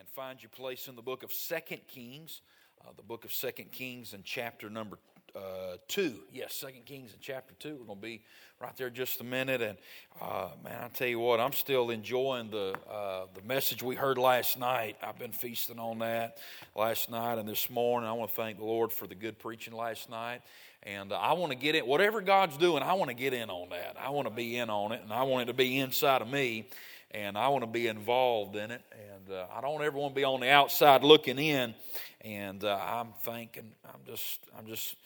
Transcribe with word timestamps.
and 0.00 0.08
find 0.08 0.42
your 0.42 0.48
place 0.48 0.88
in 0.88 0.96
the 0.96 1.02
book 1.02 1.22
of 1.22 1.30
Second 1.30 1.82
Kings, 1.86 2.40
uh, 2.80 2.88
the 2.96 3.02
book 3.02 3.26
of 3.26 3.32
Second 3.34 3.70
Kings 3.70 4.14
and 4.14 4.24
chapter 4.24 4.70
number 4.70 4.98
uh, 5.36 5.76
2. 5.88 6.14
Yes, 6.32 6.54
Second 6.54 6.86
Kings 6.86 7.12
and 7.12 7.20
chapter 7.20 7.52
2. 7.58 7.76
We're 7.78 7.84
going 7.84 7.98
to 7.98 8.06
be 8.06 8.22
right 8.62 8.74
there 8.78 8.88
just 8.88 9.20
a 9.20 9.24
minute. 9.24 9.60
And 9.60 9.76
uh, 10.18 10.52
man, 10.64 10.78
I 10.82 10.88
tell 10.88 11.06
you 11.06 11.20
what, 11.20 11.38
I'm 11.38 11.52
still 11.52 11.90
enjoying 11.90 12.48
the, 12.50 12.76
uh, 12.90 13.26
the 13.34 13.42
message 13.42 13.82
we 13.82 13.94
heard 13.94 14.16
last 14.16 14.58
night. 14.58 14.96
I've 15.02 15.18
been 15.18 15.32
feasting 15.32 15.78
on 15.78 15.98
that 15.98 16.38
last 16.74 17.10
night 17.10 17.36
and 17.36 17.46
this 17.46 17.68
morning. 17.68 18.08
I 18.08 18.14
want 18.14 18.30
to 18.30 18.36
thank 18.36 18.56
the 18.56 18.64
Lord 18.64 18.92
for 18.92 19.06
the 19.06 19.14
good 19.14 19.38
preaching 19.38 19.74
last 19.74 20.08
night. 20.08 20.40
And 20.82 21.12
uh, 21.12 21.16
I 21.16 21.34
want 21.34 21.52
to 21.52 21.58
get 21.58 21.74
in, 21.74 21.84
whatever 21.84 22.22
God's 22.22 22.56
doing, 22.56 22.82
I 22.82 22.94
want 22.94 23.10
to 23.10 23.14
get 23.14 23.34
in 23.34 23.50
on 23.50 23.68
that. 23.68 23.96
I 24.00 24.08
want 24.08 24.28
to 24.28 24.34
be 24.34 24.56
in 24.56 24.70
on 24.70 24.92
it, 24.92 25.02
and 25.02 25.12
I 25.12 25.24
want 25.24 25.42
it 25.42 25.52
to 25.52 25.54
be 25.54 25.78
inside 25.78 26.22
of 26.22 26.30
me 26.30 26.70
and 27.12 27.36
I 27.36 27.48
want 27.48 27.62
to 27.62 27.70
be 27.70 27.88
involved 27.88 28.56
in 28.56 28.70
it. 28.70 28.82
And 28.92 29.34
uh, 29.34 29.46
I 29.52 29.60
don't 29.60 29.82
ever 29.82 29.96
want 29.96 30.14
to 30.14 30.20
be 30.20 30.24
on 30.24 30.40
the 30.40 30.50
outside 30.50 31.02
looking 31.02 31.38
in. 31.38 31.74
And 32.20 32.62
uh, 32.64 32.78
I'm 32.82 33.12
thinking, 33.22 33.72
I'm 33.84 34.00
just, 34.06 34.40
I'm 34.56 34.66
just 34.66 34.96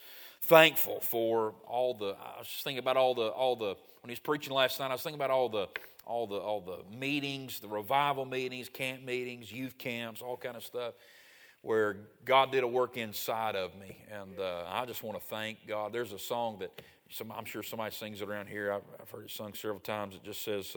thankful 0.42 1.00
for 1.00 1.54
all 1.66 1.94
the. 1.94 2.16
I 2.20 2.38
was 2.38 2.60
thinking 2.62 2.80
about 2.80 2.96
all 2.96 3.14
the, 3.14 3.28
all 3.28 3.56
the. 3.56 3.76
When 4.02 4.08
he 4.08 4.12
was 4.12 4.18
preaching 4.18 4.52
last 4.52 4.80
night, 4.80 4.88
I 4.88 4.92
was 4.92 5.02
thinking 5.02 5.18
about 5.18 5.30
all 5.30 5.48
the, 5.48 5.68
all 6.06 6.26
the, 6.26 6.36
all 6.36 6.60
the 6.60 6.96
meetings, 6.96 7.60
the 7.60 7.68
revival 7.68 8.26
meetings, 8.26 8.68
camp 8.68 9.02
meetings, 9.02 9.50
youth 9.50 9.78
camps, 9.78 10.20
all 10.20 10.36
kind 10.36 10.56
of 10.56 10.62
stuff, 10.62 10.92
where 11.62 11.96
God 12.26 12.52
did 12.52 12.64
a 12.64 12.68
work 12.68 12.98
inside 12.98 13.56
of 13.56 13.74
me, 13.76 14.04
and 14.12 14.38
uh, 14.38 14.64
I 14.68 14.84
just 14.84 15.02
want 15.02 15.18
to 15.18 15.24
thank 15.24 15.66
God. 15.66 15.94
There's 15.94 16.12
a 16.12 16.18
song 16.18 16.58
that 16.58 16.82
some, 17.08 17.32
I'm 17.32 17.46
sure 17.46 17.62
somebody 17.62 17.94
sings 17.94 18.20
it 18.20 18.28
around 18.28 18.48
here. 18.48 18.72
I've, 18.72 18.82
I've 19.00 19.10
heard 19.10 19.24
it 19.24 19.30
sung 19.30 19.54
several 19.54 19.80
times. 19.80 20.16
It 20.16 20.24
just 20.24 20.42
says. 20.44 20.76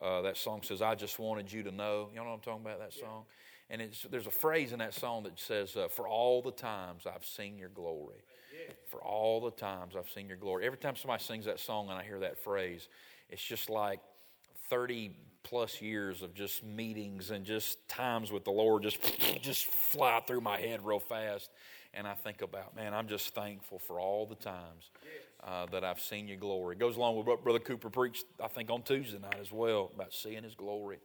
Uh, 0.00 0.22
that 0.22 0.36
song 0.36 0.60
says, 0.62 0.82
I 0.82 0.94
just 0.94 1.18
wanted 1.18 1.52
you 1.52 1.62
to 1.62 1.70
know. 1.70 2.08
You 2.12 2.18
know 2.20 2.24
what 2.24 2.34
I'm 2.34 2.40
talking 2.40 2.62
about, 2.64 2.80
that 2.80 2.92
song? 2.92 3.24
And 3.70 3.82
there's 4.10 4.26
a 4.26 4.30
phrase 4.30 4.72
in 4.72 4.78
that 4.80 4.92
song 4.92 5.22
that 5.24 5.38
says, 5.38 5.76
uh, 5.76 5.88
For 5.88 6.06
all 6.06 6.42
the 6.42 6.52
times 6.52 7.04
I've 7.06 7.24
seen 7.24 7.58
your 7.58 7.70
glory. 7.70 8.18
For 8.90 9.02
all 9.02 9.40
the 9.40 9.50
times 9.50 9.94
I've 9.96 10.10
seen 10.10 10.28
your 10.28 10.36
glory. 10.36 10.66
Every 10.66 10.78
time 10.78 10.96
somebody 10.96 11.22
sings 11.22 11.46
that 11.46 11.60
song 11.60 11.88
and 11.88 11.98
I 11.98 12.04
hear 12.04 12.20
that 12.20 12.38
phrase, 12.38 12.88
it's 13.30 13.42
just 13.42 13.70
like 13.70 14.00
30 14.68 15.12
plus 15.42 15.80
years 15.80 16.22
of 16.22 16.34
just 16.34 16.64
meetings 16.64 17.30
and 17.30 17.44
just 17.44 17.86
times 17.88 18.32
with 18.32 18.44
the 18.44 18.50
Lord 18.50 18.82
just, 18.82 18.98
just 19.42 19.66
fly 19.66 20.20
through 20.26 20.40
my 20.40 20.58
head 20.58 20.84
real 20.84 21.00
fast. 21.00 21.50
And 21.96 22.08
I 22.08 22.14
think 22.14 22.42
about, 22.42 22.74
man, 22.74 22.92
I'm 22.92 23.06
just 23.06 23.34
thankful 23.34 23.78
for 23.78 24.00
all 24.00 24.26
the 24.26 24.34
times 24.34 24.90
uh, 25.44 25.66
that 25.66 25.84
I've 25.84 26.00
seen 26.00 26.26
your 26.26 26.38
glory. 26.38 26.74
It 26.74 26.80
goes 26.80 26.96
along 26.96 27.16
with 27.16 27.26
what 27.26 27.44
Brother 27.44 27.60
Cooper 27.60 27.88
preached, 27.88 28.24
I 28.42 28.48
think, 28.48 28.68
on 28.70 28.82
Tuesday 28.82 29.18
night 29.18 29.38
as 29.40 29.52
well, 29.52 29.92
about 29.94 30.12
seeing 30.12 30.42
his 30.42 30.54
glory. 30.56 30.98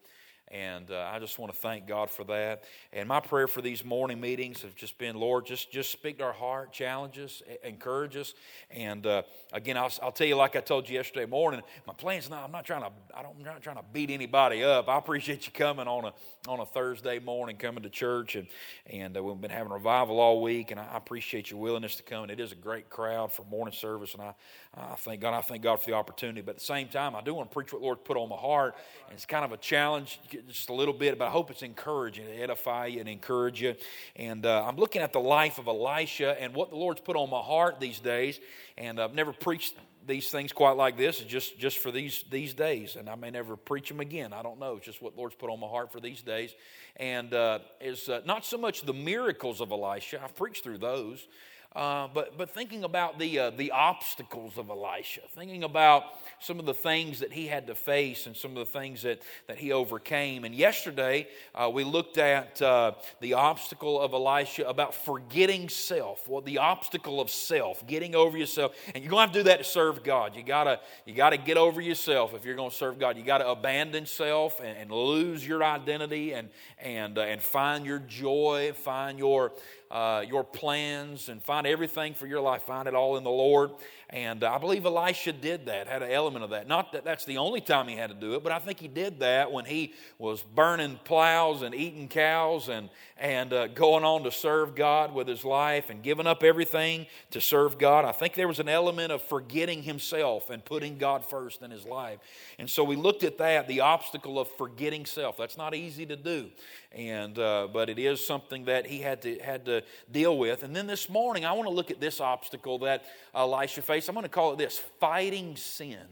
And 0.52 0.90
uh, 0.90 1.12
I 1.14 1.20
just 1.20 1.38
want 1.38 1.54
to 1.54 1.60
thank 1.60 1.86
God 1.88 2.10
for 2.10 2.24
that. 2.24 2.64
And 2.92 3.08
my 3.08 3.20
prayer 3.20 3.48
for 3.48 3.62
these 3.62 3.86
morning 3.86 4.20
meetings 4.20 4.64
have 4.64 4.74
just 4.74 4.98
been, 4.98 5.16
Lord, 5.16 5.46
just, 5.46 5.72
just 5.72 5.92
speak 5.92 6.18
to 6.18 6.24
our 6.24 6.34
heart, 6.34 6.72
challenge 6.72 7.20
us, 7.20 7.44
encourage 7.64 8.16
us. 8.18 8.34
And 8.72 9.06
uh, 9.06 9.22
again, 9.54 9.78
I'll, 9.78 9.92
I'll, 10.02 10.12
tell 10.12 10.26
you, 10.26 10.36
like 10.36 10.56
I 10.56 10.62
told 10.62 10.90
you 10.90 10.96
yesterday 10.96 11.28
morning, 11.28 11.62
my 11.86 11.94
plan's 11.94 12.32
not, 12.32 12.44
I'm 12.44 12.52
not 12.52 12.66
trying 12.66 12.82
to, 12.82 12.90
I 13.16 13.22
don't, 13.22 13.36
I'm 13.38 13.44
not 13.44 13.62
trying 13.62 13.76
to 13.76 13.86
beat 13.94 14.10
anybody 14.10 14.64
up. 14.64 14.90
I 14.90 14.98
appreciate 14.98 15.46
you 15.46 15.54
coming 15.54 15.88
on 15.88 16.06
a, 16.06 16.14
on 16.50 16.60
a 16.60 16.66
Thursday 16.66 17.20
morning, 17.20 17.58
coming 17.58 17.84
to 17.84 17.90
church. 17.90 18.36
And, 18.36 18.48
and 18.88 19.16
uh, 19.16 19.24
we've 19.24 19.40
been 19.40 19.52
having 19.52 19.72
revival 19.72 20.20
all 20.20 20.42
week. 20.42 20.72
And 20.72 20.80
I 20.80 20.98
appreciate 20.98 21.52
your 21.52 21.60
willingness 21.60 21.96
to 21.98 22.04
come. 22.04 22.24
And 22.24 22.32
it 22.32 22.40
is 22.40 22.52
a 22.52 22.56
great 22.56 22.90
crowd 22.90 23.32
for 23.32 23.44
morning 23.46 23.74
service. 23.74 24.14
And 24.14 24.24
I, 24.24 24.34
I 24.76 24.96
thank 24.96 25.22
God. 25.22 25.36
I 25.36 25.42
thank 25.42 25.62
God 25.62 25.80
for 25.80 25.92
the 25.92 25.96
opportunity. 25.96 26.42
But 26.42 26.52
at 26.52 26.58
the 26.58 26.66
same 26.66 26.88
time, 26.88 27.16
I 27.16 27.22
do 27.22 27.36
want 27.36 27.52
to 27.52 27.54
preach 27.54 27.72
what 27.72 27.84
Lord 27.84 28.04
put 28.04 28.18
on 28.18 28.30
my 28.30 28.36
heart. 28.36 28.76
And 29.08 29.16
it's 29.16 29.28
kind 29.28 29.46
of 29.46 29.52
a 29.52 29.58
challenge 29.58 30.20
just 30.48 30.70
a 30.70 30.74
little 30.74 30.94
bit, 30.94 31.18
but 31.18 31.28
I 31.28 31.32
hope 31.32 31.52
it's 31.52 31.62
encouraging, 31.62 32.26
edify 32.28 32.88
you 32.88 33.00
and 33.00 33.10
encourage 33.10 33.62
you. 33.62 33.76
And 34.16 34.46
uh, 34.46 34.66
I'm 34.66 34.78
looking 34.78 35.02
at 35.02 35.14
the 35.14 35.20
life 35.20 35.60
of 35.60 35.68
Elisha 35.68 36.40
and 36.42 36.54
what 36.54 36.70
the 36.70 36.76
Lord's 36.76 37.02
put 37.02 37.16
on 37.16 37.30
my 37.30 37.42
heart 37.42 37.80
these 37.80 38.00
days. 38.00 38.40
And 38.78 39.00
I've 39.00 39.14
never 39.14 39.34
preached 39.34 39.76
these 40.08 40.30
things 40.32 40.52
quite 40.52 40.76
like 40.76 40.98
this 40.98 41.20
just 41.20 41.60
just 41.60 41.78
for 41.78 41.92
these 41.92 42.24
these 42.32 42.54
days. 42.54 42.96
And 42.96 43.10
i 43.10 43.16
may 43.16 43.30
never 43.30 43.56
preach 43.56 43.90
them 43.90 44.00
again. 44.00 44.34
I 44.34 44.42
don't 44.42 44.60
know. 44.60 44.78
It's 44.78 44.86
just 44.86 45.02
what 45.02 45.16
lord's 45.18 45.36
put 45.36 45.50
on 45.50 45.60
my 45.60 45.68
heart 45.68 45.92
for 45.92 46.00
these 46.00 46.22
days. 46.22 46.56
And 46.96 47.34
uh, 47.34 47.60
is 47.80 48.10
uh, 48.10 48.22
not 48.26 48.46
so 48.46 48.58
much 48.58 48.82
the 48.82 48.94
miracles 48.94 49.62
of 49.62 49.72
elisha. 49.72 50.22
I've 50.24 50.36
preached 50.36 50.64
through 50.64 50.80
those 50.80 51.28
uh, 51.76 52.08
but, 52.14 52.36
but 52.38 52.50
thinking 52.50 52.84
about 52.84 53.20
the, 53.20 53.38
uh, 53.38 53.50
the 53.52 53.72
obstacles 53.72 54.58
of 54.58 54.70
Elisha, 54.70 55.22
thinking 55.36 55.64
about 55.64 56.04
some 56.40 56.60
of 56.60 56.66
the 56.66 56.74
things 56.74 57.20
that 57.20 57.32
he 57.32 57.46
had 57.46 57.68
to 57.68 57.76
face 57.76 58.26
and 58.26 58.36
some 58.36 58.52
of 58.52 58.58
the 58.58 58.80
things 58.80 59.04
that, 59.04 59.22
that 59.48 59.58
he 59.58 59.72
overcame. 59.72 60.46
And 60.46 60.56
yesterday, 60.56 61.28
uh, 61.54 61.70
we 61.72 61.84
looked 61.84 62.18
at 62.18 62.60
uh, 62.62 62.94
the 63.22 63.34
obstacle 63.34 64.02
of 64.02 64.14
Elisha 64.14 64.68
about 64.68 64.96
forgetting 64.96 65.70
self, 65.70 66.28
well, 66.28 66.42
the 66.42 66.58
obstacle 66.58 67.22
of 67.22 67.30
self, 67.30 67.86
getting 67.86 68.16
over 68.16 68.36
yourself. 68.36 68.76
And 68.96 69.04
you're 69.04 69.12
going 69.12 69.28
to 69.28 69.28
have 69.28 69.34
to 69.34 69.40
do 69.40 69.44
that 69.44 69.58
to 69.58 69.64
serve 69.64 70.04
God. 70.04 70.36
You 70.36 70.44
gotta 70.44 70.80
you 71.06 71.14
got 71.14 71.32
to 71.32 71.38
get 71.38 71.58
over 71.58 71.82
yourself 71.82 72.34
if 72.34 72.46
you're 72.46 72.56
going 72.56 72.70
to 72.72 72.76
serve 72.76 73.00
God. 73.00 73.18
You 73.18 73.24
got 73.24 73.40
to 73.40 73.48
abandon 73.48 74.06
self 74.06 74.60
and, 74.60 74.78
and, 74.78 74.92
lose 74.92 75.46
your 75.46 75.64
identity 75.64 76.34
and, 76.34 76.50
and, 76.80 77.18
uh, 77.18 77.22
and 77.22 77.42
find 77.42 77.86
your 77.86 78.00
joy, 78.00 78.74
find 78.76 79.20
your 79.20 79.54
uh, 79.92 80.24
your 80.28 80.44
plans 80.44 81.30
and 81.30 81.42
find 81.42 81.66
everything 81.66 82.14
for 82.14 82.28
your 82.28 82.42
life. 82.42 82.64
Find 82.64 82.88
it 82.88 82.94
all 82.94 83.18
in 83.18 83.24
the 83.24 83.30
Lord. 83.30 83.72
And 84.12 84.44
I 84.44 84.58
believe 84.58 84.86
Elisha 84.86 85.34
did 85.34 85.68
that, 85.68 85.88
had 85.88 86.02
an 86.02 86.12
element 86.12 86.44
of 86.44 86.50
that. 86.52 86.68
Not 86.68 86.94
that 86.94 87.04
that's 87.04 87.26
the 87.26 87.38
only 87.38 87.62
time 87.62 87.88
he 87.88 87.96
had 87.96 88.10
to 88.10 88.16
do 88.16 88.34
it, 88.34 88.44
but 88.44 88.52
I 88.52 88.58
think 88.58 88.80
he 88.80 88.88
did 88.88 89.20
that 89.20 89.52
when 89.52 89.66
he 89.66 89.94
was 90.18 90.42
burning 90.42 91.00
plows 91.04 91.62
and 91.62 91.76
eating 91.76 92.08
cows 92.08 92.70
and, 92.70 92.90
and 93.18 93.54
uh, 93.54 93.68
going 93.68 94.04
on 94.04 94.24
to 94.24 94.32
serve 94.32 94.76
God 94.76 95.14
with 95.14 95.28
his 95.28 95.46
life 95.46 95.92
and 95.92 96.02
giving 96.02 96.26
up 96.26 96.44
everything 96.44 97.06
to 97.32 97.42
serve 97.42 97.78
God. 97.78 98.04
I 98.04 98.12
think 98.12 98.34
there 98.34 98.48
was 98.48 98.60
an 98.60 98.70
element 98.70 99.12
of 99.12 99.22
forgetting 99.22 99.84
himself 99.84 100.50
and 100.50 100.66
putting 100.66 100.98
God 100.98 101.24
first 101.24 101.62
in 101.62 101.70
his 101.70 101.86
life. 101.86 102.18
And 102.58 102.68
so 102.68 102.84
we 102.84 102.96
looked 102.96 103.24
at 103.24 103.38
that, 103.38 103.68
the 103.68 103.82
obstacle 103.82 104.40
of 104.40 104.50
forgetting 104.58 105.06
self. 105.06 105.38
That's 105.38 105.58
not 105.58 105.76
easy 105.76 106.06
to 106.08 106.16
do. 106.16 106.50
And, 106.92 107.38
uh, 107.38 107.68
but 107.72 107.90
it 107.90 108.00
is 108.00 108.26
something 108.26 108.66
that 108.66 108.88
he 108.88 109.00
had 109.00 109.22
to, 109.22 109.38
had 109.40 109.66
to 109.66 109.84
deal 110.12 110.38
with. 110.38 110.64
And 110.64 110.76
then 110.76 110.88
this 110.88 111.08
morning, 111.08 111.46
I 111.46 111.54
want 111.54 111.68
to 111.68 111.74
look 111.74 111.92
at 111.92 112.00
this 112.00 112.20
obstacle 112.20 112.80
that 112.80 113.06
Elisha 113.36 113.84
faced 113.84 114.10
I'm 114.10 114.16
going 114.16 114.24
to 114.24 114.30
call 114.30 114.54
it 114.54 114.58
this 114.58 114.80
fighting 115.00 115.56
sin. 115.56 116.06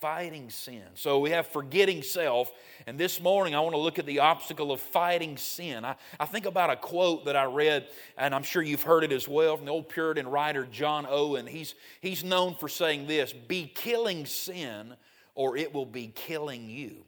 Fighting 0.00 0.50
sin. 0.50 0.82
So 0.94 1.20
we 1.20 1.30
have 1.30 1.46
forgetting 1.46 2.02
self. 2.02 2.50
And 2.86 2.98
this 2.98 3.20
morning, 3.20 3.54
I 3.54 3.60
want 3.60 3.74
to 3.74 3.80
look 3.80 3.98
at 3.98 4.04
the 4.04 4.18
obstacle 4.18 4.70
of 4.72 4.80
fighting 4.80 5.36
sin. 5.36 5.84
I, 5.84 5.94
I 6.18 6.26
think 6.26 6.44
about 6.44 6.70
a 6.70 6.76
quote 6.76 7.24
that 7.26 7.36
I 7.36 7.44
read, 7.44 7.86
and 8.18 8.34
I'm 8.34 8.42
sure 8.42 8.62
you've 8.62 8.82
heard 8.82 9.04
it 9.04 9.12
as 9.12 9.28
well 9.28 9.56
from 9.56 9.64
the 9.64 9.72
old 9.72 9.88
Puritan 9.88 10.26
writer 10.26 10.66
John 10.66 11.06
Owen. 11.08 11.46
He's, 11.46 11.74
he's 12.00 12.22
known 12.24 12.54
for 12.56 12.68
saying 12.68 13.06
this 13.06 13.32
Be 13.32 13.70
killing 13.74 14.26
sin, 14.26 14.94
or 15.34 15.56
it 15.56 15.72
will 15.72 15.86
be 15.86 16.08
killing 16.08 16.68
you. 16.68 17.04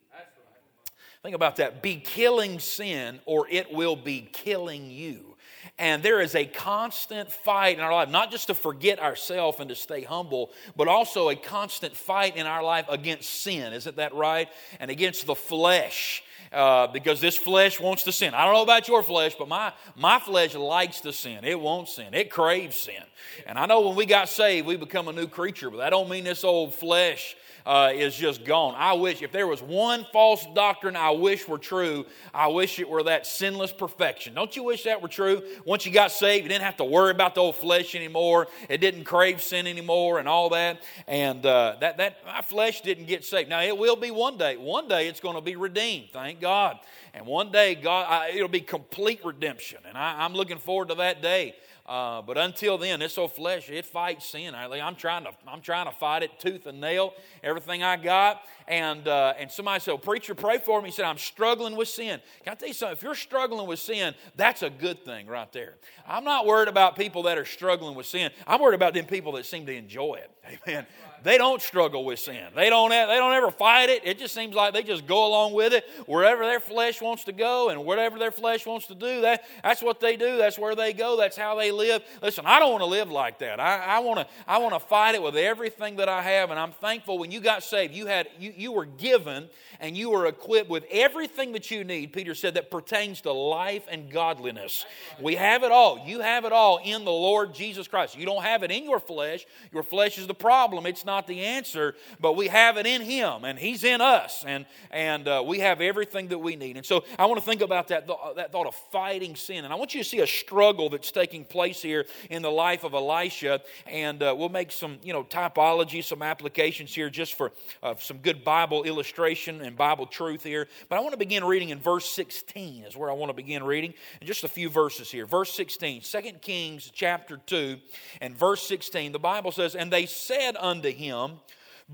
Think 1.25 1.35
about 1.35 1.57
that. 1.57 1.81
Be 1.81 1.97
killing 1.97 2.59
sin, 2.59 3.19
or 3.25 3.47
it 3.49 3.73
will 3.73 3.97
be 3.97 4.29
killing 4.31 4.91
you. 4.91 5.37
And 5.79 6.03
there 6.03 6.21
is 6.21 6.35
a 6.35 6.45
constant 6.45 7.33
fight 7.33 7.79
in 7.79 7.83
our 7.83 7.95
life, 7.95 8.11
not 8.11 8.31
just 8.31 8.49
to 8.49 8.55
forget 8.55 9.01
ourselves 9.01 9.59
and 9.59 9.71
to 9.71 9.75
stay 9.75 10.03
humble, 10.03 10.51
but 10.77 10.87
also 10.87 11.31
a 11.31 11.35
constant 11.35 11.97
fight 11.97 12.37
in 12.37 12.45
our 12.45 12.63
life 12.63 12.85
against 12.91 13.31
sin. 13.41 13.73
Isn't 13.73 13.97
that 13.97 14.15
right? 14.15 14.51
And 14.79 14.91
against 14.91 15.25
the 15.25 15.35
flesh. 15.35 16.23
Uh, 16.53 16.89
because 16.89 17.23
this 17.23 17.39
flesh 17.39 17.81
wants 17.81 18.05
to 18.05 18.13
sin. 18.13 18.35
I 18.35 18.45
don't 18.45 18.53
know 18.53 18.63
about 18.63 18.87
your 18.87 19.03
flesh, 19.03 19.35
but 19.37 19.49
my, 19.49 19.73
my 19.97 20.19
flesh 20.19 20.55
likes 20.55 21.01
to 21.01 21.13
sin. 21.13 21.43
It 21.43 21.59
won't 21.59 21.89
sin. 21.89 22.13
It 22.13 22.31
craves 22.31 22.77
sin. 22.77 23.03
And 23.47 23.59
I 23.59 23.65
know 23.65 23.81
when 23.81 23.97
we 23.97 24.05
got 24.05 24.29
saved, 24.29 24.67
we 24.67 24.77
become 24.77 25.09
a 25.09 25.13
new 25.13 25.27
creature, 25.27 25.71
but 25.71 25.79
that 25.79 25.91
don't 25.91 26.11
mean 26.11 26.25
this 26.25 26.45
old 26.45 26.75
flesh 26.75 27.35
uh, 27.67 27.93
is 27.95 28.15
just 28.15 28.45
gone. 28.45 28.75
I 28.77 28.93
wish, 28.93 29.23
if 29.23 29.33
there 29.33 29.47
was 29.47 29.63
one 29.63 30.07
false 30.13 30.45
doctrine 30.55 30.97
I 30.97 31.11
wish 31.11 31.49
were 31.49 31.59
true, 31.59 32.05
I 32.33 32.49
wish 32.49 32.79
it 32.79 32.89
were 32.89 33.05
that 33.05 33.27
sinless 33.27 33.73
perfection. 33.73 34.35
Don't 34.35 34.55
you 34.55 34.63
wish 34.65 34.85
that 34.85 35.01
were 35.01 35.09
true? 35.09 35.43
Once 35.65 35.87
you 35.87 35.93
got 35.93 36.13
saved, 36.13 36.45
you 36.45 36.49
didn't 36.49 36.65
have 36.65 36.77
to 36.77 36.85
worry 36.85 37.11
about 37.11 37.35
the 37.35 37.41
old 37.41 37.57
flesh 37.57 37.95
anymore. 37.95 38.49
It 38.69 38.79
didn't 38.79 39.05
crave 39.05 39.41
sin 39.41 39.67
anymore 39.67 40.19
and 40.19 40.29
all 40.29 40.51
that. 40.51 40.83
And 41.07 41.45
uh, 41.47 41.77
that, 41.81 41.97
that 41.97 42.19
my 42.27 42.43
flesh 42.43 42.83
didn't 42.83 43.07
get 43.07 43.25
saved. 43.25 43.49
Now, 43.49 43.63
it 43.63 43.77
will 43.77 43.97
be 43.97 44.11
one 44.11 44.37
day. 44.37 44.57
One 44.57 44.89
day 44.89 45.09
it's 45.09 45.21
going 45.21 45.37
to 45.37 45.41
be 45.41 45.57
redeemed. 45.57 46.11
Thank 46.13 46.41
God. 46.41 46.79
And 47.15 47.27
one 47.27 47.53
day, 47.53 47.77
God, 47.77 48.07
I, 48.09 48.31
it'll 48.31 48.49
be 48.49 48.61
complete 48.61 49.25
redemption. 49.25 49.79
And 49.89 49.97
I, 49.97 50.25
I'm 50.25 50.35
looking 50.35 50.59
forward 50.59 50.89
to 50.89 50.97
that 50.97 51.23
day. 51.23 51.55
Uh, 51.87 52.23
but 52.23 52.39
until 52.39 52.79
then, 52.79 53.01
this 53.01 53.19
old 53.19 53.33
flesh, 53.33 53.69
it 53.69 53.85
fights 53.85 54.27
sin. 54.27 54.55
I, 54.55 54.65
am 54.79 54.95
trying 54.95 55.25
to, 55.25 55.31
I'm 55.47 55.61
trying 55.61 55.85
to 55.85 55.93
fight 55.93 56.23
it 56.23 56.39
tooth 56.39 56.67
and 56.67 56.81
nail, 56.81 57.13
everything 57.43 57.83
I 57.83 57.97
got. 57.97 58.43
and, 58.67 59.07
uh, 59.07 59.35
and 59.39 59.51
somebody 59.51 59.81
said, 59.81 59.93
well, 59.93 59.99
Preacher, 59.99 60.35
pray 60.35 60.59
for 60.59 60.81
me. 60.81 60.89
He 60.89 60.93
said, 60.95 61.05
I'm 61.05 61.19
struggling 61.19 61.77
with 61.77 61.89
sin. 61.89 62.21
Can 62.43 62.53
I 62.53 62.55
tell 62.55 62.69
you 62.69 62.75
something? 62.75 62.97
If 62.97 63.03
you're 63.03 63.15
struggling 63.15 63.67
with 63.67 63.81
sin, 63.81 64.15
that's 64.35 64.63
a 64.63 64.71
good 64.71 65.05
thing 65.05 65.27
right 65.27 65.53
there. 65.53 65.75
I'm 66.09 66.25
not 66.25 66.47
worried 66.47 66.69
about 66.69 66.97
people 66.97 67.25
that 67.25 67.37
are 67.37 67.45
struggling 67.45 67.95
with 67.95 68.07
sin. 68.07 68.31
I'm 68.47 68.63
worried 68.63 68.77
about 68.77 68.95
them 68.95 69.05
people 69.05 69.33
that 69.33 69.45
seem 69.45 69.67
to 69.67 69.75
enjoy 69.75 70.21
it. 70.23 70.31
Amen 70.69 70.87
they 71.25 71.39
don't 71.39 71.63
struggle 71.63 72.05
with 72.05 72.19
sin. 72.19 72.45
They 72.55 72.69
don't, 72.69 72.91
they 72.91 73.07
don't 73.17 73.33
ever 73.33 73.51
fight 73.51 73.89
it. 73.89 74.03
It 74.05 74.19
just 74.19 74.35
seems 74.35 74.55
like 74.55 74.75
they 74.75 74.83
just 74.83 75.07
go 75.07 75.27
along 75.27 75.55
with 75.55 75.73
it 75.73 75.89
wherever 76.07 76.45
their 76.45 76.61
flesh 76.61 77.01
wants 77.01 77.25
to 77.25 77.33
go 77.33 77.71
and 77.71 77.87
whatever 77.87 78.19
their 78.19 78.31
flesh 78.31 78.67
wants 78.67 78.87
to 78.89 78.95
do. 78.95 79.23
That, 79.23 79.45
that's 79.63 79.83
what 79.83 80.01
they 80.01 80.17
do. 80.17 80.37
That's 80.37 80.59
where 80.59 80.75
they 80.75 80.93
go. 80.93 81.17
That's 81.17 81.37
how 81.37 81.57
they 81.57 81.71
live. 81.71 82.03
Listen, 82.23 82.45
I 82.47 82.59
don't 82.59 82.73
want 82.73 82.83
to 82.83 82.87
live 82.87 83.11
like 83.11 83.39
that. 83.39 83.59
I, 83.59 83.79
I 83.79 83.99
want 84.01 84.21
to 84.21 84.27
I 84.47 84.59
want 84.59 84.75
to 84.75 84.81
fight 84.81 85.15
it 85.15 85.23
with 85.23 85.37
everything 85.37 85.97
that 85.97 86.11
I 86.11 86.21
have. 86.21 86.51
And 86.51 86.61
I'm 86.61 86.73
thankful 86.73 87.19
when 87.19 87.31
you 87.31 87.41
got 87.41 87.63
saved, 87.63 87.95
you, 87.95 88.05
had, 88.05 88.29
you, 88.39 88.53
you 88.55 88.73
were 88.73 88.85
given 88.85 89.49
and 89.81 89.97
you 89.97 90.11
were 90.11 90.27
equipped 90.27 90.69
with 90.69 90.85
everything 90.91 91.53
that 91.53 91.71
you 91.71 91.85
need, 91.85 92.13
Peter 92.13 92.35
said, 92.35 92.55
that 92.55 92.71
pertains 92.71 93.23
to 93.23 93.33
life 93.33 93.85
and 93.91 94.11
godliness. 94.11 94.85
We 95.19 95.37
have 95.37 95.63
it 95.63 95.73
all. 95.73 96.05
You 96.07 96.21
have 96.21 96.45
it 96.45 96.53
all 96.53 96.81
in 96.85 97.07
the 97.07 97.11
Lord 97.11 97.55
Jesus 97.55 97.89
Christ. 97.89 98.19
You 98.19 98.27
don't 98.27 98.43
have 98.43 98.63
it 98.63 98.71
in 98.71 98.85
your 98.85 99.01
flesh. 99.01 99.47
Your 99.73 99.83
flesh 99.83 100.19
is 100.19 100.27
the 100.27 100.35
problem. 100.35 100.85
It's 100.85 101.07
not 101.07 101.14
not 101.15 101.29
the 101.29 101.45
answer, 101.45 101.95
but 102.19 102.35
we 102.35 102.49
have 102.49 102.77
it 102.77 102.87
in 102.87 103.01
Him, 103.01 103.45
and 103.45 103.57
He's 103.57 103.85
in 103.85 104.01
us, 104.01 104.45
and, 104.47 104.67
and 104.91 105.29
uh, 105.29 105.45
we 105.47 105.61
have 105.61 105.81
everything 105.81 106.29
that 106.29 106.39
we 106.39 106.57
need. 106.57 106.77
And 106.77 106.85
so 106.85 107.05
I 107.19 107.27
want 107.27 107.39
to 107.39 107.47
think 107.47 107.61
about 107.61 107.89
that, 107.89 108.09
that 108.35 108.51
thought 108.51 108.67
of 108.67 108.75
fighting 108.91 109.37
sin. 109.37 109.65
And 109.65 109.73
I 109.73 109.77
want 109.77 109.95
you 109.95 110.03
to 110.03 110.09
see 110.09 110.21
a 110.21 110.27
struggle 110.27 110.91
that's 110.91 111.13
taking 111.13 111.45
place 111.45 111.81
here 111.81 112.07
in 112.31 112.43
the 112.43 112.51
life 112.51 112.83
of 112.83 112.95
Elisha, 112.95 113.61
and 113.87 114.23
uh, 114.23 114.35
we'll 114.37 114.49
make 114.49 114.73
some 114.73 114.99
you 115.05 115.13
know 115.13 115.23
typology, 115.23 116.03
some 116.03 116.21
applications 116.21 116.93
here 116.93 117.09
just 117.09 117.35
for 117.35 117.53
uh, 117.83 117.95
some 118.01 118.19
good 118.19 118.43
Bible 118.43 118.83
illustration 118.83 119.61
and 119.61 119.77
Bible 119.77 120.07
truth 120.07 120.43
here. 120.43 120.67
But 120.89 120.97
I 120.97 121.01
want 121.01 121.13
to 121.13 121.19
begin 121.19 121.45
reading 121.45 121.69
in 121.69 121.79
verse 121.79 122.09
16 122.11 122.85
is 122.85 122.97
where 122.97 123.11
I 123.11 123.15
want 123.15 123.31
to 123.31 123.35
begin 123.35 123.63
reading, 123.63 123.95
and 124.21 124.27
just 124.27 124.43
a 124.43 124.49
few 124.49 124.69
verses 124.69 125.13
here. 125.13 125.27
Verse 125.27 125.55
16, 125.55 126.01
2 126.01 126.21
Kings 126.41 126.91
chapter 126.93 127.37
2 127.47 127.77
and 128.21 128.37
verse 128.37 128.67
16, 128.67 129.13
the 129.13 129.19
Bible 129.19 129.53
says, 129.53 129.77
And 129.77 129.93
they 129.93 130.07
said 130.07 130.57
unto 130.57 130.91
him, 130.91 131.04
him, 131.05 131.41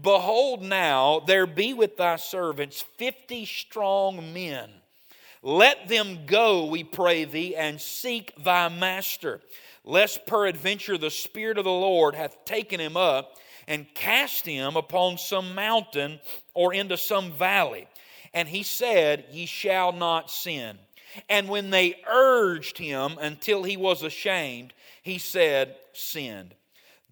Behold, 0.01 0.63
now 0.63 1.21
there 1.21 1.47
be 1.47 1.75
with 1.75 1.97
thy 1.97 2.17
servants 2.17 2.85
fifty 2.97 3.45
strong 3.45 4.33
men. 4.33 4.71
Let 5.43 5.89
them 5.89 6.27
go, 6.27 6.67
we 6.67 6.85
pray 6.85 7.25
thee, 7.25 7.57
and 7.57 7.81
seek 7.81 8.33
thy 8.45 8.69
master, 8.69 9.41
lest 9.85 10.27
peradventure 10.27 10.99
the 10.99 11.11
Spirit 11.11 11.59
of 11.59 11.65
the 11.65 11.71
Lord 11.71 12.15
hath 12.15 12.45
taken 12.45 12.79
him 12.79 12.97
up 12.97 13.37
and 13.67 13.93
cast 13.95 14.45
him 14.45 14.77
upon 14.77 15.17
some 15.17 15.55
mountain 15.55 16.21
or 16.55 16.75
into 16.75 16.97
some 16.97 17.33
valley. 17.33 17.89
And 18.35 18.49
he 18.49 18.63
said, 18.63 19.25
Ye 19.31 19.47
shall 19.47 19.93
not 19.93 20.31
sin. 20.31 20.79
And 21.29 21.49
when 21.49 21.71
they 21.71 22.01
urged 22.09 22.79
him 22.79 23.17
until 23.21 23.63
he 23.63 23.77
was 23.77 24.03
ashamed, 24.03 24.73
he 25.03 25.19
said, 25.19 25.77
Sinned. 25.93 26.55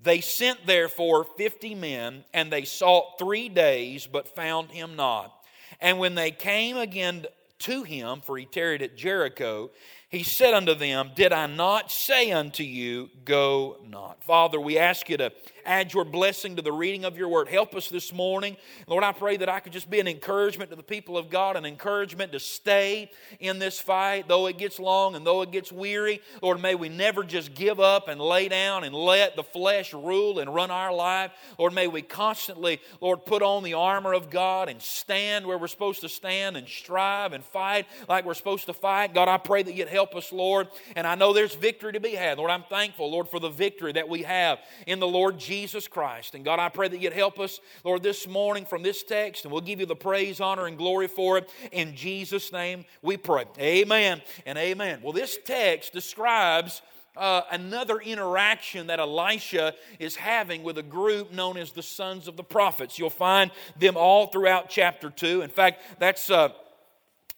They 0.02 0.20
sent 0.20 0.66
therefore 0.66 1.24
fifty 1.24 1.74
men, 1.74 2.24
and 2.32 2.52
they 2.52 2.64
sought 2.64 3.18
three 3.18 3.48
days, 3.48 4.06
but 4.06 4.34
found 4.34 4.70
him 4.70 4.96
not. 4.96 5.34
And 5.80 5.98
when 5.98 6.14
they 6.14 6.30
came 6.30 6.76
again 6.76 7.26
to 7.60 7.82
him, 7.82 8.20
for 8.20 8.36
he 8.36 8.44
tarried 8.44 8.82
at 8.82 8.96
Jericho, 8.96 9.70
he 10.08 10.22
said 10.22 10.54
unto 10.54 10.74
them, 10.74 11.10
Did 11.14 11.32
I 11.32 11.46
not 11.46 11.90
say 11.90 12.30
unto 12.32 12.62
you, 12.62 13.10
Go 13.24 13.78
not? 13.84 14.22
Father, 14.24 14.60
we 14.60 14.78
ask 14.78 15.08
you 15.08 15.16
to 15.16 15.32
add 15.68 15.92
your 15.92 16.04
blessing 16.04 16.56
to 16.56 16.62
the 16.62 16.72
reading 16.72 17.04
of 17.04 17.18
your 17.18 17.28
word. 17.28 17.48
Help 17.48 17.74
us 17.74 17.88
this 17.88 18.12
morning. 18.12 18.56
Lord, 18.86 19.04
I 19.04 19.12
pray 19.12 19.36
that 19.36 19.50
I 19.50 19.60
could 19.60 19.72
just 19.72 19.90
be 19.90 20.00
an 20.00 20.08
encouragement 20.08 20.70
to 20.70 20.76
the 20.76 20.82
people 20.82 21.18
of 21.18 21.28
God, 21.28 21.56
an 21.56 21.66
encouragement 21.66 22.32
to 22.32 22.40
stay 22.40 23.10
in 23.38 23.58
this 23.58 23.78
fight, 23.78 24.28
though 24.28 24.46
it 24.46 24.56
gets 24.56 24.78
long 24.78 25.14
and 25.14 25.26
though 25.26 25.42
it 25.42 25.50
gets 25.50 25.70
weary. 25.70 26.22
Lord, 26.40 26.62
may 26.62 26.74
we 26.74 26.88
never 26.88 27.22
just 27.22 27.54
give 27.54 27.80
up 27.80 28.08
and 28.08 28.18
lay 28.18 28.48
down 28.48 28.84
and 28.84 28.94
let 28.94 29.36
the 29.36 29.42
flesh 29.42 29.92
rule 29.92 30.38
and 30.38 30.54
run 30.54 30.70
our 30.70 30.92
life. 30.92 31.32
Lord, 31.58 31.74
may 31.74 31.86
we 31.86 32.00
constantly, 32.00 32.80
Lord, 33.02 33.26
put 33.26 33.42
on 33.42 33.62
the 33.62 33.74
armor 33.74 34.14
of 34.14 34.30
God 34.30 34.70
and 34.70 34.80
stand 34.80 35.46
where 35.46 35.58
we're 35.58 35.66
supposed 35.66 36.00
to 36.00 36.08
stand 36.08 36.56
and 36.56 36.66
strive 36.66 37.34
and 37.34 37.44
fight 37.44 37.86
like 38.08 38.24
we're 38.24 38.32
supposed 38.32 38.66
to 38.66 38.72
fight. 38.72 39.12
God, 39.12 39.28
I 39.28 39.36
pray 39.36 39.62
that 39.62 39.74
you'd 39.74 39.88
help 39.88 40.16
us, 40.16 40.32
Lord. 40.32 40.68
And 40.96 41.06
I 41.06 41.14
know 41.14 41.34
there's 41.34 41.54
victory 41.54 41.92
to 41.92 42.00
be 42.00 42.14
had. 42.14 42.38
Lord, 42.38 42.50
I'm 42.50 42.64
thankful, 42.64 43.10
Lord, 43.10 43.28
for 43.28 43.38
the 43.38 43.50
victory 43.50 43.92
that 43.92 44.08
we 44.08 44.22
have 44.22 44.60
in 44.86 44.98
the 44.98 45.06
Lord 45.06 45.38
Jesus. 45.38 45.57
Jesus 45.58 45.88
Christ. 45.88 46.36
And 46.36 46.44
God, 46.44 46.60
I 46.60 46.68
pray 46.68 46.86
that 46.86 47.00
you'd 47.00 47.12
help 47.12 47.40
us, 47.40 47.58
Lord, 47.82 48.00
this 48.04 48.28
morning 48.28 48.64
from 48.64 48.84
this 48.84 49.02
text, 49.02 49.44
and 49.44 49.50
we'll 49.50 49.60
give 49.60 49.80
you 49.80 49.86
the 49.86 49.96
praise, 49.96 50.40
honor, 50.40 50.66
and 50.66 50.78
glory 50.78 51.08
for 51.08 51.36
it. 51.36 51.50
In 51.72 51.96
Jesus' 51.96 52.52
name 52.52 52.84
we 53.02 53.16
pray. 53.16 53.44
Amen 53.58 54.22
and 54.46 54.56
amen. 54.56 55.00
Well, 55.02 55.12
this 55.12 55.36
text 55.44 55.92
describes. 55.92 56.82
Uh, 57.16 57.42
another 57.50 57.98
interaction 57.98 58.86
that 58.86 59.00
Elisha 59.00 59.74
is 59.98 60.14
having 60.14 60.62
with 60.62 60.78
a 60.78 60.84
group 60.84 61.32
known 61.32 61.56
as 61.56 61.72
the 61.72 61.82
sons 61.82 62.28
of 62.28 62.36
the 62.36 62.44
prophets. 62.44 62.96
You'll 62.96 63.10
find 63.10 63.50
them 63.76 63.96
all 63.96 64.28
throughout 64.28 64.70
chapter 64.70 65.10
2. 65.10 65.42
In 65.42 65.50
fact, 65.50 65.82
that's. 65.98 66.30
Uh, 66.30 66.50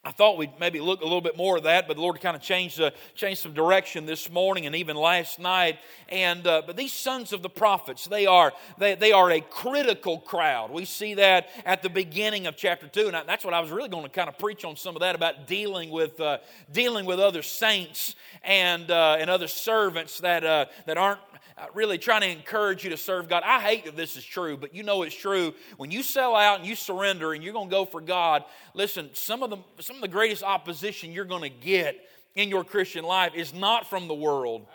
I 0.02 0.12
thought 0.12 0.38
we'd 0.38 0.58
maybe 0.58 0.80
look 0.80 1.02
a 1.02 1.04
little 1.04 1.20
bit 1.20 1.36
more 1.36 1.58
of 1.58 1.64
that, 1.64 1.86
but 1.86 1.96
the 1.98 2.02
Lord 2.02 2.18
kind 2.22 2.34
of 2.34 2.40
changed, 2.40 2.80
uh, 2.80 2.90
changed 3.14 3.42
some 3.42 3.52
direction 3.52 4.06
this 4.06 4.30
morning 4.30 4.64
and 4.64 4.74
even 4.74 4.96
last 4.96 5.38
night. 5.38 5.78
And 6.08 6.46
uh, 6.46 6.62
but 6.66 6.74
these 6.74 6.94
sons 6.94 7.34
of 7.34 7.42
the 7.42 7.50
prophets, 7.50 8.06
they 8.06 8.24
are 8.24 8.54
they, 8.78 8.94
they 8.94 9.12
are 9.12 9.30
a 9.30 9.42
critical 9.42 10.18
crowd. 10.18 10.70
We 10.70 10.86
see 10.86 11.14
that 11.14 11.50
at 11.66 11.82
the 11.82 11.90
beginning 11.90 12.46
of 12.46 12.56
chapter 12.56 12.88
two, 12.88 13.08
and 13.08 13.28
that's 13.28 13.44
what 13.44 13.52
I 13.52 13.60
was 13.60 13.70
really 13.70 13.90
going 13.90 14.04
to 14.04 14.08
kind 14.08 14.30
of 14.30 14.38
preach 14.38 14.64
on 14.64 14.74
some 14.74 14.96
of 14.96 15.00
that 15.00 15.14
about 15.14 15.46
dealing 15.46 15.90
with 15.90 16.18
uh, 16.18 16.38
dealing 16.72 17.04
with 17.04 17.20
other 17.20 17.42
saints 17.42 18.14
and 18.42 18.90
uh, 18.90 19.18
and 19.20 19.28
other 19.28 19.48
servants 19.48 20.20
that 20.20 20.44
uh, 20.44 20.64
that 20.86 20.96
aren't 20.96 21.20
Uh, 21.60 21.66
really 21.74 21.98
trying 21.98 22.22
to 22.22 22.28
encourage 22.28 22.84
you 22.84 22.90
to 22.90 22.96
serve 22.96 23.28
God. 23.28 23.42
I 23.44 23.60
hate 23.60 23.84
that 23.84 23.94
this 23.94 24.16
is 24.16 24.24
true, 24.24 24.56
but 24.56 24.74
you 24.74 24.82
know 24.82 25.02
it's 25.02 25.14
true. 25.14 25.52
When 25.76 25.90
you 25.90 26.02
sell 26.02 26.34
out 26.34 26.60
and 26.60 26.66
you 26.66 26.74
surrender 26.74 27.34
and 27.34 27.44
you're 27.44 27.52
going 27.52 27.68
to 27.68 27.70
go 27.70 27.84
for 27.84 28.00
God, 28.00 28.44
listen, 28.72 29.10
some 29.12 29.42
of 29.42 29.50
the, 29.50 29.58
some 29.78 29.96
of 29.96 30.00
the 30.00 30.08
greatest 30.08 30.42
opposition 30.42 31.12
you're 31.12 31.26
going 31.26 31.42
to 31.42 31.50
get 31.50 32.00
in 32.34 32.48
your 32.48 32.64
Christian 32.64 33.04
life 33.04 33.34
is 33.34 33.52
not 33.52 33.90
from 33.90 34.08
the 34.08 34.14
world, 34.14 34.66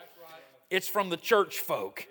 it's 0.70 0.86
from 0.86 1.08
the 1.10 1.16
church 1.16 1.58
folk. 1.58 2.06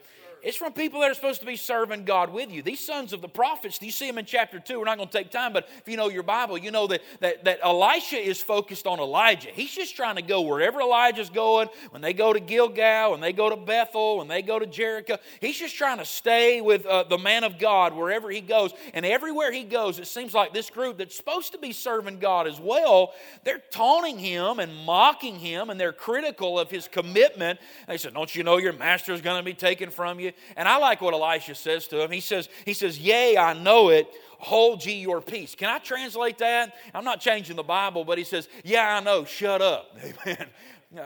It's 0.45 0.55
from 0.55 0.73
people 0.73 0.99
that 1.01 1.09
are 1.09 1.15
supposed 1.15 1.39
to 1.39 1.45
be 1.47 1.55
serving 1.55 2.05
God 2.05 2.31
with 2.31 2.51
you. 2.51 2.61
These 2.61 2.85
sons 2.85 3.13
of 3.13 3.21
the 3.21 3.27
prophets, 3.27 3.79
do 3.79 3.87
you 3.87 3.91
see 3.91 4.05
them 4.05 4.19
in 4.19 4.25
chapter 4.25 4.59
2? 4.59 4.77
We're 4.77 4.85
not 4.85 4.97
going 4.97 5.09
to 5.09 5.17
take 5.17 5.31
time, 5.31 5.53
but 5.53 5.67
if 5.79 5.89
you 5.89 5.97
know 5.97 6.07
your 6.07 6.21
Bible, 6.21 6.55
you 6.55 6.69
know 6.69 6.85
that, 6.85 7.01
that, 7.21 7.45
that 7.45 7.59
Elisha 7.63 8.17
is 8.17 8.43
focused 8.43 8.85
on 8.85 8.99
Elijah. 8.99 9.49
He's 9.51 9.73
just 9.73 9.95
trying 9.95 10.17
to 10.17 10.21
go 10.21 10.41
wherever 10.41 10.81
Elijah's 10.81 11.31
going. 11.31 11.69
When 11.89 12.03
they 12.03 12.13
go 12.13 12.31
to 12.31 12.39
Gilgal, 12.39 13.09
when 13.09 13.21
they 13.21 13.33
go 13.33 13.49
to 13.49 13.55
Bethel, 13.55 14.19
when 14.19 14.27
they 14.27 14.43
go 14.43 14.59
to 14.59 14.67
Jericho, 14.67 15.17
he's 15.41 15.57
just 15.57 15.75
trying 15.75 15.97
to 15.97 16.05
stay 16.05 16.61
with 16.61 16.85
uh, 16.85 17.05
the 17.05 17.17
man 17.17 17.43
of 17.43 17.57
God 17.57 17.95
wherever 17.95 18.29
he 18.29 18.41
goes. 18.41 18.71
And 18.93 19.03
everywhere 19.03 19.51
he 19.51 19.63
goes, 19.63 19.97
it 19.97 20.05
seems 20.05 20.35
like 20.35 20.53
this 20.53 20.69
group 20.69 20.99
that's 20.99 21.17
supposed 21.17 21.53
to 21.53 21.57
be 21.57 21.71
serving 21.71 22.19
God 22.19 22.45
as 22.45 22.59
well, 22.59 23.13
they're 23.45 23.63
taunting 23.71 24.19
him 24.19 24.59
and 24.59 24.71
mocking 24.85 25.39
him, 25.39 25.71
and 25.71 25.79
they're 25.79 25.91
critical 25.91 26.59
of 26.59 26.69
his 26.69 26.87
commitment. 26.87 27.59
They 27.87 27.97
said, 27.97 28.13
Don't 28.13 28.35
you 28.35 28.43
know 28.43 28.57
your 28.57 28.73
master 28.73 29.11
is 29.11 29.21
going 29.21 29.39
to 29.39 29.43
be 29.43 29.55
taken 29.55 29.89
from 29.89 30.19
you? 30.19 30.33
And 30.55 30.67
I 30.67 30.77
like 30.77 31.01
what 31.01 31.13
Elisha 31.13 31.55
says 31.55 31.87
to 31.87 32.01
him. 32.01 32.11
He 32.11 32.19
says, 32.19 32.49
he 32.65 32.73
says, 32.73 32.99
Yea, 32.99 33.37
I 33.37 33.53
know 33.53 33.89
it. 33.89 34.07
Hold 34.39 34.85
ye 34.85 34.95
your 34.95 35.21
peace. 35.21 35.55
Can 35.55 35.69
I 35.69 35.79
translate 35.79 36.37
that? 36.39 36.75
I'm 36.93 37.03
not 37.03 37.19
changing 37.21 37.55
the 37.55 37.63
Bible, 37.63 38.03
but 38.03 38.17
he 38.17 38.23
says, 38.23 38.47
Yeah, 38.63 38.97
I 38.97 38.99
know. 38.99 39.25
Shut 39.25 39.61
up. 39.61 39.97
Amen. 40.27 40.47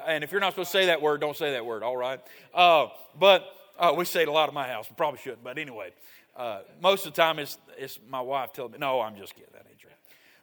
And 0.07 0.23
if 0.23 0.31
you're 0.31 0.41
not 0.41 0.53
supposed 0.53 0.71
to 0.71 0.77
say 0.77 0.85
that 0.87 1.01
word, 1.01 1.21
don't 1.21 1.37
say 1.37 1.51
that 1.53 1.65
word, 1.65 1.83
all 1.83 1.97
right? 1.97 2.19
Uh, 2.53 2.87
but 3.17 3.45
uh, 3.77 3.93
we 3.95 4.05
say 4.05 4.23
it 4.23 4.27
a 4.27 4.31
lot 4.31 4.49
at 4.49 4.53
my 4.53 4.67
house. 4.67 4.87
We 4.89 4.95
probably 4.95 5.19
shouldn't. 5.19 5.43
But 5.43 5.57
anyway, 5.57 5.91
uh, 6.35 6.59
most 6.81 7.05
of 7.05 7.13
the 7.13 7.21
time 7.21 7.39
it's, 7.39 7.57
it's 7.77 7.97
my 8.09 8.21
wife 8.21 8.53
telling 8.53 8.73
me, 8.73 8.77
No, 8.79 9.01
I'm 9.01 9.15
just 9.15 9.35
kidding. 9.35 9.49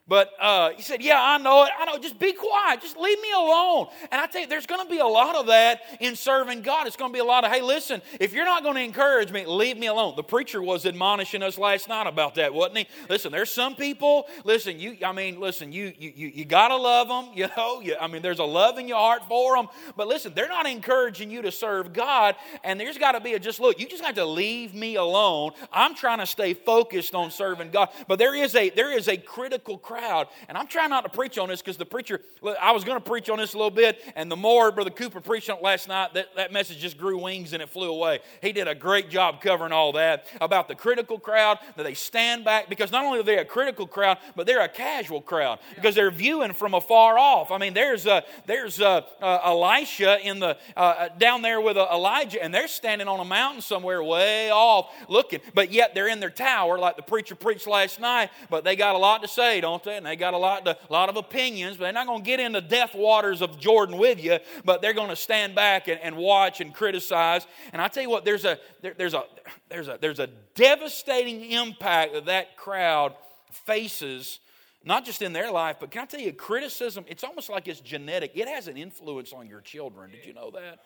But 0.07 0.31
uh, 0.39 0.69
he 0.75 0.81
said, 0.81 1.01
Yeah, 1.01 1.21
I 1.21 1.37
know 1.37 1.63
it. 1.63 1.71
I 1.77 1.85
know. 1.85 1.97
Just 1.97 2.17
be 2.17 2.31
quiet. 2.31 2.81
Just 2.81 2.97
leave 2.97 3.19
me 3.21 3.31
alone. 3.35 3.87
And 4.11 4.21
I 4.21 4.27
tell 4.27 4.41
you, 4.41 4.47
there's 4.47 4.65
going 4.65 4.85
to 4.85 4.89
be 4.89 4.99
a 4.99 5.05
lot 5.05 5.35
of 5.35 5.47
that 5.47 5.81
in 5.99 6.15
serving 6.15 6.61
God. 6.61 6.87
It's 6.87 6.95
going 6.95 7.11
to 7.11 7.13
be 7.13 7.19
a 7.19 7.25
lot 7.25 7.43
of, 7.43 7.51
hey, 7.51 7.61
listen, 7.61 8.01
if 8.19 8.33
you're 8.33 8.45
not 8.45 8.63
going 8.63 8.75
to 8.75 8.81
encourage 8.81 9.31
me, 9.31 9.45
leave 9.45 9.77
me 9.77 9.87
alone. 9.87 10.15
The 10.15 10.23
preacher 10.23 10.61
was 10.61 10.85
admonishing 10.85 11.43
us 11.43 11.57
last 11.57 11.89
night 11.89 12.07
about 12.07 12.35
that, 12.35 12.53
wasn't 12.53 12.77
he? 12.77 12.87
Listen, 13.09 13.31
there's 13.31 13.51
some 13.51 13.75
people, 13.75 14.27
listen, 14.45 14.79
you, 14.79 14.97
I 15.05 15.11
mean, 15.11 15.39
listen, 15.39 15.71
you, 15.73 15.93
you, 15.97 16.13
you, 16.15 16.27
you 16.29 16.45
got 16.45 16.69
to 16.69 16.77
love 16.77 17.09
them, 17.09 17.35
you 17.35 17.49
know. 17.57 17.81
You, 17.81 17.97
I 17.99 18.07
mean, 18.07 18.21
there's 18.21 18.39
a 18.39 18.45
love 18.45 18.77
in 18.77 18.87
your 18.87 18.97
heart 18.97 19.23
for 19.27 19.57
them. 19.57 19.67
But 19.97 20.07
listen, 20.07 20.33
they're 20.33 20.47
not 20.47 20.65
encouraging 20.65 21.29
you 21.29 21.41
to 21.41 21.51
serve 21.51 21.91
God. 21.91 22.35
And 22.63 22.79
there's 22.79 22.97
got 22.97 23.11
to 23.13 23.19
be 23.19 23.33
a 23.33 23.39
just 23.39 23.59
look, 23.59 23.79
you 23.79 23.87
just 23.87 24.03
got 24.03 24.15
to 24.15 24.25
leave 24.25 24.73
me 24.73 24.95
alone. 24.95 25.51
I'm 25.71 25.95
trying 25.95 26.19
to 26.19 26.25
stay 26.25 26.53
focused 26.53 27.13
on 27.13 27.29
serving 27.31 27.71
God. 27.71 27.89
But 28.07 28.19
there 28.19 28.35
is 28.35 28.55
a, 28.55 28.69
there 28.69 28.97
is 28.97 29.07
a 29.07 29.17
critical 29.17 29.77
crowd. 29.97 30.27
And 30.47 30.57
I'm 30.57 30.67
trying 30.67 30.89
not 30.89 31.03
to 31.03 31.09
preach 31.09 31.37
on 31.37 31.49
this 31.49 31.61
because 31.61 31.77
the 31.77 31.85
preacher, 31.85 32.21
I 32.61 32.71
was 32.71 32.83
going 32.83 32.97
to 32.97 33.03
preach 33.03 33.29
on 33.29 33.37
this 33.37 33.53
a 33.53 33.57
little 33.57 33.71
bit, 33.71 34.01
and 34.15 34.31
the 34.31 34.35
more 34.35 34.71
Brother 34.71 34.89
Cooper 34.89 35.21
preached 35.21 35.49
on 35.49 35.57
it 35.57 35.63
last 35.63 35.87
night, 35.87 36.13
that, 36.13 36.35
that 36.35 36.51
message 36.51 36.77
just 36.77 36.97
grew 36.97 37.21
wings 37.21 37.53
and 37.53 37.63
it 37.63 37.69
flew 37.69 37.89
away. 37.89 38.19
He 38.41 38.51
did 38.51 38.67
a 38.67 38.75
great 38.75 39.09
job 39.09 39.41
covering 39.41 39.71
all 39.71 39.93
that 39.93 40.25
about 40.39 40.67
the 40.67 40.75
critical 40.75 41.19
crowd, 41.19 41.57
that 41.75 41.83
they 41.83 41.93
stand 41.93 42.45
back 42.45 42.69
because 42.69 42.91
not 42.91 43.05
only 43.05 43.19
are 43.19 43.23
they 43.23 43.37
a 43.37 43.45
critical 43.45 43.87
crowd, 43.87 44.17
but 44.35 44.45
they're 44.45 44.61
a 44.61 44.69
casual 44.69 45.21
crowd 45.21 45.59
because 45.75 45.95
they're 45.95 46.11
viewing 46.11 46.53
from 46.53 46.73
afar 46.73 47.17
off. 47.17 47.51
I 47.51 47.57
mean, 47.57 47.73
there's 47.73 48.05
uh, 48.05 48.21
there's 48.45 48.79
uh, 48.79 49.01
uh, 49.21 49.39
Elisha 49.43 50.19
in 50.23 50.39
the 50.39 50.57
uh, 50.75 50.79
uh, 50.79 51.09
down 51.17 51.41
there 51.41 51.59
with 51.59 51.77
uh, 51.77 51.87
Elijah, 51.91 52.41
and 52.43 52.53
they're 52.53 52.67
standing 52.67 53.07
on 53.07 53.19
a 53.19 53.25
mountain 53.25 53.61
somewhere 53.61 54.03
way 54.03 54.51
off 54.51 54.91
looking, 55.07 55.39
but 55.53 55.71
yet 55.71 55.95
they're 55.95 56.07
in 56.07 56.19
their 56.19 56.29
tower 56.29 56.77
like 56.77 56.95
the 56.95 57.01
preacher 57.01 57.35
preached 57.35 57.67
last 57.67 57.99
night. 57.99 58.29
But 58.49 58.63
they 58.63 58.75
got 58.75 58.95
a 58.95 58.97
lot 58.99 59.21
to 59.23 59.27
say, 59.27 59.61
don't 59.61 59.86
And 59.95 60.05
they 60.05 60.15
got 60.15 60.33
a 60.33 60.37
lot 60.37 60.67
a 60.67 60.77
lot 60.89 61.09
of 61.09 61.15
opinions. 61.15 61.77
But 61.77 61.85
they're 61.85 61.93
not 61.93 62.07
going 62.07 62.23
to 62.23 62.25
get 62.25 62.39
into 62.39 62.61
death 62.61 62.93
waters 62.93 63.41
of 63.41 63.59
Jordan 63.59 63.97
with 63.97 64.23
you. 64.23 64.39
But 64.65 64.81
they're 64.81 64.93
going 64.93 65.09
to 65.09 65.15
stand 65.15 65.55
back 65.55 65.87
and, 65.87 65.99
and 66.01 66.17
watch 66.17 66.61
and 66.61 66.73
criticize. 66.73 67.47
And 67.73 67.81
I 67.81 67.87
tell 67.87 68.03
you 68.03 68.09
what, 68.09 68.25
there's 68.25 68.45
a 68.45 68.59
there, 68.81 68.93
there's 68.97 69.13
a 69.13 69.23
there's 69.69 69.87
a 69.87 69.97
there's 69.99 70.19
a 70.19 70.27
devastating 70.55 71.51
impact 71.51 72.13
that 72.13 72.25
that 72.25 72.57
crowd 72.57 73.13
faces 73.51 74.39
not 74.87 75.03
just 75.03 75.21
in 75.21 75.33
their 75.33 75.51
life, 75.51 75.77
but 75.81 75.91
can 75.91 76.03
I 76.03 76.05
tell 76.05 76.21
you, 76.21 76.31
criticism, 76.31 77.03
it's 77.07 77.23
almost 77.25 77.49
like 77.49 77.67
it's 77.67 77.81
genetic. 77.81 78.31
It 78.35 78.47
has 78.47 78.69
an 78.69 78.77
influence 78.77 79.33
on 79.33 79.47
your 79.47 79.59
children. 79.59 80.11
Did 80.11 80.25
you 80.25 80.33
know 80.33 80.49
that? 80.51 80.79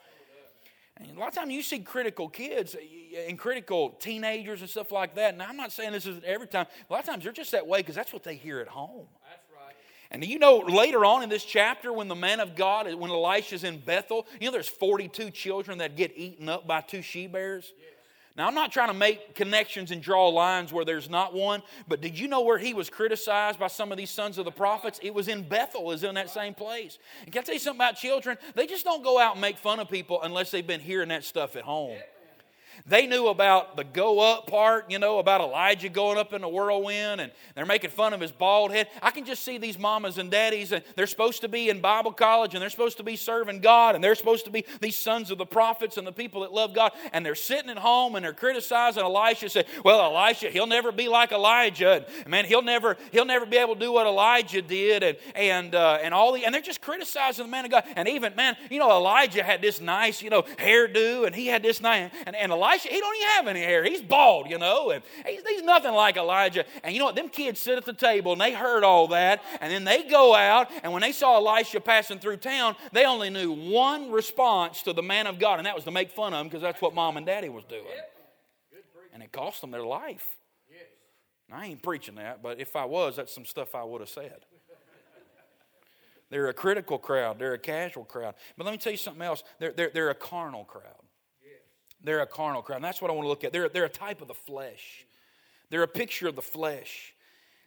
And 1.07 1.17
a 1.17 1.19
lot 1.19 1.29
of 1.29 1.35
times 1.35 1.51
you 1.51 1.61
see 1.61 1.79
critical 1.79 2.29
kids 2.29 2.75
eh, 2.75 2.79
eh, 3.15 3.29
and 3.29 3.37
critical 3.37 3.91
teenagers 3.99 4.61
and 4.61 4.69
stuff 4.69 4.91
like 4.91 5.15
that. 5.15 5.33
And 5.33 5.41
I'm 5.41 5.57
not 5.57 5.71
saying 5.71 5.91
this 5.91 6.05
is 6.05 6.21
every 6.25 6.47
time. 6.47 6.67
A 6.89 6.93
lot 6.93 6.99
of 6.99 7.05
times 7.05 7.23
they're 7.23 7.33
just 7.33 7.51
that 7.51 7.65
way 7.65 7.79
because 7.79 7.95
that's 7.95 8.13
what 8.13 8.23
they 8.23 8.35
hear 8.35 8.59
at 8.59 8.67
home. 8.67 9.07
That's 9.29 9.47
right. 9.55 9.75
And 10.11 10.23
you 10.23 10.39
know, 10.39 10.57
later 10.57 11.05
on 11.05 11.23
in 11.23 11.29
this 11.29 11.43
chapter, 11.43 11.91
when 11.91 12.07
the 12.07 12.15
man 12.15 12.39
of 12.39 12.55
God, 12.55 12.93
when 12.93 13.11
Elisha's 13.11 13.63
in 13.63 13.79
Bethel, 13.79 14.27
you 14.39 14.47
know, 14.47 14.51
there's 14.51 14.67
42 14.67 15.31
children 15.31 15.79
that 15.79 15.95
get 15.95 16.13
eaten 16.15 16.49
up 16.49 16.67
by 16.67 16.81
two 16.81 17.01
she 17.01 17.27
bears. 17.27 17.73
Yeah. 17.77 17.85
Now, 18.37 18.47
I'm 18.47 18.55
not 18.55 18.71
trying 18.71 18.87
to 18.87 18.93
make 18.93 19.35
connections 19.35 19.91
and 19.91 20.01
draw 20.01 20.29
lines 20.29 20.71
where 20.71 20.85
there's 20.85 21.09
not 21.09 21.33
one, 21.33 21.61
but 21.87 21.99
did 21.99 22.17
you 22.17 22.29
know 22.29 22.41
where 22.41 22.57
he 22.57 22.73
was 22.73 22.89
criticized 22.89 23.59
by 23.59 23.67
some 23.67 23.91
of 23.91 23.97
these 23.97 24.09
sons 24.09 24.37
of 24.37 24.45
the 24.45 24.51
prophets? 24.51 24.99
It 25.03 25.13
was 25.13 25.27
in 25.27 25.43
Bethel, 25.43 25.91
is 25.91 26.03
in 26.03 26.15
that 26.15 26.29
same 26.29 26.53
place. 26.53 26.97
And 27.23 27.31
can 27.31 27.41
I 27.41 27.43
tell 27.43 27.55
you 27.55 27.59
something 27.59 27.79
about 27.79 27.97
children? 27.97 28.37
They 28.55 28.67
just 28.67 28.85
don't 28.85 29.03
go 29.03 29.19
out 29.19 29.33
and 29.33 29.41
make 29.41 29.57
fun 29.57 29.79
of 29.79 29.89
people 29.89 30.21
unless 30.21 30.49
they've 30.49 30.65
been 30.65 30.79
hearing 30.79 31.09
that 31.09 31.25
stuff 31.25 31.57
at 31.57 31.63
home. 31.63 31.97
They 32.85 33.07
knew 33.07 33.27
about 33.27 33.75
the 33.75 33.83
go 33.83 34.19
up 34.19 34.47
part, 34.47 34.89
you 34.89 34.99
know, 34.99 35.19
about 35.19 35.41
Elijah 35.41 35.89
going 35.89 36.17
up 36.17 36.33
in 36.33 36.41
the 36.41 36.49
whirlwind, 36.49 37.21
and 37.21 37.31
they're 37.55 37.65
making 37.65 37.91
fun 37.91 38.13
of 38.13 38.21
his 38.21 38.31
bald 38.31 38.71
head. 38.71 38.87
I 39.01 39.11
can 39.11 39.25
just 39.25 39.43
see 39.43 39.57
these 39.57 39.77
mamas 39.77 40.17
and 40.17 40.31
daddies, 40.31 40.71
and 40.71 40.83
they're 40.95 41.07
supposed 41.07 41.41
to 41.41 41.47
be 41.47 41.69
in 41.69 41.81
Bible 41.81 42.11
college, 42.11 42.53
and 42.53 42.61
they're 42.61 42.69
supposed 42.69 42.97
to 42.97 43.03
be 43.03 43.15
serving 43.15 43.61
God, 43.61 43.95
and 43.95 44.03
they're 44.03 44.15
supposed 44.15 44.45
to 44.45 44.51
be 44.51 44.65
these 44.79 44.95
sons 44.95 45.31
of 45.31 45.37
the 45.37 45.45
prophets 45.45 45.97
and 45.97 46.07
the 46.07 46.11
people 46.11 46.41
that 46.41 46.51
love 46.51 46.73
God, 46.73 46.91
and 47.13 47.25
they're 47.25 47.35
sitting 47.35 47.69
at 47.69 47.77
home 47.77 48.15
and 48.15 48.25
they're 48.25 48.33
criticizing 48.33 49.03
Elisha, 49.03 49.49
say, 49.49 49.65
"Well, 49.85 50.01
Elisha, 50.01 50.49
he'll 50.49 50.67
never 50.67 50.91
be 50.91 51.07
like 51.07 51.31
Elijah, 51.31 52.05
and 52.23 52.27
man, 52.27 52.45
he'll 52.45 52.61
never 52.61 52.97
he'll 53.11 53.25
never 53.25 53.45
be 53.45 53.57
able 53.57 53.75
to 53.75 53.79
do 53.79 53.91
what 53.91 54.07
Elijah 54.07 54.61
did, 54.61 55.03
and 55.03 55.17
and 55.35 55.75
uh, 55.75 55.99
and 56.01 56.13
all 56.13 56.33
the 56.33 56.45
and 56.45 56.53
they're 56.53 56.61
just 56.61 56.81
criticizing 56.81 57.45
the 57.45 57.51
man 57.51 57.65
of 57.65 57.71
God, 57.71 57.83
and 57.95 58.07
even 58.07 58.35
man, 58.35 58.55
you 58.69 58.79
know, 58.79 58.89
Elijah 58.89 59.43
had 59.43 59.61
this 59.61 59.79
nice, 59.79 60.21
you 60.21 60.29
know, 60.29 60.43
hairdo, 60.43 61.25
and 61.25 61.35
he 61.35 61.47
had 61.47 61.63
this 61.63 61.81
nice, 61.81 62.11
and, 62.25 62.35
and 62.35 62.51
Elijah 62.51 62.70
Elisha, 62.71 62.89
he 62.89 62.99
don't 62.99 63.15
even 63.15 63.27
have 63.29 63.47
any 63.47 63.59
hair. 63.61 63.83
He's 63.83 64.01
bald, 64.01 64.49
you 64.49 64.57
know, 64.57 64.91
and 64.91 65.03
he's, 65.25 65.41
he's 65.47 65.63
nothing 65.63 65.93
like 65.93 66.17
Elijah. 66.17 66.65
And 66.83 66.93
you 66.93 66.99
know 66.99 67.05
what? 67.05 67.15
Them 67.15 67.29
kids 67.29 67.59
sit 67.59 67.77
at 67.77 67.85
the 67.85 67.93
table 67.93 68.31
and 68.31 68.41
they 68.41 68.53
heard 68.53 68.83
all 68.83 69.07
that, 69.09 69.41
and 69.59 69.71
then 69.71 69.83
they 69.83 70.03
go 70.03 70.35
out, 70.35 70.69
and 70.83 70.93
when 70.93 71.01
they 71.01 71.11
saw 71.11 71.35
Elisha 71.35 71.81
passing 71.81 72.19
through 72.19 72.37
town, 72.37 72.75
they 72.91 73.05
only 73.05 73.29
knew 73.29 73.51
one 73.51 74.11
response 74.11 74.81
to 74.83 74.93
the 74.93 75.03
man 75.03 75.27
of 75.27 75.39
God, 75.39 75.59
and 75.59 75.65
that 75.65 75.75
was 75.75 75.83
to 75.85 75.91
make 75.91 76.11
fun 76.11 76.33
of 76.33 76.41
him 76.41 76.47
because 76.47 76.61
that's 76.61 76.81
what 76.81 76.93
mom 76.93 77.17
and 77.17 77.25
daddy 77.25 77.49
was 77.49 77.63
doing. 77.65 77.83
And 79.13 79.21
it 79.21 79.31
cost 79.31 79.61
them 79.61 79.71
their 79.71 79.85
life. 79.85 80.37
I 81.53 81.65
ain't 81.65 81.83
preaching 81.83 82.15
that, 82.15 82.41
but 82.41 82.61
if 82.61 82.77
I 82.77 82.85
was, 82.85 83.17
that's 83.17 83.33
some 83.33 83.45
stuff 83.45 83.75
I 83.75 83.83
would 83.83 83.99
have 83.99 84.09
said. 84.09 84.45
They're 86.29 86.47
a 86.47 86.53
critical 86.53 86.97
crowd. 86.97 87.39
They're 87.39 87.55
a 87.55 87.59
casual 87.59 88.05
crowd. 88.05 88.35
But 88.57 88.63
let 88.63 88.71
me 88.71 88.77
tell 88.77 88.93
you 88.93 88.97
something 88.97 89.21
else. 89.21 89.43
They're, 89.59 89.73
they're, 89.73 89.91
they're 89.93 90.09
a 90.11 90.15
carnal 90.15 90.63
crowd. 90.63 91.03
They're 92.03 92.21
a 92.21 92.27
carnal 92.27 92.61
crowd. 92.61 92.77
And 92.77 92.85
that's 92.85 93.01
what 93.01 93.11
I 93.11 93.13
want 93.13 93.25
to 93.25 93.29
look 93.29 93.43
at. 93.43 93.51
They're, 93.51 93.69
they're 93.69 93.85
a 93.85 93.89
type 93.89 94.21
of 94.21 94.27
the 94.27 94.33
flesh, 94.33 95.05
they're 95.69 95.83
a 95.83 95.87
picture 95.87 96.27
of 96.27 96.35
the 96.35 96.41
flesh. 96.41 97.13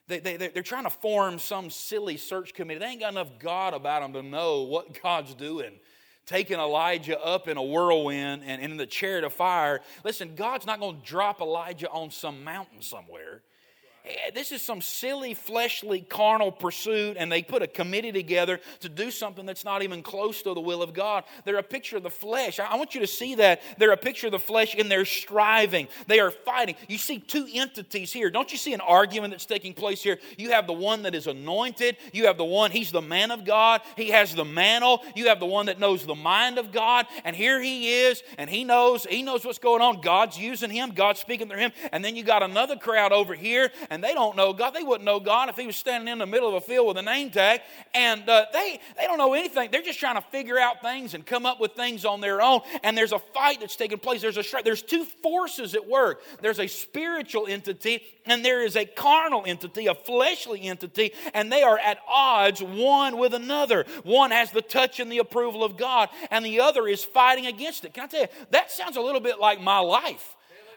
They, 0.07 0.19
they, 0.19 0.37
they're 0.37 0.63
trying 0.63 0.85
to 0.85 0.91
form 0.91 1.39
some 1.39 1.71
silly 1.71 2.19
search 2.19 2.53
committee. 2.53 2.79
They 2.79 2.89
ain't 2.89 3.01
got 3.01 3.13
enough 3.13 3.39
God 3.39 3.73
about 3.73 4.03
them 4.03 4.13
to 4.13 4.23
know 4.23 4.63
what 4.63 5.01
God's 5.03 5.35
doing. 5.35 5.73
Taking 6.27 6.59
Elijah 6.59 7.19
up 7.19 7.49
in 7.49 7.57
a 7.57 7.63
whirlwind 7.63 8.43
and, 8.45 8.61
and 8.61 8.73
in 8.73 8.77
the 8.77 8.87
chariot 8.87 9.25
of 9.25 9.33
fire. 9.33 9.81
Listen, 10.05 10.35
God's 10.35 10.67
not 10.67 10.79
going 10.79 11.01
to 11.01 11.07
drop 11.07 11.41
Elijah 11.41 11.89
on 11.91 12.11
some 12.11 12.45
mountain 12.45 12.83
somewhere. 12.83 13.43
Eh, 14.05 14.31
this 14.35 14.53
is 14.53 14.61
some 14.61 14.83
silly, 14.83 15.33
fleshly, 15.33 16.03
carnal 16.03 16.53
pursuit, 16.53 17.17
and 17.19 17.33
they 17.33 17.43
put 17.43 17.63
a 17.63 17.67
committee 17.67 18.13
together 18.13 18.61
to 18.81 18.89
do 18.91 19.11
something 19.11 19.47
that's 19.47 19.65
not 19.65 19.83
even 19.83 20.03
close 20.03 20.43
to 20.43 20.53
the 20.53 20.61
will 20.61 20.83
of 20.83 20.93
God. 20.93 21.25
They're 21.45 21.57
a 21.57 21.63
picture 21.63 21.97
of 21.97 22.03
the 22.03 22.11
flesh. 22.11 22.61
I 22.61 22.77
want 22.77 22.95
you 22.95 23.01
to 23.01 23.07
see 23.07 23.37
that. 23.37 23.63
They're 23.79 23.93
a 23.93 23.97
picture 23.97 24.27
of 24.27 24.33
the 24.33 24.39
flesh 24.39 24.75
in 24.75 24.91
their 24.91 25.07
striving. 25.07 25.89
They 26.07 26.21
are 26.21 26.31
fighting. 26.31 26.75
You 26.87 26.99
see 26.99 27.19
two 27.19 27.49
entities 27.51 28.13
here. 28.13 28.31
Don't 28.31 28.53
you 28.53 28.59
see 28.59 28.75
an 28.75 28.83
argument 28.83 29.33
that's 29.33 29.47
taking 29.47 29.73
place 29.73 30.03
here? 30.03 30.19
You 30.37 30.51
have 30.51 30.67
the 30.67 30.75
one 30.75 31.03
that 31.03 31.15
is 31.15 31.27
anointed, 31.27 31.97
you 32.13 32.27
have 32.27 32.37
the 32.37 32.45
one, 32.45 32.73
he's 32.73 32.93
the 32.93 33.01
man 33.01 33.31
of 33.31 33.47
God, 33.47 33.81
he 33.97 34.11
has 34.11 34.35
the 34.35 34.45
mantle, 34.45 35.03
you 35.17 35.29
have 35.29 35.41
the 35.41 35.47
one 35.47 35.67
that 35.67 35.81
knows 35.81 36.05
the 36.05 36.15
mind 36.15 36.59
of 36.59 36.73
God, 36.73 37.07
and 37.25 37.35
here 37.35 37.61
he 37.61 38.03
is, 38.03 38.23
and 38.37 38.51
he 38.51 38.65
knows, 38.65 39.05
he 39.05 39.23
knows 39.23 39.47
what's 39.47 39.59
going 39.59 39.81
on. 39.81 40.03
God's 40.03 40.37
using 40.37 40.71
him, 40.71 40.91
God's 40.91 41.21
speaking 41.21 41.49
through 41.49 41.61
him, 41.61 41.73
and 41.91 42.05
then 42.05 42.17
you 42.17 42.23
got 42.23 42.43
another 42.43 42.77
crowd 42.77 43.11
over 43.11 43.35
here 43.35 43.71
and 43.95 44.03
they 44.03 44.13
don't 44.13 44.37
know 44.37 44.53
God. 44.53 44.75
They 44.75 44.83
wouldn't 44.83 45.05
know 45.05 45.21
God 45.21 45.49
if 45.49 45.57
He 45.57 45.67
was 45.67 45.77
standing 45.77 46.13
in 46.13 46.19
the 46.19 46.27
middle 46.27 46.49
of 46.49 46.55
a 46.55 46.61
field 46.61 46.89
with 46.89 46.99
a 46.99 47.03
name 47.03 47.31
tag. 47.31 47.61
And 47.95 48.29
uh, 48.29 48.47
they, 48.53 48.81
they 48.97 49.05
don't 49.05 49.19
know 49.19 49.35
anything. 49.35 49.71
They're 49.71 49.83
just 49.83 50.01
trying 50.01 50.17
to 50.17 50.21
figure 50.21 50.59
out 50.59 50.83
things 50.83 51.15
and 51.15 51.25
come 51.25 51.47
up 51.47 51.61
with 51.61 51.73
things 51.73 52.05
on 52.05 52.21
their 52.21 52.43
own. 52.43 52.61
And 52.83 52.99
there's 52.99 53.13
a 53.13 53.21
fight 53.21 53.61
that's 53.61 53.77
taking 53.77 53.99
place. 53.99 54.21
There's, 54.21 54.37
a, 54.37 54.63
there's 54.65 54.83
two 54.83 55.05
forces 55.23 55.75
at 55.75 55.89
work 55.89 56.23
there's 56.41 56.59
a 56.59 56.67
spiritual 56.67 57.47
entity 57.47 58.03
and 58.27 58.45
there 58.45 58.65
is 58.65 58.77
a 58.77 58.85
carnal 58.85 59.45
entity, 59.47 59.87
a 59.87 59.95
fleshly 59.95 60.63
entity, 60.63 61.13
and 61.35 61.53
they 61.53 61.63
are 61.63 61.79
at 61.79 61.99
odds 62.09 62.63
one 62.63 63.19
with 63.19 63.35
another. 63.35 63.85
One 64.03 64.31
has 64.31 64.51
the 64.51 64.63
touch 64.63 64.99
and 64.99 65.13
the 65.13 65.19
approval 65.19 65.63
of 65.63 65.77
God, 65.77 66.09
and 66.31 66.45
the 66.45 66.61
other 66.61 66.89
is 66.89 67.05
fighting 67.05 67.47
against 67.47 67.85
it. 67.85 67.93
Can 67.95 68.05
I 68.05 68.07
tell 68.07 68.21
you, 68.23 68.29
that 68.51 68.71
sounds 68.71 68.97
a 68.97 69.01
little 69.01 69.21
bit 69.21 69.39
like 69.39 69.61
my 69.61 69.79
life. 69.79 70.37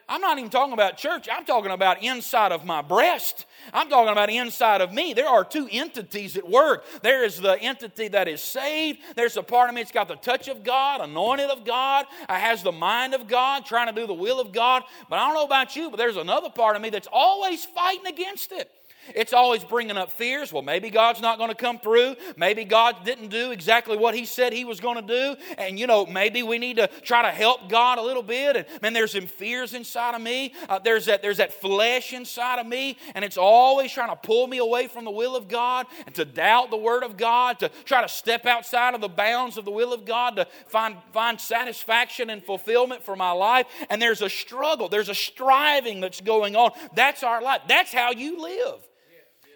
I'm 0.10 0.22
not 0.22 0.38
even 0.38 0.50
talking 0.50 0.74
about 0.74 0.98
church. 0.98 1.28
I'm 1.30 1.44
talking 1.44 1.72
about 1.72 2.02
inside 2.02 2.54
of 2.54 2.64
my 2.64 2.82
breast. 2.82 3.46
I'm 3.74 3.90
talking 3.90 4.12
about 4.12 4.30
inside 4.30 4.80
of 4.80 4.94
me. 4.94 5.14
There 5.14 5.28
are 5.28 5.44
two 5.44 5.68
entities 5.70 6.38
at 6.38 6.48
work. 6.48 6.86
There 7.02 7.26
is 7.26 7.42
the 7.42 7.60
entity 7.62 8.08
that 8.10 8.30
is 8.30 8.42
saved. 8.42 9.00
There's 9.16 9.36
a 9.36 9.44
part 9.44 9.68
of 9.68 9.76
me 9.76 9.82
that's 9.82 9.92
got 9.92 10.08
the 10.08 10.16
touch 10.16 10.48
of 10.48 10.64
God, 10.64 11.02
anointed 11.02 11.50
of 11.50 11.66
God, 11.66 12.06
uh, 12.30 12.36
has 12.36 12.64
the 12.64 12.72
mind 12.72 13.16
of 13.16 13.28
God, 13.28 13.66
trying 13.66 13.94
to 13.94 14.00
do 14.00 14.08
the 14.08 14.14
will 14.14 14.40
of 14.40 14.54
God. 14.54 14.84
But 15.10 15.20
I 15.20 15.26
don't 15.26 15.36
know 15.36 15.46
about 15.46 15.76
you, 15.76 15.90
but 15.90 15.98
there's 15.98 16.16
another 16.16 16.50
part 16.50 16.78
of 16.78 16.82
me 16.82 16.90
that's 16.90 17.10
always 17.12 17.66
fighting 17.66 18.08
against 18.08 18.54
it. 18.54 18.72
It's 19.16 19.34
always 19.34 19.64
bringing 19.64 19.98
up 19.98 20.12
fears. 20.12 20.52
Well, 20.52 20.64
maybe 20.64 20.90
God's 20.90 21.22
not 21.22 21.38
going 21.38 21.50
to 21.50 21.56
come 21.56 21.80
through. 21.80 22.16
Maybe 22.36 22.66
God 22.66 23.06
didn't 23.06 23.30
do 23.30 23.52
exactly 23.52 23.98
what 23.98 24.16
He 24.16 24.26
said 24.26 24.54
He 24.54 24.66
was 24.66 24.80
going 24.80 24.96
to 24.96 25.02
do. 25.02 25.42
And, 25.58 25.80
you 25.80 25.88
know, 25.88 26.06
maybe 26.06 26.44
we 26.44 26.58
need 26.58 26.78
to 26.78 26.88
try 27.02 27.22
to 27.24 27.32
help 27.32 27.70
God 27.70 27.98
a 27.98 28.02
little 28.02 28.24
bit. 28.24 28.56
And, 28.56 28.66
man, 28.82 28.94
there's 28.94 29.12
some 29.12 29.28
fears 29.28 29.74
inside 29.74 30.16
of 30.16 30.22
me. 30.22 30.54
Uh, 30.70 30.80
there's, 30.80 31.06
that, 31.06 31.22
there's 31.22 31.38
that 31.38 31.54
flesh 31.54 32.14
inside 32.14 32.60
of 32.60 32.68
me. 32.68 32.98
And 33.16 33.24
it's 33.24 33.38
always 33.38 33.92
trying 33.92 34.10
to 34.10 34.16
pull 34.16 34.48
me 34.48 34.58
away 34.58 34.88
from 34.88 35.06
the 35.06 35.12
will 35.12 35.36
of 35.36 35.48
God 35.48 35.88
and 36.06 36.16
to 36.16 36.26
doubt 36.26 36.70
the 36.70 36.78
Word 36.78 37.04
of 37.04 37.18
God, 37.18 37.60
to 37.60 37.70
try 37.86 38.02
to 38.02 38.10
step 38.10 38.46
outside 38.46 38.94
of 38.94 39.02
the 39.02 39.10
bounds 39.10 39.58
of 39.58 39.66
the 39.66 39.72
will 39.72 39.94
of 39.94 40.06
God, 40.06 40.36
to 40.38 40.48
find, 40.68 40.98
find 41.14 41.40
satisfaction 41.40 42.30
and 42.30 42.44
fulfillment 42.44 43.04
for 43.04 43.16
my 43.16 43.32
life. 43.32 43.68
And 43.90 44.02
there's 44.02 44.22
a 44.22 44.30
struggle, 44.30 44.90
there's 44.90 45.10
a 45.10 45.16
striving 45.16 46.00
that's 46.00 46.22
going 46.22 46.56
on. 46.56 46.72
That's 46.96 47.24
our 47.24 47.42
life. 47.42 47.62
That's 47.68 47.94
how 47.94 48.12
you 48.12 48.42
live. 48.42 48.88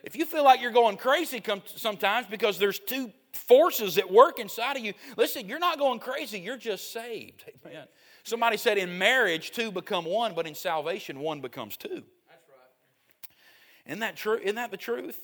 If 0.03 0.15
you 0.15 0.25
feel 0.25 0.43
like 0.43 0.61
you're 0.61 0.71
going 0.71 0.97
crazy 0.97 1.41
sometimes 1.75 2.27
because 2.27 2.57
there's 2.57 2.79
two 2.79 3.11
forces 3.33 3.97
at 3.97 4.11
work 4.11 4.39
inside 4.39 4.77
of 4.77 4.83
you, 4.83 4.93
listen, 5.17 5.47
you're 5.47 5.59
not 5.59 5.77
going 5.77 5.99
crazy, 5.99 6.39
you're 6.39 6.57
just 6.57 6.91
saved. 6.91 7.45
Amen. 7.65 7.85
Somebody 8.23 8.57
said 8.57 8.77
in 8.77 8.97
marriage, 8.97 9.51
two 9.51 9.71
become 9.71 10.05
one, 10.05 10.33
but 10.35 10.45
in 10.45 10.55
salvation, 10.55 11.19
one 11.19 11.41
becomes 11.41 11.77
two. 11.77 11.89
That's 11.89 12.47
right. 12.49 13.87
Isn't 13.87 13.99
that 13.99 14.15
true? 14.15 14.37
Isn't 14.37 14.55
that 14.55 14.71
the 14.71 14.77
truth? 14.77 15.19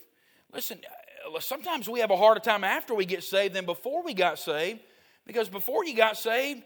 Listen, 0.53 0.79
uh, 1.36 1.39
sometimes 1.39 1.89
we 1.89 2.00
have 2.00 2.12
a 2.12 2.17
harder 2.17 2.39
time 2.39 2.63
after 2.63 2.96
we 2.96 3.05
get 3.05 3.24
saved 3.24 3.53
than 3.53 3.65
before 3.65 4.03
we 4.03 4.13
got 4.13 4.39
saved, 4.39 4.79
because 5.25 5.50
before 5.50 5.86
you 5.86 5.96
got 5.96 6.17
saved, 6.17 6.63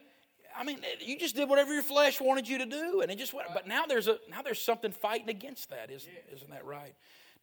I 0.56 0.63
mean, 0.63 0.80
you 1.00 1.18
just 1.18 1.36
did 1.36 1.50
whatever 1.50 1.74
your 1.74 1.84
flesh 1.84 2.20
wanted 2.22 2.48
you 2.48 2.58
to 2.60 2.65
do, 2.65 3.01
and 3.01 3.12
it 3.12 3.18
just 3.18 3.34
went. 3.34 3.48
But 3.53 3.68
now 3.68 3.86
there's 3.86 4.08
a 4.08 4.20
now 4.30 4.41
there's 4.41 4.62
something 4.62 4.91
fighting 4.91 5.30
against 5.30 5.70
that, 5.70 5.89
isn't, 5.89 6.12
isn't 6.34 6.50
that 6.50 6.65
right? 6.65 6.94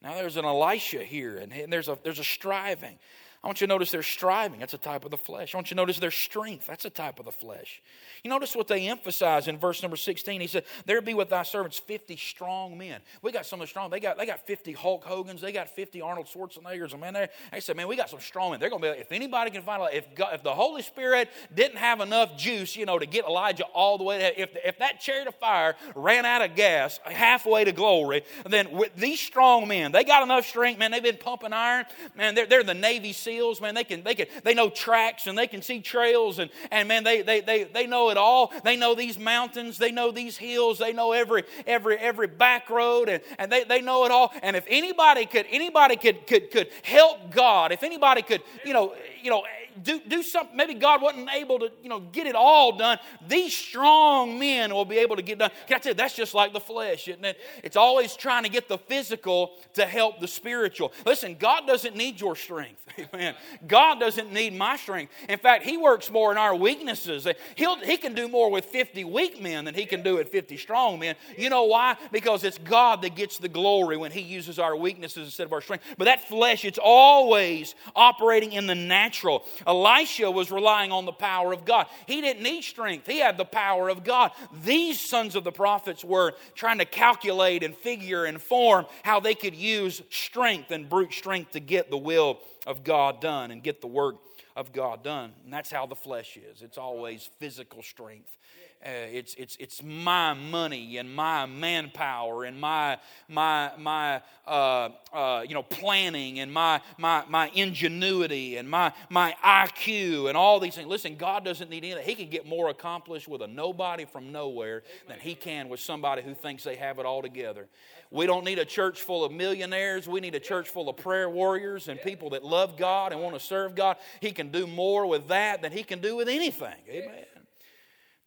Now 0.01 0.15
there's 0.15 0.37
an 0.37 0.45
Elisha 0.45 1.03
here, 1.03 1.37
and 1.37 1.71
there's 1.71 1.89
a, 1.89 1.97
there's 2.03 2.19
a 2.19 2.23
striving. 2.23 2.97
I 3.41 3.47
want 3.47 3.61
you 3.61 3.67
to 3.67 3.73
notice 3.73 3.91
their 3.91 4.03
striving. 4.03 4.59
That's 4.59 4.73
a 4.73 4.77
type 4.77 5.05
of 5.05 5.11
the 5.11 5.17
flesh. 5.17 5.55
I 5.55 5.57
want 5.57 5.71
you 5.71 5.75
to 5.75 5.81
notice 5.81 5.97
their 5.97 6.11
strength. 6.11 6.67
That's 6.67 6.83
a 6.83 6.89
type 6.89 7.19
of 7.19 7.25
the 7.25 7.31
flesh. 7.31 7.81
You 8.21 8.29
notice 8.29 8.53
what 8.53 8.67
they 8.67 8.89
emphasize 8.89 9.47
in 9.47 9.57
verse 9.57 9.81
number 9.81 9.95
16. 9.95 10.41
He 10.41 10.47
said, 10.47 10.65
There 10.85 11.01
be 11.01 11.13
with 11.13 11.29
thy 11.29 11.43
servants 11.43 11.79
50 11.79 12.17
strong 12.17 12.77
men. 12.77 12.99
We 13.21 13.31
got 13.31 13.45
some 13.45 13.61
of 13.61 13.67
the 13.67 13.69
strong. 13.69 13.91
They 13.91 14.01
got, 14.01 14.17
they 14.17 14.25
got 14.25 14.45
50 14.45 14.73
Hulk 14.73 15.05
Hogan's. 15.05 15.39
They 15.39 15.53
got 15.53 15.69
50 15.69 16.01
Arnold 16.01 16.27
Schwarzeneggers. 16.27 16.91
And 16.91 16.99
man, 16.99 17.13
they, 17.13 17.29
they 17.53 17.61
said, 17.61 17.77
Man, 17.77 17.87
we 17.87 17.95
got 17.95 18.09
some 18.09 18.19
strong 18.19 18.51
men. 18.51 18.59
They're 18.59 18.69
going 18.69 18.81
to 18.81 18.87
be 18.87 18.91
like, 18.91 18.99
if 18.99 19.11
anybody 19.13 19.51
can 19.51 19.61
find, 19.61 19.81
if, 19.93 20.05
if 20.17 20.43
the 20.43 20.53
Holy 20.53 20.81
Spirit 20.81 21.29
didn't 21.55 21.77
have 21.77 22.01
enough 22.01 22.37
juice, 22.37 22.75
you 22.75 22.85
know, 22.85 22.99
to 22.99 23.05
get 23.05 23.23
Elijah 23.23 23.63
all 23.73 23.97
the 23.97 24.03
way, 24.03 24.19
to, 24.19 24.41
if, 24.41 24.49
if 24.65 24.79
that 24.79 24.99
chariot 24.99 25.29
of 25.29 25.35
fire 25.35 25.75
ran 25.95 26.25
out 26.25 26.41
of 26.41 26.57
gas 26.57 26.99
halfway 27.05 27.63
to 27.63 27.71
glory, 27.71 28.23
then 28.49 28.71
with 28.71 28.93
these 28.97 29.21
strong 29.21 29.65
men, 29.65 29.93
they 29.93 30.03
got 30.03 30.23
enough 30.23 30.45
strength, 30.45 30.77
man. 30.77 30.91
They've 30.91 31.01
been 31.01 31.15
pumping 31.15 31.53
iron. 31.53 31.85
Man, 32.17 32.35
they're, 32.35 32.45
they're 32.45 32.63
the 32.63 32.73
Navy 32.73 33.13
SEALs, 33.29 33.61
man. 33.61 33.75
They 33.75 33.83
can, 33.83 34.03
they 34.03 34.15
can, 34.15 34.27
they 34.43 34.53
know 34.53 34.69
tracks 34.69 35.27
and 35.27 35.37
they 35.37 35.47
can 35.47 35.61
see 35.61 35.81
trails 35.81 36.39
and, 36.39 36.49
and 36.71 36.87
man, 36.87 37.03
they, 37.03 37.21
they, 37.21 37.41
they, 37.41 37.63
they 37.65 37.85
know 37.85 38.09
it 38.09 38.17
all. 38.17 38.51
They 38.63 38.75
know 38.75 38.95
these 38.95 39.19
mountains. 39.19 39.77
They 39.77 39.91
know 39.91 40.11
these 40.11 40.37
hills. 40.37 40.79
They 40.79 40.93
know 40.93 41.11
every, 41.11 41.43
every, 41.67 41.97
every 41.97 42.27
back 42.27 42.69
road 42.69 43.07
and, 43.07 43.21
and 43.37 43.51
they, 43.51 43.63
they 43.63 43.81
know 43.81 44.05
it 44.05 44.11
all. 44.11 44.33
And 44.41 44.55
if 44.55 44.65
anybody 44.67 45.25
could, 45.25 45.45
anybody 45.49 45.95
could, 45.95 46.25
could, 46.25 46.49
could 46.49 46.69
help 46.83 47.31
God, 47.31 47.71
if 47.71 47.83
anybody 47.83 48.23
could, 48.23 48.41
you 48.65 48.73
know, 48.73 48.95
you 49.21 49.29
know, 49.29 49.43
do, 49.81 49.99
do 50.07 50.23
something. 50.23 50.55
Maybe 50.55 50.73
God 50.73 51.01
wasn't 51.01 51.29
able 51.33 51.59
to, 51.59 51.71
you 51.81 51.89
know, 51.89 51.99
get 51.99 52.27
it 52.27 52.35
all 52.35 52.77
done. 52.77 52.99
These 53.27 53.55
strong 53.55 54.39
men 54.39 54.73
will 54.73 54.85
be 54.85 54.97
able 54.97 55.15
to 55.15 55.21
get 55.21 55.39
done. 55.39 55.51
Can 55.67 55.77
I 55.77 55.79
tell 55.79 55.91
you, 55.91 55.95
that's 55.95 56.15
just 56.15 56.33
like 56.33 56.53
the 56.53 56.59
flesh, 56.59 57.07
isn't 57.07 57.23
it? 57.23 57.39
It's 57.63 57.77
always 57.77 58.15
trying 58.15 58.43
to 58.43 58.49
get 58.49 58.67
the 58.67 58.77
physical 58.77 59.53
to 59.73 59.85
help 59.85 60.19
the 60.19 60.27
spiritual. 60.27 60.93
Listen, 61.05 61.35
God 61.35 61.67
doesn't 61.67 61.95
need 61.95 62.19
your 62.19 62.35
strength. 62.35 62.85
Amen. 63.13 63.35
God 63.67 63.99
doesn't 63.99 64.31
need 64.31 64.53
my 64.53 64.77
strength. 64.77 65.13
In 65.27 65.39
fact, 65.39 65.63
He 65.63 65.77
works 65.77 66.09
more 66.11 66.31
in 66.31 66.37
our 66.37 66.55
weaknesses. 66.55 67.27
He'll, 67.55 67.77
he 67.77 67.97
can 67.97 68.13
do 68.13 68.27
more 68.27 68.49
with 68.51 68.65
50 68.65 69.03
weak 69.05 69.41
men 69.41 69.65
than 69.65 69.73
He 69.73 69.85
can 69.85 70.03
do 70.03 70.15
with 70.15 70.29
50 70.29 70.57
strong 70.57 70.99
men. 70.99 71.15
You 71.37 71.49
know 71.49 71.63
why? 71.63 71.97
Because 72.11 72.43
it's 72.43 72.57
God 72.57 73.01
that 73.01 73.15
gets 73.15 73.37
the 73.37 73.49
glory 73.49 73.97
when 73.97 74.11
He 74.11 74.21
uses 74.21 74.59
our 74.59 74.75
weaknesses 74.75 75.25
instead 75.27 75.45
of 75.45 75.53
our 75.53 75.61
strength. 75.61 75.85
But 75.97 76.05
that 76.05 76.27
flesh, 76.27 76.65
it's 76.65 76.79
always 76.81 77.75
operating 77.95 78.53
in 78.53 78.67
the 78.67 78.75
natural. 78.75 79.45
Elisha 79.65 80.29
was 80.29 80.51
relying 80.51 80.91
on 80.91 81.05
the 81.05 81.11
power 81.11 81.53
of 81.53 81.65
God. 81.65 81.87
He 82.07 82.21
didn't 82.21 82.43
need 82.43 82.63
strength, 82.63 83.07
he 83.07 83.19
had 83.19 83.37
the 83.37 83.45
power 83.45 83.89
of 83.89 84.03
God. 84.03 84.31
These 84.63 84.99
sons 84.99 85.35
of 85.35 85.43
the 85.43 85.51
prophets 85.51 86.03
were 86.03 86.33
trying 86.55 86.79
to 86.79 86.85
calculate 86.85 87.63
and 87.63 87.75
figure 87.75 88.25
and 88.25 88.41
form 88.41 88.85
how 89.03 89.19
they 89.19 89.35
could 89.35 89.55
use 89.55 90.01
strength 90.09 90.71
and 90.71 90.89
brute 90.89 91.13
strength 91.13 91.51
to 91.51 91.59
get 91.59 91.89
the 91.89 91.97
will 91.97 92.39
of 92.67 92.83
God 92.83 93.21
done 93.21 93.51
and 93.51 93.63
get 93.63 93.81
the 93.81 93.87
work 93.87 94.15
of 94.55 94.73
God 94.73 95.03
done. 95.03 95.33
And 95.43 95.53
that's 95.53 95.71
how 95.71 95.85
the 95.85 95.95
flesh 95.95 96.37
is 96.37 96.61
it's 96.61 96.77
always 96.77 97.29
physical 97.39 97.81
strength. 97.81 98.37
Uh, 98.81 99.11
it's, 99.11 99.33
it's, 99.33 99.57
it's 99.59 99.83
my 99.83 100.33
money 100.33 100.99
and 100.99 101.13
my 101.13 101.45
manpower 101.45 102.45
and 102.45 102.57
my, 102.57 102.97
my, 103.27 103.69
my 103.77 104.21
uh, 104.47 104.87
uh, 105.11 105.43
you 105.45 105.53
know, 105.53 105.63
planning 105.63 106.39
and 106.39 106.49
my, 106.51 106.79
my, 106.97 107.21
my 107.27 107.51
ingenuity 107.53 108.55
and 108.55 108.69
my, 108.69 108.93
my 109.09 109.35
IQ 109.43 110.29
and 110.29 110.37
all 110.37 110.61
these 110.61 110.75
things. 110.75 110.87
Listen, 110.87 111.17
God 111.17 111.43
doesn't 111.43 111.69
need 111.69 111.83
anything. 111.83 112.05
He 112.05 112.15
can 112.15 112.29
get 112.29 112.47
more 112.47 112.69
accomplished 112.69 113.27
with 113.27 113.41
a 113.41 113.47
nobody 113.47 114.05
from 114.05 114.31
nowhere 114.31 114.83
than 115.09 115.19
he 115.19 115.35
can 115.35 115.67
with 115.67 115.81
somebody 115.81 116.21
who 116.21 116.33
thinks 116.33 116.63
they 116.63 116.77
have 116.77 116.99
it 116.99 117.05
all 117.05 117.21
together. 117.21 117.67
We 118.11 118.27
don't 118.27 118.45
need 118.45 118.59
a 118.59 118.65
church 118.65 119.01
full 119.01 119.25
of 119.25 119.33
millionaires. 119.33 120.07
We 120.07 120.21
need 120.21 120.35
a 120.35 120.39
church 120.39 120.69
full 120.69 120.87
of 120.87 120.95
prayer 120.95 121.29
warriors 121.29 121.89
and 121.89 122.01
people 122.01 122.29
that 122.29 122.45
love 122.45 122.77
God 122.77 123.11
and 123.11 123.21
want 123.21 123.35
to 123.35 123.41
serve 123.41 123.75
God. 123.75 123.97
He 124.21 124.31
can 124.31 124.51
do 124.51 124.65
more 124.65 125.05
with 125.05 125.27
that 125.27 125.61
than 125.61 125.73
he 125.73 125.83
can 125.83 125.99
do 125.99 126.15
with 126.15 126.29
anything. 126.29 126.75
Amen 126.89 127.25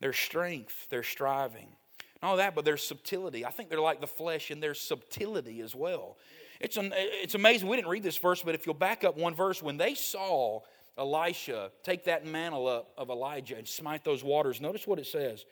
their 0.03 0.13
strength, 0.13 0.89
their 0.91 1.05
striving. 1.05 1.69
Not 2.21 2.31
all 2.31 2.37
that, 2.39 2.57
but 2.57 2.65
their 2.65 2.77
subtlety. 2.77 3.47
I 3.47 3.51
think 3.51 3.71
they're 3.71 3.81
like 3.81 4.01
the 4.01 4.07
flesh 4.09 4.51
in 4.51 4.59
their 4.59 4.75
subtlety 4.75 5.61
as 5.61 5.77
well. 5.77 6.17
It's, 6.61 6.77
an, 6.77 6.93
it's 6.97 7.37
amazing. 7.37 7.69
We 7.69 7.77
didn't 7.77 7.89
read 7.89 8.03
this 8.03 8.19
verse, 8.19 8.43
but 8.43 8.57
if 8.57 8.67
you'll 8.67 8.75
back 8.75 9.05
up 9.05 9.17
one 9.17 9.35
verse, 9.35 9.63
when 9.63 9.77
they 9.77 9.95
saw 9.95 10.61
Elisha 10.99 11.71
take 11.85 12.05
that 12.05 12.27
mantle 12.27 12.67
up 12.67 12.93
of 12.99 13.11
Elijah 13.11 13.57
and 13.57 13.67
smite 13.67 14.05
those 14.05 14.25
waters, 14.25 14.61
notice 14.61 14.89
what 14.89 14.99
it 14.99 15.07
says. 15.07 15.45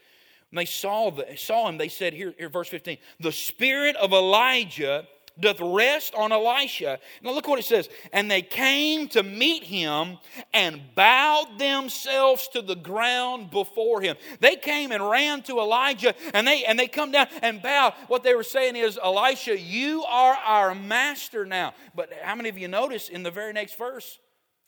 When 0.51 0.63
they 0.63 0.67
saw, 0.67 1.13
the, 1.13 1.27
saw 1.37 1.69
him, 1.69 1.79
they 1.79 1.89
said, 1.89 2.13
here, 2.13 2.35
here, 2.37 2.49
verse 2.49 2.69
15, 2.69 2.99
the 3.21 3.31
spirit 3.31 3.95
of 3.97 4.13
Elijah 4.13 5.07
doth 5.41 5.61
rest 5.61 6.15
on 6.15 6.33
Elisha. 6.33 6.99
Now 7.23 7.33
look 7.33 7.49
what 7.49 7.59
it 7.59 7.65
says. 7.65 7.89
And 8.13 8.31
they 8.31 8.43
came 8.43 9.09
to 9.09 9.23
meet 9.23 9.65
him 9.65 10.19
and 10.53 10.81
bowed 10.95 11.59
themselves 11.59 12.49
to 12.49 12.63
the 12.63 12.77
ground 12.77 13.51
before 13.51 14.01
him. 14.01 14.17
They 14.41 14.57
came 14.57 14.93
and 14.93 15.09
ran 15.09 15.43
to 15.43 15.59
Elijah 15.59 16.15
and 16.35 16.47
they 16.47 16.65
and 16.65 16.79
they 16.79 16.89
come 16.89 17.13
down 17.13 17.29
and 17.43 17.63
bow. 17.63 17.95
What 18.09 18.23
they 18.23 18.35
were 18.35 18.43
saying 18.43 18.77
is, 18.77 18.99
Elisha, 19.03 19.59
you 19.59 20.05
are 20.05 20.35
our 20.35 20.75
master 20.75 21.45
now. 21.45 21.75
But 21.95 22.13
how 22.23 22.35
many 22.35 22.49
of 22.49 22.59
you 22.59 22.69
notice 22.69 23.09
in 23.09 23.23
the 23.23 23.31
very 23.31 23.53
next 23.53 23.77
verse, 23.77 24.19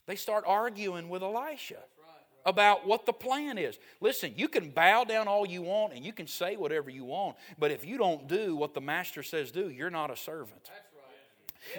they 0.07 0.17
start 0.17 0.45
arguing 0.47 1.09
with 1.09 1.23
Elisha 1.23 1.79
about 2.45 2.87
what 2.87 3.07
the 3.07 3.13
plan 3.13 3.59
is. 3.59 3.79
Listen, 4.01 4.33
you 4.37 4.49
can 4.49 4.71
bow 4.71 5.05
down 5.05 5.29
all 5.29 5.47
you 5.47 5.63
want 5.63 5.93
and 5.93 6.05
you 6.05 6.13
can 6.13 6.27
say 6.27 6.57
whatever 6.57 6.91
you 6.91 7.05
want, 7.05 7.37
but 7.59 7.71
if 7.71 7.85
you 7.85 7.99
don't 7.99 8.29
do 8.29 8.57
what 8.57 8.75
the 8.75 8.81
master 8.81 9.23
says 9.23 9.51
do, 9.51 9.69
you're 9.69 9.91
not 9.91 10.11
a 10.11 10.17
servant. 10.17 10.71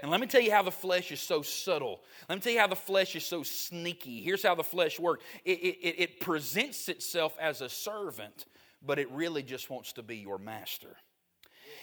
And 0.02 0.10
let 0.10 0.21
me 0.21 0.28
tell 0.28 0.41
you 0.41 0.52
how 0.52 0.62
the 0.62 0.71
flesh 0.71 1.12
is 1.12 1.19
so 1.19 1.41
subtle. 1.41 2.02
Let 2.30 2.36
me 2.36 2.41
tell 2.41 2.54
you 2.54 2.60
how 2.60 2.67
the 2.67 2.76
flesh 2.76 3.15
is 3.15 3.26
so 3.26 3.43
sneaky. 3.43 4.21
Here's 4.21 4.43
how 4.43 4.56
the 4.56 4.63
flesh 4.63 4.99
works 4.99 5.23
it, 5.43 5.60
it, 5.60 5.95
it 5.99 6.19
presents 6.19 6.88
itself 6.88 7.36
as 7.39 7.62
a 7.62 7.67
servant, 7.67 8.45
but 8.82 8.97
it 8.97 9.12
really 9.12 9.43
just 9.43 9.69
wants 9.69 9.93
to 9.93 10.04
be 10.04 10.17
your 10.17 10.38
master 10.38 10.95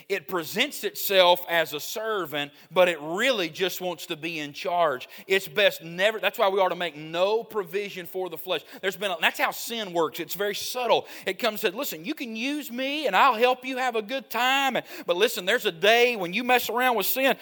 it 0.09 0.27
presents 0.27 0.83
itself 0.83 1.45
as 1.49 1.73
a 1.73 1.81
servant, 1.81 2.51
but 2.73 2.89
it 2.89 2.99
really 3.01 3.49
just 3.49 3.81
wants 3.81 4.07
to 4.07 4.17
be 4.17 4.41
in 4.41 4.53
charge. 4.53 5.09
It's 5.29 5.47
best 5.47 5.85
never, 5.85 6.19
that's 6.19 6.39
why 6.39 6.49
we 6.49 6.59
ought 6.59 6.71
to 6.71 6.75
make 6.75 6.97
no 6.97 7.45
provision 7.45 8.07
for 8.07 8.29
the 8.29 8.39
flesh. 8.39 8.63
There's 8.81 8.97
been, 8.97 9.13
a, 9.13 9.17
that's 9.21 9.39
how 9.39 9.53
sin 9.53 9.93
works. 9.93 10.19
It's 10.19 10.35
very 10.35 10.55
subtle. 10.55 11.07
It 11.27 11.39
comes 11.39 11.61
says, 11.61 11.75
listen, 11.75 12.05
you 12.05 12.15
can 12.15 12.35
use 12.35 12.71
me 12.71 13.07
and 13.07 13.15
I'll 13.15 13.35
help 13.35 13.65
you 13.65 13.77
have 13.77 13.95
a 13.95 14.03
good 14.03 14.31
time. 14.31 14.79
But 15.07 15.17
listen, 15.17 15.45
there's 15.45 15.67
a 15.67 15.73
day 15.73 16.17
when 16.17 16.33
you 16.33 16.43
mess 16.43 16.69
around 16.69 16.97
with 16.97 17.07
sin, 17.07 17.37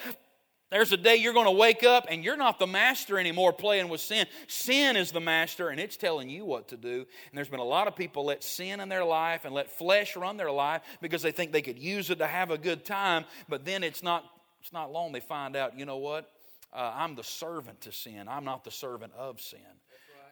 there's 0.71 0.91
a 0.91 0.97
day 0.97 1.15
you're 1.15 1.33
going 1.33 1.45
to 1.45 1.51
wake 1.51 1.83
up 1.83 2.05
and 2.09 2.23
you're 2.23 2.37
not 2.37 2.59
the 2.59 2.67
master 2.67 3.17
anymore 3.17 3.51
playing 3.53 3.89
with 3.89 4.01
sin. 4.01 4.27
Sin 4.47 4.95
is 4.95 5.11
the 5.11 5.19
master 5.19 5.69
and 5.69 5.79
it's 5.79 5.97
telling 5.97 6.29
you 6.29 6.45
what 6.45 6.67
to 6.67 6.77
do. 6.77 7.05
And 7.29 7.37
there's 7.37 7.49
been 7.49 7.59
a 7.59 7.63
lot 7.63 7.87
of 7.87 7.95
people 7.95 8.25
let 8.25 8.43
sin 8.43 8.79
in 8.79 8.89
their 8.89 9.03
life 9.03 9.45
and 9.45 9.53
let 9.53 9.71
flesh 9.71 10.15
run 10.15 10.37
their 10.37 10.51
life 10.51 10.81
because 11.01 11.21
they 11.21 11.31
think 11.31 11.51
they 11.51 11.63
could 11.63 11.79
use 11.79 12.09
it 12.09 12.19
to 12.19 12.27
have 12.27 12.51
a 12.51 12.57
good 12.57 12.85
time, 12.85 13.25
but 13.47 13.65
then 13.65 13.83
it's 13.83 14.03
not 14.03 14.25
it's 14.61 14.73
not 14.73 14.91
long 14.91 15.13
they 15.13 15.21
find 15.21 15.55
out, 15.55 15.77
you 15.77 15.85
know 15.85 15.97
what? 15.97 16.29
Uh, 16.73 16.91
I'm 16.93 17.15
the 17.15 17.23
servant 17.23 17.81
to 17.81 17.91
sin. 17.91 18.27
I'm 18.27 18.43
not 18.43 18.63
the 18.63 18.71
servant 18.71 19.13
of 19.17 19.39
sin. 19.39 19.59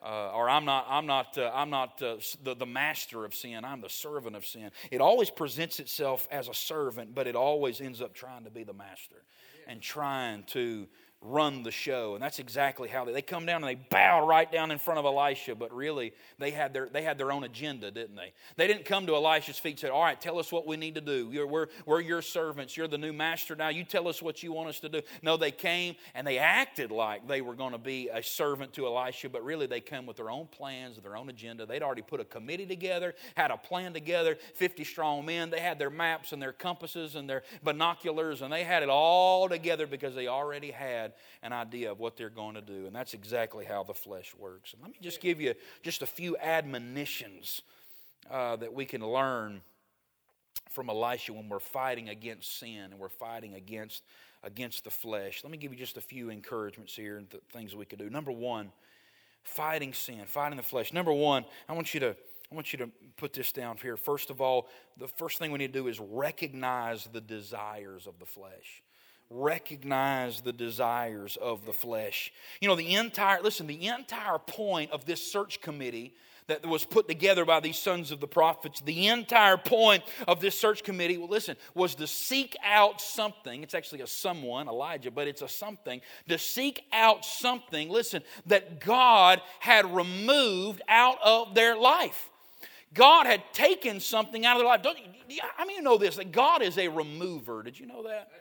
Uh, 0.05 0.31
or 0.31 0.49
I'm 0.49 0.65
not, 0.65 0.85
I'm 0.87 1.07
not, 1.07 1.37
uh, 1.37 1.49
I'm 1.53 1.69
not 1.69 2.01
uh, 2.03 2.17
the, 2.43 2.55
the 2.55 2.65
master 2.65 3.25
of 3.25 3.33
sin. 3.33 3.65
I'm 3.65 3.81
the 3.81 3.89
servant 3.89 4.35
of 4.35 4.45
sin. 4.45 4.69
It 4.91 5.01
always 5.01 5.31
presents 5.31 5.79
itself 5.79 6.27
as 6.29 6.49
a 6.49 6.53
servant, 6.53 7.15
but 7.15 7.25
it 7.25 7.35
always 7.35 7.81
ends 7.81 8.01
up 8.01 8.13
trying 8.13 8.43
to 8.43 8.51
be 8.51 8.63
the 8.63 8.73
master 8.73 9.23
and 9.67 9.81
trying 9.81 10.43
to 10.43 10.87
run 11.21 11.63
the 11.63 11.71
show. 11.71 12.13
And 12.13 12.23
that's 12.23 12.39
exactly 12.39 12.87
how 12.89 13.03
they, 13.03 13.11
they 13.11 13.21
come 13.21 13.45
down 13.45 13.63
and 13.63 13.69
they 13.69 13.81
bow 13.89 14.25
right 14.25 14.49
down 14.51 14.69
in 14.69 14.77
front 14.77 14.99
of 14.99 15.05
Elisha, 15.05 15.55
but 15.55 15.73
really 15.73 16.13
they 16.37 16.51
had 16.51 16.73
their, 16.73 16.87
they 16.87 17.01
had 17.01 17.17
their 17.17 17.31
own 17.31 17.43
agenda, 17.43 17.89
didn't 17.89 18.15
they? 18.15 18.33
They 18.55 18.67
didn't 18.67 18.85
come 18.85 19.07
to 19.07 19.15
Elisha's 19.15 19.57
feet 19.57 19.71
and 19.71 19.79
say, 19.79 19.89
All 19.89 20.03
right, 20.03 20.19
tell 20.19 20.37
us 20.37 20.51
what 20.51 20.67
we 20.67 20.77
need 20.77 20.95
to 20.95 21.01
do. 21.01 21.29
You're, 21.31 21.47
we're, 21.47 21.67
we're 21.85 22.01
your 22.01 22.21
servants. 22.21 22.77
You're 22.77 22.87
the 22.87 22.99
new 22.99 23.13
master 23.13 23.55
now. 23.55 23.69
You 23.69 23.83
tell 23.83 24.07
us 24.07 24.21
what 24.21 24.43
you 24.43 24.51
want 24.53 24.69
us 24.69 24.79
to 24.81 24.89
do. 24.89 25.01
No, 25.23 25.37
they 25.37 25.51
came 25.51 25.95
and 26.13 26.25
they 26.25 26.37
acted 26.37 26.91
like 26.91 27.27
they 27.27 27.41
were 27.41 27.55
going 27.55 27.71
to 27.73 27.79
be 27.79 28.09
a 28.13 28.21
servant 28.21 28.73
to 28.73 28.85
Elisha, 28.85 29.29
but 29.29 29.43
really 29.43 29.65
they 29.65 29.81
come 29.81 30.05
with 30.05 30.17
their 30.17 30.29
own 30.29 30.47
plans, 30.47 30.97
their 31.01 31.17
own 31.17 31.29
agenda. 31.29 31.65
They'd 31.65 31.83
already 31.83 32.03
put 32.03 32.19
a 32.19 32.25
committee 32.25 32.67
together, 32.67 33.15
had 33.35 33.49
a 33.49 33.57
plan 33.57 33.93
together, 33.93 34.37
50 34.55 34.83
strong 34.83 35.25
men. 35.25 35.49
They 35.49 35.59
had 35.59 35.79
their 35.79 35.89
maps 35.89 36.31
and 36.31 36.41
their 36.41 36.53
compasses 36.53 37.15
and 37.15 37.27
their 37.27 37.43
binoculars, 37.63 38.41
and 38.41 38.53
they 38.53 38.63
had 38.63 38.83
it 38.83 38.89
all 38.89 39.49
together 39.49 39.87
because 39.87 40.13
they 40.13 40.27
already 40.27 40.71
had 40.71 41.06
had 41.07 41.13
an 41.43 41.53
idea 41.53 41.91
of 41.91 41.99
what 41.99 42.17
they're 42.17 42.29
going 42.29 42.55
to 42.55 42.61
do. 42.61 42.85
And 42.85 42.95
that's 42.95 43.13
exactly 43.13 43.65
how 43.65 43.83
the 43.83 43.93
flesh 43.93 44.33
works. 44.37 44.73
And 44.73 44.81
let 44.81 44.91
me 44.91 44.97
just 45.01 45.21
give 45.21 45.41
you 45.41 45.53
just 45.83 46.01
a 46.01 46.07
few 46.07 46.37
admonitions 46.37 47.61
uh, 48.29 48.55
that 48.57 48.73
we 48.73 48.85
can 48.85 49.01
learn 49.01 49.61
from 50.69 50.89
Elisha 50.89 51.33
when 51.33 51.49
we're 51.49 51.59
fighting 51.59 52.09
against 52.09 52.59
sin 52.59 52.91
and 52.91 52.99
we're 52.99 53.09
fighting 53.09 53.55
against, 53.55 54.03
against 54.43 54.83
the 54.83 54.89
flesh. 54.89 55.41
Let 55.43 55.51
me 55.51 55.57
give 55.57 55.71
you 55.71 55.77
just 55.77 55.97
a 55.97 56.01
few 56.01 56.29
encouragements 56.29 56.95
here 56.95 57.17
and 57.17 57.29
th- 57.29 57.43
things 57.51 57.75
we 57.75 57.85
could 57.85 57.99
do. 57.99 58.09
Number 58.09 58.31
one, 58.31 58.71
fighting 59.43 59.93
sin, 59.93 60.21
fighting 60.25 60.57
the 60.57 60.63
flesh. 60.63 60.91
Number 60.91 61.13
one, 61.13 61.45
I 61.69 61.73
want 61.73 61.93
you 61.93 61.99
to 62.01 62.15
I 62.49 62.55
want 62.55 62.71
you 62.71 62.79
to 62.79 62.89
put 63.17 63.33
this 63.33 63.51
down 63.51 63.75
here. 63.75 63.97
First 63.97 64.29
of 64.29 64.39
all, 64.39 64.69
the 64.95 65.09
first 65.09 65.37
thing 65.37 65.51
we 65.51 65.57
need 65.57 65.73
to 65.73 65.79
do 65.79 65.87
is 65.89 65.99
recognize 65.99 67.03
the 67.11 67.19
desires 67.19 68.07
of 68.07 68.19
the 68.19 68.25
flesh 68.25 68.81
recognize 69.29 70.41
the 70.41 70.53
desires 70.53 71.37
of 71.37 71.65
the 71.65 71.73
flesh. 71.73 72.31
You 72.61 72.67
know, 72.67 72.75
the 72.75 72.95
entire, 72.95 73.41
listen, 73.41 73.67
the 73.67 73.87
entire 73.87 74.39
point 74.39 74.91
of 74.91 75.05
this 75.05 75.31
search 75.31 75.61
committee 75.61 76.13
that 76.47 76.65
was 76.65 76.85
put 76.85 77.09
together 77.09 77.43
by 77.43 77.59
these 77.59 77.77
sons 77.77 78.09
of 78.11 78.21
the 78.21 78.27
prophets, 78.27 78.79
the 78.79 79.07
entire 79.07 79.57
point 79.57 80.01
of 80.29 80.39
this 80.39 80.57
search 80.57 80.81
committee, 80.81 81.17
well, 81.17 81.27
listen, 81.27 81.57
was 81.75 81.93
to 81.95 82.07
seek 82.07 82.55
out 82.63 83.01
something. 83.01 83.63
It's 83.63 83.75
actually 83.75 84.01
a 84.01 84.07
someone, 84.07 84.69
Elijah, 84.69 85.11
but 85.11 85.27
it's 85.27 85.41
a 85.41 85.49
something. 85.49 85.99
To 86.29 86.37
seek 86.37 86.83
out 86.93 87.25
something, 87.25 87.89
listen, 87.89 88.23
that 88.45 88.79
God 88.79 89.41
had 89.59 89.93
removed 89.93 90.81
out 90.87 91.17
of 91.21 91.53
their 91.53 91.75
life. 91.75 92.29
God 92.93 93.25
had 93.25 93.43
taken 93.51 93.99
something 93.99 94.45
out 94.45 94.55
of 94.55 94.59
their 94.59 94.67
life. 94.67 94.81
Don't, 94.81 94.97
I 95.59 95.65
mean, 95.65 95.75
you 95.75 95.83
know 95.83 95.97
this, 95.97 96.15
that 96.15 96.31
God 96.31 96.61
is 96.61 96.77
a 96.77 96.87
remover. 96.87 97.61
Did 97.61 97.77
you 97.77 97.87
know 97.87 98.03
that? 98.03 98.31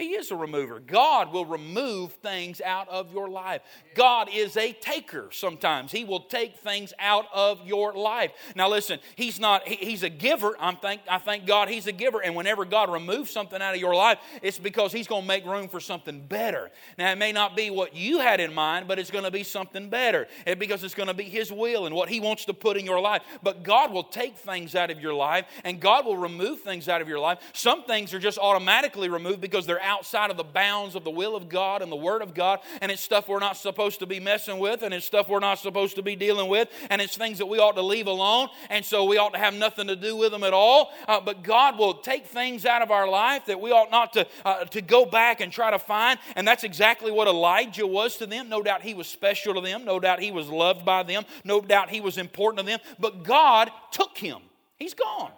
He 0.00 0.14
is 0.14 0.30
a 0.30 0.36
remover. 0.36 0.80
God 0.80 1.30
will 1.30 1.44
remove 1.44 2.14
things 2.14 2.62
out 2.62 2.88
of 2.88 3.12
your 3.12 3.28
life. 3.28 3.60
God 3.94 4.30
is 4.32 4.56
a 4.56 4.72
taker 4.72 5.28
sometimes. 5.30 5.92
He 5.92 6.04
will 6.04 6.20
take 6.20 6.56
things 6.56 6.94
out 6.98 7.26
of 7.34 7.66
your 7.66 7.92
life. 7.92 8.32
Now 8.56 8.70
listen, 8.70 8.98
he's 9.14 9.38
not 9.38 9.68
he, 9.68 9.74
he's 9.74 10.02
a 10.02 10.08
giver. 10.08 10.56
I'm 10.58 10.76
thank 10.76 11.02
I 11.06 11.18
thank 11.18 11.46
God 11.46 11.68
he's 11.68 11.86
a 11.86 11.92
giver 11.92 12.22
and 12.22 12.34
whenever 12.34 12.64
God 12.64 12.90
removes 12.90 13.30
something 13.30 13.60
out 13.60 13.74
of 13.74 13.80
your 13.80 13.94
life, 13.94 14.18
it's 14.40 14.58
because 14.58 14.90
he's 14.90 15.06
going 15.06 15.20
to 15.20 15.28
make 15.28 15.44
room 15.44 15.68
for 15.68 15.80
something 15.80 16.26
better. 16.26 16.70
Now 16.96 17.12
it 17.12 17.18
may 17.18 17.32
not 17.32 17.54
be 17.54 17.68
what 17.68 17.94
you 17.94 18.20
had 18.20 18.40
in 18.40 18.54
mind, 18.54 18.88
but 18.88 18.98
it's 18.98 19.10
going 19.10 19.24
to 19.24 19.30
be 19.30 19.42
something 19.42 19.90
better. 19.90 20.28
And 20.46 20.58
because 20.58 20.82
it's 20.82 20.94
going 20.94 21.08
to 21.08 21.14
be 21.14 21.24
his 21.24 21.52
will 21.52 21.84
and 21.84 21.94
what 21.94 22.08
he 22.08 22.20
wants 22.20 22.46
to 22.46 22.54
put 22.54 22.78
in 22.78 22.86
your 22.86 23.00
life. 23.00 23.20
But 23.42 23.64
God 23.64 23.92
will 23.92 24.04
take 24.04 24.38
things 24.38 24.74
out 24.74 24.90
of 24.90 24.98
your 24.98 25.12
life 25.12 25.44
and 25.62 25.78
God 25.78 26.06
will 26.06 26.16
remove 26.16 26.60
things 26.60 26.88
out 26.88 27.02
of 27.02 27.08
your 27.08 27.18
life. 27.18 27.38
Some 27.52 27.84
things 27.84 28.14
are 28.14 28.18
just 28.18 28.38
automatically 28.38 29.10
removed 29.10 29.42
because 29.42 29.66
they're 29.66 29.89
outside 29.90 30.30
of 30.30 30.36
the 30.36 30.44
bounds 30.44 30.94
of 30.94 31.02
the 31.02 31.10
will 31.10 31.34
of 31.34 31.48
God 31.48 31.82
and 31.82 31.90
the 31.90 31.96
Word 31.96 32.22
of 32.22 32.32
God, 32.32 32.60
and 32.80 32.92
it's 32.92 33.02
stuff 33.02 33.28
we're 33.28 33.40
not 33.40 33.56
supposed 33.56 33.98
to 33.98 34.06
be 34.06 34.20
messing 34.20 34.60
with, 34.60 34.82
and 34.82 34.94
it's 34.94 35.04
stuff 35.04 35.28
we're 35.28 35.40
not 35.40 35.58
supposed 35.58 35.96
to 35.96 36.02
be 36.02 36.14
dealing 36.14 36.48
with, 36.48 36.68
and 36.90 37.02
it's 37.02 37.16
things 37.16 37.38
that 37.38 37.46
we 37.46 37.58
ought 37.58 37.74
to 37.74 37.82
leave 37.82 38.06
alone, 38.06 38.48
and 38.68 38.84
so 38.84 39.04
we 39.04 39.18
ought 39.18 39.32
to 39.32 39.38
have 39.38 39.52
nothing 39.52 39.88
to 39.88 39.96
do 39.96 40.14
with 40.16 40.30
them 40.30 40.44
at 40.44 40.54
all. 40.54 40.92
Uh, 41.08 41.20
but 41.20 41.42
God 41.42 41.76
will 41.76 41.94
take 41.94 42.26
things 42.26 42.64
out 42.64 42.82
of 42.82 42.92
our 42.92 43.08
life 43.08 43.46
that 43.46 43.60
we 43.60 43.72
ought 43.72 43.90
not 43.90 44.12
to, 44.12 44.26
uh, 44.44 44.64
to 44.66 44.80
go 44.80 45.04
back 45.04 45.40
and 45.40 45.50
try 45.50 45.72
to 45.72 45.78
find, 45.78 46.20
and 46.36 46.46
that's 46.46 46.62
exactly 46.62 47.10
what 47.10 47.26
Elijah 47.26 47.86
was 47.86 48.16
to 48.18 48.26
them. 48.26 48.48
No 48.48 48.62
doubt 48.62 48.82
he 48.82 48.94
was 48.94 49.08
special 49.08 49.54
to 49.54 49.60
them, 49.60 49.84
no 49.84 49.98
doubt 49.98 50.20
he 50.20 50.30
was 50.30 50.48
loved 50.48 50.84
by 50.84 51.02
them, 51.02 51.24
no 51.42 51.60
doubt 51.60 51.90
he 51.90 52.00
was 52.00 52.16
important 52.16 52.60
to 52.60 52.66
them, 52.66 52.78
but 53.00 53.24
God 53.24 53.70
took 53.90 54.16
him. 54.16 54.38
He's 54.76 54.94
gone. 54.94 55.32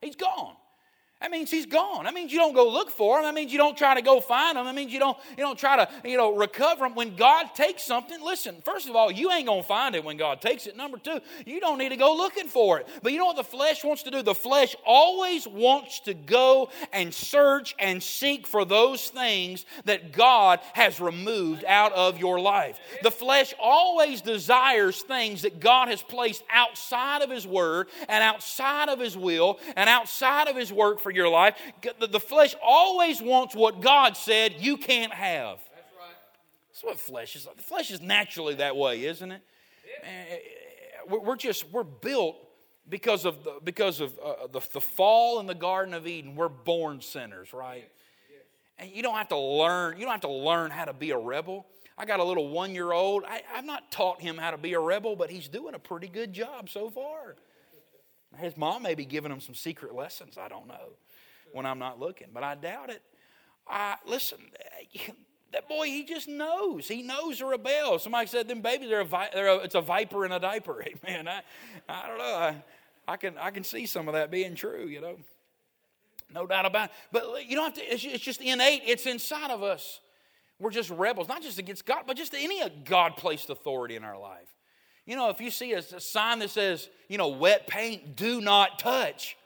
He's 0.00 0.16
gone. 0.16 0.54
That 1.20 1.32
means 1.32 1.50
he's 1.50 1.66
gone. 1.66 2.04
That 2.04 2.14
means 2.14 2.32
you 2.32 2.38
don't 2.38 2.54
go 2.54 2.68
look 2.70 2.90
for 2.90 3.18
him. 3.18 3.24
That 3.24 3.34
means 3.34 3.50
you 3.50 3.58
don't 3.58 3.76
try 3.76 3.92
to 3.96 4.02
go 4.02 4.20
find 4.20 4.56
him. 4.56 4.66
That 4.66 4.74
means 4.76 4.92
you 4.92 5.00
don't, 5.00 5.18
you 5.36 5.42
don't 5.42 5.58
try 5.58 5.76
to, 5.76 5.88
you 6.08 6.16
know, 6.16 6.36
recover 6.36 6.86
him. 6.86 6.94
When 6.94 7.16
God 7.16 7.56
takes 7.56 7.82
something, 7.82 8.22
listen, 8.22 8.56
first 8.64 8.88
of 8.88 8.94
all, 8.94 9.10
you 9.10 9.32
ain't 9.32 9.46
going 9.46 9.62
to 9.62 9.66
find 9.66 9.96
it 9.96 10.04
when 10.04 10.16
God 10.16 10.40
takes 10.40 10.68
it. 10.68 10.76
Number 10.76 10.96
two, 10.96 11.18
you 11.44 11.58
don't 11.58 11.78
need 11.78 11.88
to 11.88 11.96
go 11.96 12.14
looking 12.14 12.46
for 12.46 12.78
it. 12.78 12.86
But 13.02 13.10
you 13.10 13.18
know 13.18 13.26
what 13.26 13.36
the 13.36 13.42
flesh 13.42 13.82
wants 13.82 14.04
to 14.04 14.12
do? 14.12 14.22
The 14.22 14.34
flesh 14.34 14.76
always 14.86 15.48
wants 15.48 15.98
to 16.00 16.14
go 16.14 16.70
and 16.92 17.12
search 17.12 17.74
and 17.80 18.00
seek 18.00 18.46
for 18.46 18.64
those 18.64 19.08
things 19.08 19.66
that 19.86 20.12
God 20.12 20.60
has 20.74 21.00
removed 21.00 21.64
out 21.66 21.92
of 21.94 22.18
your 22.18 22.38
life. 22.38 22.78
The 23.02 23.10
flesh 23.10 23.54
always 23.60 24.20
desires 24.20 25.02
things 25.02 25.42
that 25.42 25.58
God 25.58 25.88
has 25.88 26.00
placed 26.00 26.44
outside 26.48 27.22
of 27.22 27.30
his 27.30 27.44
word 27.44 27.88
and 28.08 28.22
outside 28.22 28.88
of 28.88 29.00
his 29.00 29.16
will 29.16 29.58
and 29.74 29.90
outside 29.90 30.46
of 30.46 30.54
his 30.54 30.72
work 30.72 31.00
for 31.08 31.14
your 31.14 31.30
life. 31.30 31.54
The 32.00 32.20
flesh 32.20 32.54
always 32.62 33.22
wants 33.22 33.54
what 33.54 33.80
God 33.80 34.14
said 34.14 34.56
you 34.58 34.76
can't 34.76 35.12
have. 35.12 35.56
That's 35.56 35.92
right. 35.98 36.16
That's 36.68 36.84
what 36.84 37.00
flesh 37.00 37.34
is. 37.34 37.48
The 37.56 37.62
flesh 37.62 37.90
is 37.90 38.02
naturally 38.02 38.56
that 38.56 38.76
way, 38.76 39.06
isn't 39.06 39.32
it? 39.32 39.40
Eh, 40.02 40.36
we're 41.08 41.36
just 41.36 41.70
we're 41.70 41.82
built 41.82 42.36
because 42.90 43.24
of 43.24 43.42
the, 43.42 43.58
because 43.64 44.00
of 44.00 44.18
uh, 44.22 44.48
the, 44.52 44.60
the 44.74 44.82
fall 44.82 45.40
in 45.40 45.46
the 45.46 45.54
Garden 45.54 45.94
of 45.94 46.06
Eden. 46.06 46.36
We're 46.36 46.50
born 46.50 47.00
sinners, 47.00 47.54
right? 47.54 47.88
And 48.78 48.90
you 48.90 49.02
don't 49.02 49.16
have 49.16 49.28
to 49.28 49.38
learn. 49.38 49.96
You 49.96 50.02
don't 50.02 50.12
have 50.12 50.20
to 50.20 50.28
learn 50.28 50.70
how 50.70 50.84
to 50.84 50.92
be 50.92 51.10
a 51.12 51.18
rebel. 51.18 51.64
I 51.96 52.04
got 52.04 52.20
a 52.20 52.24
little 52.24 52.50
one 52.50 52.74
year 52.74 52.92
old. 52.92 53.24
I've 53.56 53.64
not 53.64 53.90
taught 53.90 54.20
him 54.20 54.36
how 54.36 54.50
to 54.50 54.58
be 54.58 54.74
a 54.74 54.80
rebel, 54.80 55.16
but 55.16 55.30
he's 55.30 55.48
doing 55.48 55.74
a 55.74 55.78
pretty 55.78 56.08
good 56.08 56.34
job 56.34 56.68
so 56.68 56.90
far. 56.90 57.36
His 58.36 58.56
mom 58.56 58.82
may 58.82 58.94
be 58.94 59.04
giving 59.04 59.32
him 59.32 59.40
some 59.40 59.54
secret 59.54 59.94
lessons. 59.94 60.36
I 60.38 60.48
don't 60.48 60.68
know 60.68 60.92
when 61.52 61.66
I'm 61.66 61.78
not 61.78 61.98
looking, 61.98 62.28
but 62.32 62.42
I 62.42 62.54
doubt 62.54 62.90
it. 62.90 63.02
I 63.66 63.96
listen. 64.06 64.38
That 65.50 65.66
boy, 65.66 65.86
he 65.86 66.04
just 66.04 66.28
knows. 66.28 66.88
He 66.88 67.02
knows 67.02 67.38
to 67.38 67.46
rebel. 67.46 67.98
Somebody 67.98 68.26
said, 68.26 68.48
"Them 68.48 68.60
babies, 68.60 68.90
they're 68.90 69.00
a, 69.00 69.04
vi- 69.06 69.30
they're 69.32 69.48
a, 69.48 69.56
it's 69.60 69.74
a 69.74 69.80
viper 69.80 70.26
in 70.26 70.32
a 70.32 70.38
diaper." 70.38 70.84
Amen. 71.06 71.26
I, 71.26 71.40
I 71.88 72.06
don't 72.06 72.18
know. 72.18 72.34
I, 72.34 72.62
I 73.08 73.16
can 73.16 73.38
I 73.38 73.50
can 73.50 73.64
see 73.64 73.86
some 73.86 74.08
of 74.08 74.14
that 74.14 74.30
being 74.30 74.54
true. 74.54 74.86
You 74.86 75.00
know, 75.00 75.16
no 76.34 76.46
doubt 76.46 76.66
about 76.66 76.90
it. 76.90 76.96
But 77.12 77.48
you 77.48 77.56
don't 77.56 77.74
have 77.74 77.82
to. 77.82 77.94
It's, 77.94 78.04
it's 78.04 78.22
just 78.22 78.42
innate. 78.42 78.82
It's 78.84 79.06
inside 79.06 79.50
of 79.50 79.62
us. 79.62 80.00
We're 80.60 80.70
just 80.70 80.90
rebels, 80.90 81.28
not 81.28 81.40
just 81.40 81.58
against 81.58 81.86
God, 81.86 82.02
but 82.06 82.16
just 82.16 82.34
any 82.34 82.60
uh, 82.60 82.68
God 82.84 83.16
placed 83.16 83.48
authority 83.48 83.96
in 83.96 84.04
our 84.04 84.18
life. 84.18 84.48
You 85.08 85.16
know, 85.16 85.30
if 85.30 85.40
you 85.40 85.50
see 85.50 85.72
a, 85.72 85.80
sign 85.80 86.38
that 86.40 86.50
says, 86.50 86.90
you 87.08 87.16
know, 87.16 87.28
wet 87.28 87.66
paint, 87.66 88.14
do 88.14 88.42
not 88.42 88.78
touch, 88.78 89.38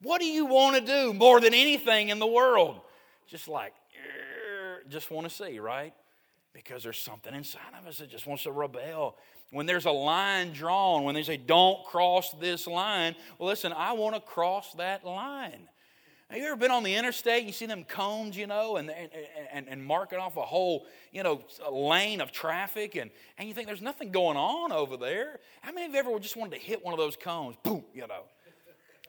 what 0.00 0.22
do 0.22 0.26
you 0.26 0.46
want 0.46 0.74
to 0.76 0.80
do 0.80 1.12
more 1.12 1.38
than 1.38 1.52
anything 1.52 2.08
in 2.08 2.18
the 2.18 2.26
world? 2.26 2.80
Just 3.28 3.46
like, 3.46 3.74
just 4.88 5.10
want 5.10 5.28
to 5.28 5.34
see, 5.34 5.58
right? 5.58 5.92
Because 6.54 6.82
there's 6.82 6.98
something 6.98 7.34
inside 7.34 7.60
of 7.78 7.86
us 7.86 7.98
that 7.98 8.08
just 8.08 8.26
wants 8.26 8.44
to 8.44 8.52
rebel. 8.52 9.18
When 9.50 9.66
there's 9.66 9.84
a 9.84 9.90
line 9.90 10.54
drawn, 10.54 11.04
when 11.04 11.14
they 11.14 11.22
say, 11.22 11.36
don't 11.36 11.84
cross 11.84 12.32
this 12.40 12.66
line, 12.66 13.14
well, 13.38 13.50
listen, 13.50 13.74
I 13.74 13.92
want 13.92 14.14
to 14.14 14.20
cross 14.22 14.72
that 14.78 15.04
line. 15.04 15.68
Have 16.32 16.40
you 16.40 16.46
ever 16.46 16.56
been 16.56 16.70
on 16.70 16.82
the 16.82 16.94
interstate? 16.94 17.44
You 17.44 17.52
see 17.52 17.66
them 17.66 17.84
cones, 17.84 18.38
you 18.38 18.46
know, 18.46 18.76
and, 18.76 18.90
and, 19.52 19.68
and 19.68 19.84
marking 19.84 20.18
off 20.18 20.38
a 20.38 20.40
whole, 20.40 20.86
you 21.12 21.22
know, 21.22 21.42
lane 21.70 22.22
of 22.22 22.32
traffic, 22.32 22.94
and, 22.94 23.10
and 23.36 23.46
you 23.46 23.54
think 23.54 23.66
there's 23.66 23.82
nothing 23.82 24.12
going 24.12 24.38
on 24.38 24.72
over 24.72 24.96
there. 24.96 25.40
How 25.60 25.72
many 25.72 25.84
of 25.84 25.92
you 25.92 25.98
ever 25.98 26.18
just 26.18 26.34
wanted 26.34 26.58
to 26.58 26.64
hit 26.64 26.82
one 26.82 26.94
of 26.94 26.98
those 26.98 27.16
cones? 27.16 27.56
Boom, 27.62 27.84
you 27.92 28.06
know. 28.06 28.22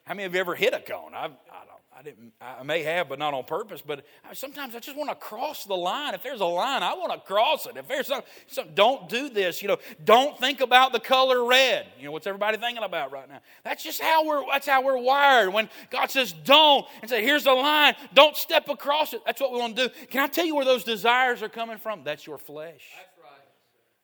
How 0.03 0.15
many 0.15 0.25
of 0.25 0.33
you 0.33 0.41
ever 0.41 0.53
hit 0.53 0.73
a 0.73 0.81
cone? 0.81 1.13
I've, 1.15 1.31
I 1.49 1.63
don't. 1.65 1.69
I 1.69 1.82
didn't. 2.03 2.33
I 2.41 2.63
may 2.63 2.83
have, 2.83 3.09
but 3.09 3.19
not 3.19 3.33
on 3.33 3.43
purpose. 3.43 3.81
But 3.85 4.05
sometimes 4.33 4.75
I 4.75 4.79
just 4.79 4.97
want 4.97 5.09
to 5.09 5.15
cross 5.15 5.65
the 5.65 5.75
line. 5.75 6.13
If 6.13 6.23
there's 6.23 6.41
a 6.41 6.45
line, 6.45 6.83
I 6.83 6.93
want 6.93 7.13
to 7.13 7.19
cross 7.19 7.65
it. 7.65 7.77
If 7.77 7.87
there's 7.87 8.07
some, 8.07 8.21
some, 8.47 8.69
don't 8.73 9.09
do 9.09 9.29
this. 9.29 9.61
You 9.61 9.69
know, 9.69 9.77
don't 10.03 10.37
think 10.39 10.61
about 10.61 10.91
the 10.91 10.99
color 10.99 11.45
red. 11.45 11.87
You 11.97 12.05
know, 12.05 12.11
what's 12.11 12.27
everybody 12.27 12.57
thinking 12.57 12.83
about 12.83 13.11
right 13.11 13.27
now? 13.27 13.39
That's 13.63 13.83
just 13.83 14.01
how 14.01 14.25
we're. 14.25 14.43
That's 14.51 14.67
how 14.67 14.83
we're 14.83 15.01
wired. 15.01 15.53
When 15.53 15.69
God 15.89 16.11
says 16.11 16.33
don't 16.33 16.85
and 17.01 17.09
say 17.09 17.23
here's 17.23 17.45
a 17.45 17.53
line, 17.53 17.95
don't 18.13 18.35
step 18.35 18.69
across 18.69 19.13
it. 19.13 19.21
That's 19.25 19.41
what 19.41 19.51
we 19.51 19.59
want 19.59 19.75
to 19.75 19.87
do. 19.87 19.93
Can 20.09 20.21
I 20.21 20.27
tell 20.27 20.45
you 20.45 20.55
where 20.55 20.65
those 20.65 20.83
desires 20.83 21.41
are 21.41 21.49
coming 21.49 21.77
from? 21.77 22.03
That's 22.03 22.27
your 22.27 22.37
flesh. 22.37 22.87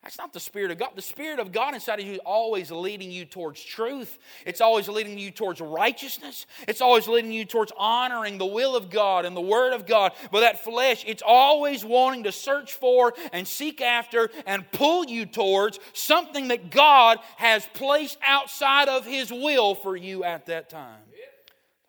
That's 0.04 0.18
not 0.18 0.32
the 0.32 0.40
Spirit 0.40 0.72
of 0.72 0.78
God. 0.78 0.92
The 0.96 1.02
Spirit 1.02 1.40
of 1.40 1.52
God 1.52 1.74
inside 1.74 2.00
of 2.00 2.06
you 2.06 2.14
is 2.14 2.20
always 2.26 2.72
leading 2.72 3.12
you 3.12 3.26
towards 3.26 3.62
truth. 3.62 4.18
It's 4.46 4.62
always 4.62 4.88
leading 4.88 5.20
you 5.20 5.30
towards 5.30 5.60
righteousness. 5.60 6.46
It's 6.70 6.80
always 6.80 7.08
leading 7.08 7.34
you 7.34 7.44
towards 7.44 7.74
honoring 7.78 8.38
the 8.38 8.46
will 8.46 8.78
of 8.78 8.90
God 8.90 9.26
and 9.26 9.36
the 9.36 9.42
Word 9.42 9.74
of 9.74 9.86
God. 9.86 10.14
But 10.32 10.40
that 10.40 10.64
flesh, 10.64 11.04
it's 11.06 11.24
always 11.26 11.84
wanting 11.84 12.24
to 12.24 12.32
search 12.32 12.74
for 12.74 13.14
and 13.34 13.46
seek 13.46 13.82
after 13.82 14.30
and 14.46 14.72
pull 14.72 15.06
you 15.06 15.26
towards 15.26 15.80
something 15.92 16.48
that 16.48 16.72
God 16.72 17.20
has 17.36 17.68
placed 17.74 18.18
outside 18.26 18.88
of 18.88 19.06
His 19.06 19.30
will 19.30 19.76
for 19.76 19.98
you 19.98 20.24
at 20.24 20.46
that 20.46 20.70
time. 20.70 21.02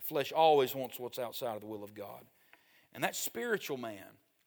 The 0.00 0.06
flesh 0.06 0.32
always 0.32 0.74
wants 0.74 0.98
what's 0.98 1.20
outside 1.20 1.54
of 1.54 1.60
the 1.60 1.68
will 1.68 1.84
of 1.84 1.94
God. 1.94 2.24
And 2.92 3.04
that 3.04 3.14
spiritual 3.14 3.76
man 3.76 4.02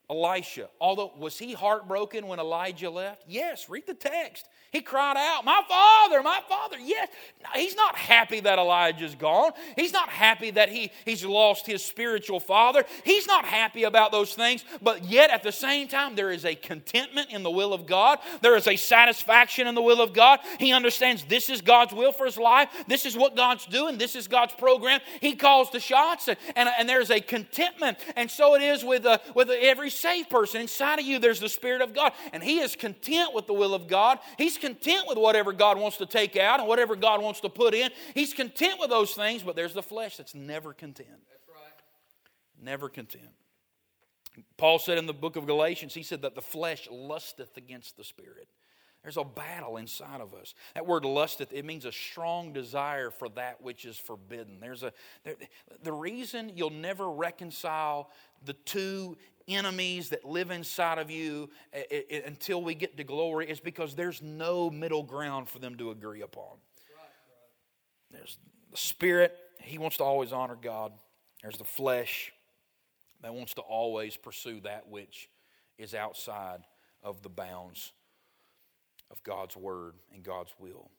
Elisha, 0.09 0.69
although 0.81 1.11
was 1.17 1.39
he 1.39 1.53
heartbroken 1.53 2.27
when 2.27 2.39
Elijah 2.39 2.89
left? 2.89 3.23
Yes, 3.27 3.69
read 3.69 3.87
the 3.87 3.93
text. 3.93 4.47
He 4.73 4.81
cried 4.81 5.17
out, 5.17 5.45
My 5.45 5.61
father, 5.69 6.23
my 6.23 6.41
father. 6.49 6.77
Yes. 6.79 7.07
He's 7.53 7.75
not 7.75 7.95
happy 7.95 8.39
that 8.39 8.57
Elijah's 8.57 9.13
gone. 9.13 9.51
He's 9.75 9.93
not 9.93 10.09
happy 10.09 10.49
that 10.51 10.69
he, 10.69 10.91
he's 11.05 11.23
lost 11.23 11.67
his 11.67 11.85
spiritual 11.85 12.39
father. 12.39 12.83
He's 13.03 13.27
not 13.27 13.45
happy 13.45 13.83
about 13.83 14.11
those 14.11 14.33
things. 14.33 14.65
But 14.81 15.05
yet, 15.05 15.29
at 15.29 15.43
the 15.43 15.51
same 15.51 15.87
time, 15.87 16.15
there 16.15 16.31
is 16.31 16.43
a 16.43 16.55
contentment 16.55 17.29
in 17.29 17.43
the 17.43 17.51
will 17.51 17.71
of 17.71 17.85
God. 17.85 18.17
There 18.41 18.55
is 18.55 18.67
a 18.67 18.75
satisfaction 18.75 19.67
in 19.67 19.75
the 19.75 19.81
will 19.81 20.01
of 20.01 20.11
God. 20.11 20.39
He 20.57 20.73
understands 20.73 21.23
this 21.25 21.49
is 21.49 21.61
God's 21.61 21.93
will 21.93 22.11
for 22.11 22.25
his 22.25 22.37
life. 22.37 22.69
This 22.87 23.05
is 23.05 23.15
what 23.15 23.35
God's 23.35 23.67
doing. 23.67 23.99
This 23.99 24.15
is 24.15 24.27
God's 24.27 24.55
program. 24.55 25.01
He 25.21 25.35
calls 25.35 25.69
the 25.69 25.79
shots, 25.79 26.27
and, 26.27 26.37
and, 26.55 26.67
and 26.79 26.89
there's 26.89 27.11
a 27.11 27.19
contentment. 27.19 27.99
And 28.15 28.31
so 28.31 28.55
it 28.55 28.63
is 28.63 28.83
with, 28.83 29.05
uh, 29.05 29.19
with 29.35 29.51
every 29.51 29.91
saved 29.91 30.31
person. 30.31 30.61
Inside 30.61 30.97
of 30.97 31.05
you, 31.05 31.19
there's 31.19 31.39
the 31.39 31.49
Spirit 31.49 31.83
of 31.83 31.93
God. 31.93 32.13
And 32.31 32.43
he 32.43 32.59
is 32.59 32.75
content 32.75 33.35
with 33.35 33.45
the 33.45 33.53
will 33.53 33.75
of 33.75 33.87
God. 33.87 34.17
He's 34.39 34.57
content 34.63 35.05
with 35.07 35.17
whatever 35.17 35.51
God 35.51 35.77
wants 35.77 35.97
to 35.97 36.05
take 36.05 36.37
out 36.37 36.59
and 36.59 36.67
whatever 36.67 36.95
God 36.95 37.21
wants 37.21 37.41
to 37.41 37.49
put 37.49 37.73
in. 37.73 37.91
He's 38.13 38.33
content 38.33 38.75
with 38.79 38.89
those 38.89 39.13
things, 39.13 39.43
but 39.43 39.55
there's 39.55 39.73
the 39.73 39.83
flesh 39.83 40.17
that's 40.17 40.33
never 40.33 40.73
content. 40.73 41.09
That's 41.09 41.47
right. 41.49 42.63
Never 42.63 42.89
content. 42.89 43.29
Paul 44.57 44.79
said 44.79 44.97
in 44.97 45.05
the 45.05 45.13
book 45.13 45.35
of 45.35 45.45
Galatians, 45.45 45.93
he 45.93 46.03
said 46.03 46.21
that 46.21 46.35
the 46.35 46.41
flesh 46.41 46.87
lusteth 46.89 47.57
against 47.57 47.97
the 47.97 48.03
spirit. 48.03 48.47
There's 49.03 49.17
a 49.17 49.25
battle 49.25 49.75
inside 49.75 50.21
of 50.21 50.33
us. 50.33 50.55
That 50.75 50.87
word 50.87 51.03
lusteth, 51.03 51.51
it 51.51 51.65
means 51.65 51.83
a 51.83 51.91
strong 51.91 52.53
desire 52.53 53.11
for 53.11 53.27
that 53.29 53.61
which 53.61 53.83
is 53.83 53.97
forbidden. 53.97 54.59
There's 54.61 54.81
a 54.81 54.93
there, 55.25 55.35
the 55.83 55.91
reason 55.91 56.53
you'll 56.55 56.69
never 56.69 57.11
reconcile 57.11 58.09
the 58.45 58.53
two 58.53 59.17
enemies 59.47 60.09
that 60.09 60.25
live 60.25 60.51
inside 60.51 60.97
of 60.97 61.09
you 61.11 61.49
it, 61.71 62.07
it, 62.09 62.25
until 62.25 62.61
we 62.61 62.75
get 62.75 62.97
to 62.97 63.03
glory 63.03 63.49
is 63.49 63.59
because 63.59 63.95
there's 63.95 64.21
no 64.21 64.69
middle 64.69 65.03
ground 65.03 65.49
for 65.49 65.59
them 65.59 65.75
to 65.77 65.91
agree 65.91 66.21
upon. 66.21 66.57
There's 68.11 68.37
the 68.71 68.77
spirit, 68.77 69.35
he 69.59 69.77
wants 69.77 69.97
to 69.97 70.03
always 70.03 70.31
honor 70.31 70.57
God. 70.59 70.91
There's 71.41 71.57
the 71.57 71.63
flesh 71.63 72.31
that 73.21 73.33
wants 73.33 73.53
to 73.55 73.61
always 73.61 74.15
pursue 74.15 74.59
that 74.61 74.87
which 74.87 75.29
is 75.77 75.93
outside 75.93 76.59
of 77.01 77.21
the 77.21 77.29
bounds 77.29 77.91
of 79.11 79.21
God's 79.23 79.57
word 79.57 79.95
and 80.13 80.23
God's 80.23 80.53
will. 80.59 80.89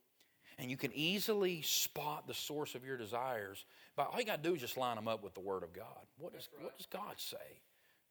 And 0.58 0.70
you 0.70 0.76
can 0.76 0.92
easily 0.92 1.62
spot 1.62 2.26
the 2.26 2.34
source 2.34 2.74
of 2.74 2.84
your 2.84 2.96
desires 2.96 3.64
by 3.96 4.04
all 4.04 4.18
you 4.18 4.24
got 4.24 4.42
to 4.42 4.48
do 4.48 4.54
is 4.54 4.60
just 4.60 4.76
line 4.76 4.96
them 4.96 5.08
up 5.08 5.22
with 5.22 5.34
the 5.34 5.40
word 5.40 5.62
of 5.62 5.72
God. 5.72 5.86
What 6.18 6.32
does, 6.32 6.48
right. 6.54 6.64
what 6.64 6.76
does 6.76 6.86
God 6.86 7.14
say? 7.16 7.60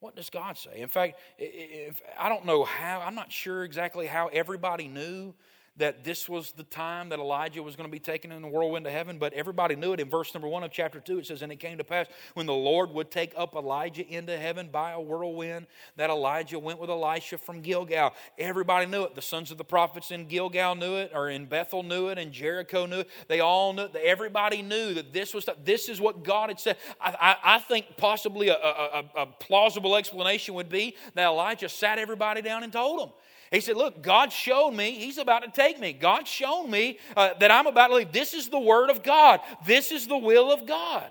What 0.04 0.18
does 0.18 0.30
God 0.30 0.58
say? 0.58 0.82
In 0.82 0.90
fact, 0.90 1.18
if, 1.38 2.02
I 2.20 2.28
don't 2.28 2.46
know 2.46 2.66
how, 2.66 3.00
I'm 3.00 3.16
not 3.16 3.32
sure 3.32 3.64
exactly 3.64 4.06
how 4.06 4.28
everybody 4.28 4.90
knew 4.90 5.34
that 5.78 6.04
this 6.04 6.30
was 6.30 6.52
the 6.52 6.64
time 6.64 7.10
that 7.10 7.18
Elijah 7.18 7.64
was 7.64 7.76
going 7.76 7.90
to 7.90 7.92
be 7.92 8.00
taken 8.00 8.32
in 8.32 8.44
the 8.44 8.48
whirlwind 8.48 8.86
to 8.86 8.92
heaven, 8.92 9.18
but 9.18 9.34
everybody 9.34 9.76
knew 9.76 9.94
it. 9.94 10.00
In 10.00 10.10
verse 10.10 10.32
number 10.34 10.48
one 10.48 10.64
of 10.64 10.72
chapter 10.72 11.00
two, 11.00 11.18
it 11.18 11.26
says, 11.26 11.42
And 11.42 11.52
it 11.52 11.56
came 11.56 11.80
to 11.80 11.84
pass 11.84 12.06
when 12.36 12.46
the 12.46 12.54
Lord 12.54 12.92
would 12.92 13.10
take 13.10 13.34
up 13.36 13.56
Elijah 13.56 14.08
into 14.08 14.38
heaven 14.38 14.70
by 14.72 14.92
a 14.92 15.02
whirlwind, 15.02 15.66
that 15.96 16.12
Elijah 16.12 16.60
went 16.60 16.80
with 16.80 16.92
Elisha 16.92 17.40
from 17.40 17.62
Gilgal. 17.62 18.14
Everybody 18.38 18.86
knew 18.86 19.04
it. 19.04 19.16
The 19.16 19.22
sons 19.22 19.50
of 19.50 19.58
the 19.58 19.64
prophets 19.64 20.12
in 20.12 20.28
Gilgal 20.28 20.76
knew 20.76 20.96
it, 20.96 21.12
or 21.14 21.30
in 21.30 21.48
Bethel 21.48 21.82
knew 21.82 22.10
it, 22.10 22.20
and 22.20 22.32
Jericho 22.32 22.86
knew 22.86 23.00
it. 23.00 23.10
They 23.28 23.40
all 23.40 23.74
knew 23.74 23.84
it. 23.84 23.96
Everybody 23.96 24.62
knew 24.62 24.94
that 24.94 25.12
this 25.12 25.34
was 25.34 25.50
this 25.64 25.90
is 25.90 26.00
what 26.00 26.24
God 26.24 26.50
had 26.50 26.60
said. 26.60 26.78
I, 27.02 27.16
I, 27.20 27.56
I 27.56 27.60
think 27.60 27.98
possibly 27.98 28.50
a, 28.50 28.56
a, 28.56 29.04
a 29.18 29.26
plausible 29.26 29.96
explanation 29.96 30.54
would 30.54 30.70
be 30.70 30.96
that 31.16 31.26
Elijah 31.26 31.70
sat 31.70 31.98
everybody 31.98 32.42
down 32.42 32.64
and 32.64 32.72
told 32.72 33.00
them. 33.00 33.10
He 33.54 33.62
said, 33.62 33.78
Look, 33.78 34.02
God 34.02 34.34
showed 34.34 34.72
me, 34.72 34.94
He's 34.94 35.20
about 35.20 35.44
to 35.44 35.52
take 35.52 35.80
me. 35.80 35.94
God 35.94 36.28
showed 36.28 36.66
me 36.66 36.98
uh, 37.16 37.36
that 37.40 37.52
I'm 37.52 37.68
about 37.68 37.90
to 37.90 37.96
leave. 37.96 38.12
This 38.12 38.34
is 38.34 38.50
the 38.50 38.60
Word 38.60 38.90
of 38.90 39.04
God, 39.04 39.42
this 39.66 39.92
is 39.92 40.08
the 40.08 40.18
will 40.18 40.52
of 40.52 40.66
God. 40.66 41.06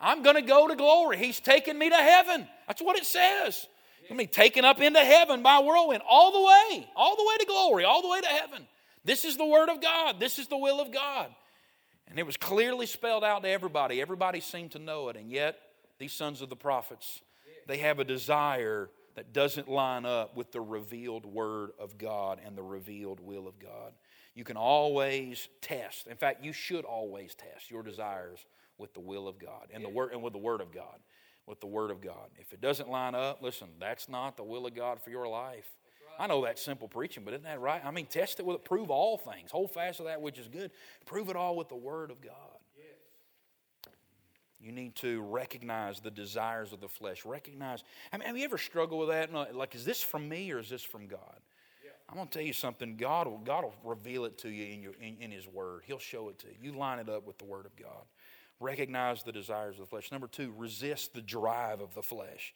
I'm 0.00 0.22
going 0.22 0.36
to 0.36 0.42
go 0.42 0.68
to 0.68 0.76
glory. 0.76 1.18
He's 1.18 1.40
taking 1.40 1.76
me 1.76 1.90
to 1.90 1.96
heaven. 1.96 2.46
That's 2.68 2.80
what 2.80 2.96
it 2.96 3.04
says. 3.04 3.66
To 4.08 4.14
be 4.14 4.28
taken 4.28 4.64
up 4.64 4.80
into 4.80 5.00
heaven 5.00 5.42
by 5.42 5.58
whirlwind 5.58 6.02
all 6.08 6.30
the 6.30 6.40
way, 6.40 6.88
all 6.94 7.16
the 7.16 7.24
way 7.24 7.36
to 7.38 7.46
glory, 7.46 7.84
all 7.84 8.00
the 8.02 8.08
way 8.08 8.20
to 8.20 8.28
heaven. 8.28 8.66
This 9.04 9.24
is 9.24 9.36
the 9.36 9.44
Word 9.44 9.68
of 9.68 9.82
God, 9.82 10.20
this 10.20 10.38
is 10.38 10.46
the 10.46 10.56
will 10.56 10.80
of 10.80 10.92
God. 10.92 11.34
And 12.06 12.20
it 12.20 12.24
was 12.24 12.36
clearly 12.36 12.86
spelled 12.86 13.24
out 13.24 13.42
to 13.42 13.48
everybody. 13.48 14.00
Everybody 14.00 14.38
seemed 14.40 14.70
to 14.72 14.78
know 14.78 15.08
it. 15.08 15.16
And 15.16 15.28
yet, 15.28 15.58
these 15.98 16.12
sons 16.12 16.40
of 16.40 16.48
the 16.48 16.56
prophets, 16.56 17.20
they 17.66 17.78
have 17.78 17.98
a 17.98 18.04
desire 18.04 18.88
that 19.18 19.32
doesn't 19.32 19.68
line 19.68 20.06
up 20.06 20.36
with 20.36 20.52
the 20.52 20.60
revealed 20.60 21.26
Word 21.26 21.70
of 21.78 21.98
God 21.98 22.40
and 22.44 22.56
the 22.56 22.62
revealed 22.62 23.18
will 23.18 23.48
of 23.48 23.58
God. 23.58 23.92
You 24.36 24.44
can 24.44 24.56
always 24.56 25.48
test. 25.60 26.06
In 26.06 26.16
fact, 26.16 26.44
you 26.44 26.52
should 26.52 26.84
always 26.84 27.34
test 27.34 27.68
your 27.68 27.82
desires 27.82 28.38
with 28.78 28.94
the 28.94 29.00
will 29.00 29.26
of 29.26 29.40
God 29.40 29.66
and 29.74 29.84
the 29.84 29.88
word 29.88 30.12
and 30.12 30.22
with 30.22 30.32
the 30.32 30.38
Word 30.38 30.60
of 30.60 30.72
God. 30.72 31.00
With 31.46 31.60
the 31.60 31.66
Word 31.66 31.90
of 31.90 32.00
God. 32.00 32.28
If 32.38 32.52
it 32.52 32.60
doesn't 32.60 32.88
line 32.88 33.16
up, 33.16 33.42
listen, 33.42 33.68
that's 33.80 34.08
not 34.08 34.36
the 34.36 34.44
will 34.44 34.66
of 34.66 34.74
God 34.76 35.00
for 35.02 35.10
your 35.10 35.26
life. 35.26 35.68
I 36.18 36.28
know 36.28 36.44
that's 36.44 36.62
simple 36.62 36.86
preaching, 36.86 37.24
but 37.24 37.34
isn't 37.34 37.44
that 37.44 37.60
right? 37.60 37.84
I 37.84 37.90
mean, 37.90 38.06
test 38.06 38.38
it 38.38 38.46
with 38.46 38.56
it, 38.56 38.64
prove 38.64 38.90
all 38.90 39.18
things. 39.18 39.50
Hold 39.50 39.72
fast 39.72 39.96
to 39.96 40.04
that 40.04 40.20
which 40.20 40.38
is 40.38 40.46
good. 40.46 40.70
Prove 41.06 41.28
it 41.28 41.36
all 41.36 41.56
with 41.56 41.68
the 41.68 41.76
Word 41.76 42.12
of 42.12 42.20
God. 42.20 42.32
You 44.60 44.72
need 44.72 44.96
to 44.96 45.20
recognize 45.22 46.00
the 46.00 46.10
desires 46.10 46.72
of 46.72 46.80
the 46.80 46.88
flesh. 46.88 47.24
Recognize. 47.24 47.84
I 48.12 48.18
mean, 48.18 48.26
have 48.26 48.36
you 48.36 48.44
ever 48.44 48.58
struggled 48.58 49.00
with 49.00 49.08
that? 49.10 49.34
Uh, 49.34 49.46
like, 49.52 49.74
is 49.74 49.84
this 49.84 50.02
from 50.02 50.28
me 50.28 50.50
or 50.50 50.58
is 50.58 50.68
this 50.68 50.82
from 50.82 51.06
God? 51.06 51.40
Yeah. 51.84 51.90
I'm 52.08 52.16
going 52.16 52.26
to 52.26 52.32
tell 52.38 52.46
you 52.46 52.52
something. 52.52 52.96
God 52.96 53.28
will, 53.28 53.38
God 53.38 53.64
will 53.64 53.74
reveal 53.84 54.24
it 54.24 54.36
to 54.38 54.48
you 54.48 54.72
in, 54.72 54.82
your, 54.82 54.94
in, 55.00 55.16
in 55.20 55.30
His 55.30 55.46
Word. 55.46 55.82
He'll 55.86 55.98
show 55.98 56.28
it 56.28 56.38
to 56.40 56.46
you. 56.48 56.72
You 56.72 56.78
line 56.78 56.98
it 56.98 57.08
up 57.08 57.26
with 57.26 57.38
the 57.38 57.44
Word 57.44 57.66
of 57.66 57.76
God. 57.76 58.04
Recognize 58.60 59.22
the 59.22 59.30
desires 59.30 59.76
of 59.76 59.82
the 59.82 59.86
flesh. 59.86 60.10
Number 60.10 60.26
two, 60.26 60.52
resist 60.56 61.14
the 61.14 61.22
drive 61.22 61.80
of 61.80 61.94
the 61.94 62.02
flesh 62.02 62.52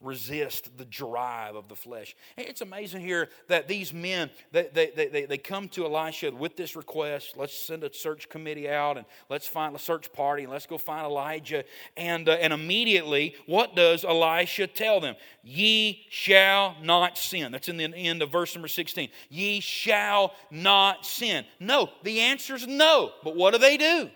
resist 0.00 0.76
the 0.76 0.84
drive 0.84 1.54
of 1.54 1.68
the 1.68 1.74
flesh. 1.74 2.14
It's 2.36 2.60
amazing 2.60 3.00
here 3.00 3.28
that 3.48 3.68
these 3.68 3.92
men, 3.92 4.30
they, 4.52 4.68
they, 4.72 5.08
they, 5.08 5.24
they 5.24 5.38
come 5.38 5.68
to 5.70 5.84
Elisha 5.84 6.30
with 6.32 6.56
this 6.56 6.76
request. 6.76 7.36
Let's 7.36 7.58
send 7.58 7.84
a 7.84 7.92
search 7.92 8.28
committee 8.28 8.68
out 8.68 8.96
and 8.96 9.06
let's 9.28 9.48
find 9.48 9.74
a 9.74 9.78
search 9.78 10.12
party 10.12 10.44
and 10.44 10.52
let's 10.52 10.66
go 10.66 10.78
find 10.78 11.06
Elijah. 11.06 11.64
And, 11.96 12.28
uh, 12.28 12.32
and 12.32 12.52
immediately, 12.52 13.34
what 13.46 13.74
does 13.74 14.04
Elisha 14.04 14.66
tell 14.66 15.00
them? 15.00 15.16
Ye 15.42 16.04
shall 16.10 16.76
not 16.82 17.16
sin. 17.18 17.52
That's 17.52 17.68
in 17.68 17.76
the 17.76 17.94
end 17.94 18.22
of 18.22 18.30
verse 18.30 18.54
number 18.54 18.68
16. 18.68 19.08
Ye 19.30 19.60
shall 19.60 20.34
not 20.50 21.06
sin. 21.06 21.44
No, 21.60 21.90
the 22.02 22.20
answer 22.20 22.54
is 22.54 22.66
no. 22.66 23.12
But 23.24 23.36
what 23.36 23.52
do 23.52 23.58
they 23.58 23.76
do? 23.76 24.10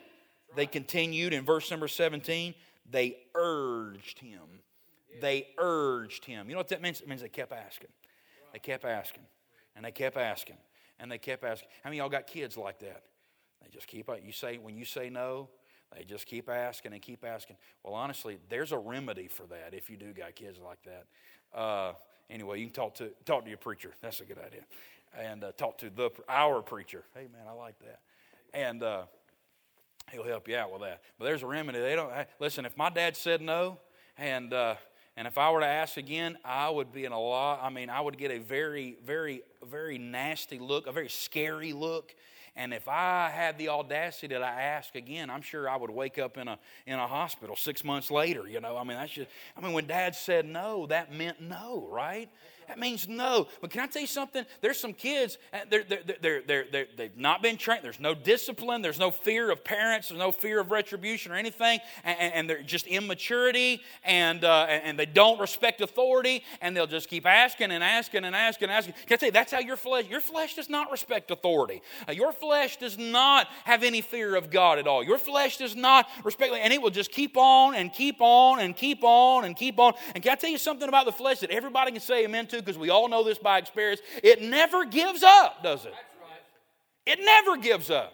They 0.56 0.66
continued 0.66 1.32
in 1.32 1.44
verse 1.44 1.70
number 1.70 1.88
17. 1.88 2.54
They 2.90 3.16
urged 3.34 4.18
him 4.18 4.40
they 5.20 5.48
urged 5.58 6.24
him. 6.24 6.48
You 6.48 6.54
know 6.54 6.60
what 6.60 6.68
that 6.68 6.82
means? 6.82 7.00
It 7.00 7.08
means 7.08 7.22
they 7.22 7.28
kept 7.28 7.52
asking. 7.52 7.90
They 8.52 8.58
kept 8.58 8.84
asking. 8.84 9.24
And 9.76 9.84
they 9.84 9.92
kept 9.92 10.16
asking. 10.16 10.56
And 10.98 11.10
they 11.10 11.18
kept 11.18 11.44
asking. 11.44 11.68
How 11.82 11.90
many 11.90 11.98
y'all 11.98 12.08
got 12.08 12.26
kids 12.26 12.56
like 12.56 12.78
that? 12.80 13.02
They 13.62 13.68
just 13.70 13.86
keep 13.86 14.08
you 14.24 14.32
say 14.32 14.58
when 14.58 14.76
you 14.76 14.84
say 14.84 15.10
no, 15.10 15.48
they 15.96 16.04
just 16.04 16.26
keep 16.26 16.48
asking 16.48 16.92
and 16.92 17.02
keep 17.02 17.24
asking. 17.24 17.56
Well, 17.82 17.94
honestly, 17.94 18.38
there's 18.48 18.72
a 18.72 18.78
remedy 18.78 19.28
for 19.28 19.44
that 19.46 19.74
if 19.74 19.90
you 19.90 19.96
do 19.96 20.12
got 20.12 20.34
kids 20.34 20.58
like 20.64 20.78
that. 20.84 21.58
Uh, 21.58 21.92
anyway, 22.28 22.60
you 22.60 22.66
can 22.66 22.74
talk 22.74 22.94
to 22.96 23.10
talk 23.24 23.44
to 23.44 23.48
your 23.48 23.58
preacher. 23.58 23.92
That's 24.00 24.20
a 24.20 24.24
good 24.24 24.38
idea. 24.38 24.62
And 25.18 25.42
uh, 25.42 25.52
talk 25.52 25.78
to 25.78 25.90
the 25.90 26.10
our 26.28 26.62
preacher. 26.62 27.04
Hey 27.14 27.26
man, 27.32 27.42
I 27.48 27.52
like 27.52 27.78
that. 27.80 28.00
And 28.54 28.82
uh, 28.82 29.02
he'll 30.12 30.24
help 30.24 30.48
you 30.48 30.56
out 30.56 30.72
with 30.72 30.82
that. 30.82 31.02
But 31.18 31.24
there's 31.24 31.42
a 31.42 31.46
remedy. 31.46 31.80
They 31.80 31.96
don't 31.96 32.12
listen. 32.38 32.64
If 32.64 32.76
my 32.76 32.90
dad 32.90 33.16
said 33.16 33.40
no, 33.40 33.78
and 34.16 34.52
uh, 34.52 34.76
and 35.16 35.26
if 35.26 35.38
I 35.38 35.50
were 35.50 35.60
to 35.60 35.66
ask 35.66 35.96
again, 35.96 36.38
I 36.44 36.70
would 36.70 36.92
be 36.92 37.04
in 37.04 37.12
a 37.12 37.20
lot, 37.20 37.60
I 37.62 37.70
mean, 37.70 37.90
I 37.90 38.00
would 38.00 38.16
get 38.16 38.30
a 38.30 38.38
very, 38.38 38.96
very, 39.04 39.42
very 39.68 39.98
nasty 39.98 40.58
look, 40.58 40.86
a 40.86 40.92
very 40.92 41.08
scary 41.08 41.72
look. 41.72 42.14
And 42.56 42.74
if 42.74 42.88
I 42.88 43.30
had 43.32 43.58
the 43.58 43.68
audacity 43.68 44.28
to 44.28 44.44
ask 44.44 44.94
again, 44.94 45.30
I'm 45.30 45.42
sure 45.42 45.68
I 45.68 45.76
would 45.76 45.90
wake 45.90 46.18
up 46.18 46.36
in 46.36 46.48
a, 46.48 46.58
in 46.86 46.98
a 46.98 47.06
hospital 47.06 47.54
six 47.54 47.84
months 47.84 48.10
later. 48.10 48.48
You 48.48 48.60
know, 48.60 48.76
I 48.76 48.84
mean, 48.84 48.96
that's 48.96 49.12
just, 49.12 49.30
I 49.56 49.60
mean, 49.60 49.72
when 49.72 49.86
dad 49.86 50.14
said 50.14 50.46
no, 50.46 50.86
that 50.86 51.12
meant 51.12 51.40
no, 51.40 51.86
right? 51.90 52.28
That 52.68 52.78
means 52.78 53.08
no. 53.08 53.48
But 53.60 53.70
can 53.70 53.80
I 53.80 53.86
tell 53.86 54.02
you 54.02 54.08
something? 54.08 54.44
There's 54.60 54.78
some 54.78 54.92
kids, 54.92 55.38
uh, 55.52 55.58
they're, 55.68 55.84
they're, 55.84 56.42
they're, 56.42 56.64
they're, 56.70 56.86
they've 56.96 57.16
not 57.16 57.42
been 57.42 57.56
trained. 57.56 57.84
There's 57.84 58.00
no 58.00 58.14
discipline. 58.14 58.82
There's 58.82 58.98
no 58.98 59.10
fear 59.10 59.50
of 59.50 59.64
parents. 59.64 60.08
There's 60.08 60.18
no 60.18 60.32
fear 60.32 60.60
of 60.60 60.70
retribution 60.70 61.32
or 61.32 61.36
anything. 61.36 61.80
And, 62.04 62.34
and 62.34 62.50
they're 62.50 62.62
just 62.62 62.86
immaturity 62.86 63.82
and, 64.04 64.44
uh, 64.44 64.66
and 64.68 64.98
they 64.98 65.06
don't 65.06 65.40
respect 65.40 65.80
authority. 65.80 66.44
And 66.60 66.76
they'll 66.76 66.86
just 66.86 67.08
keep 67.08 67.26
asking 67.26 67.70
and 67.70 67.82
asking 67.82 68.24
and 68.24 68.36
asking 68.36 68.68
and 68.68 68.72
asking. 68.72 68.94
Can 69.06 69.14
I 69.14 69.16
tell 69.16 69.26
you, 69.28 69.32
that's 69.32 69.52
how 69.52 69.60
your 69.60 69.76
flesh, 69.76 70.06
your 70.08 70.20
flesh 70.20 70.54
does 70.54 70.68
not 70.68 70.90
respect 70.90 71.30
authority. 71.30 71.82
Uh, 72.08 72.12
your 72.12 72.32
flesh 72.32 72.76
does 72.78 72.98
not 72.98 73.48
have 73.64 73.82
any 73.82 74.00
fear 74.00 74.36
of 74.36 74.50
God 74.50 74.78
at 74.78 74.86
all. 74.86 75.02
Your 75.02 75.18
flesh 75.18 75.56
does 75.56 75.76
not 75.76 76.08
respect, 76.24 76.52
and 76.52 76.72
it 76.72 76.80
will 76.80 76.90
just 76.90 77.10
keep 77.10 77.36
on 77.36 77.74
and 77.74 77.92
keep 77.92 78.20
on 78.20 78.60
and 78.60 78.76
keep 78.76 79.02
on 79.02 79.44
and 79.44 79.56
keep 79.56 79.78
on. 79.78 79.94
And 80.14 80.22
can 80.22 80.32
I 80.32 80.34
tell 80.36 80.50
you 80.50 80.58
something 80.58 80.88
about 80.88 81.06
the 81.06 81.12
flesh 81.12 81.40
that 81.40 81.50
everybody 81.50 81.92
can 81.92 82.00
say 82.00 82.24
amen 82.24 82.46
to? 82.48 82.59
Because 82.60 82.78
we 82.78 82.90
all 82.90 83.08
know 83.08 83.24
this 83.24 83.38
by 83.38 83.58
experience. 83.58 84.00
It 84.22 84.42
never 84.42 84.84
gives 84.84 85.22
up, 85.22 85.62
does 85.62 85.84
it? 85.84 85.92
Right. 85.92 87.18
It 87.18 87.18
never 87.24 87.56
gives 87.56 87.90
up. 87.90 88.12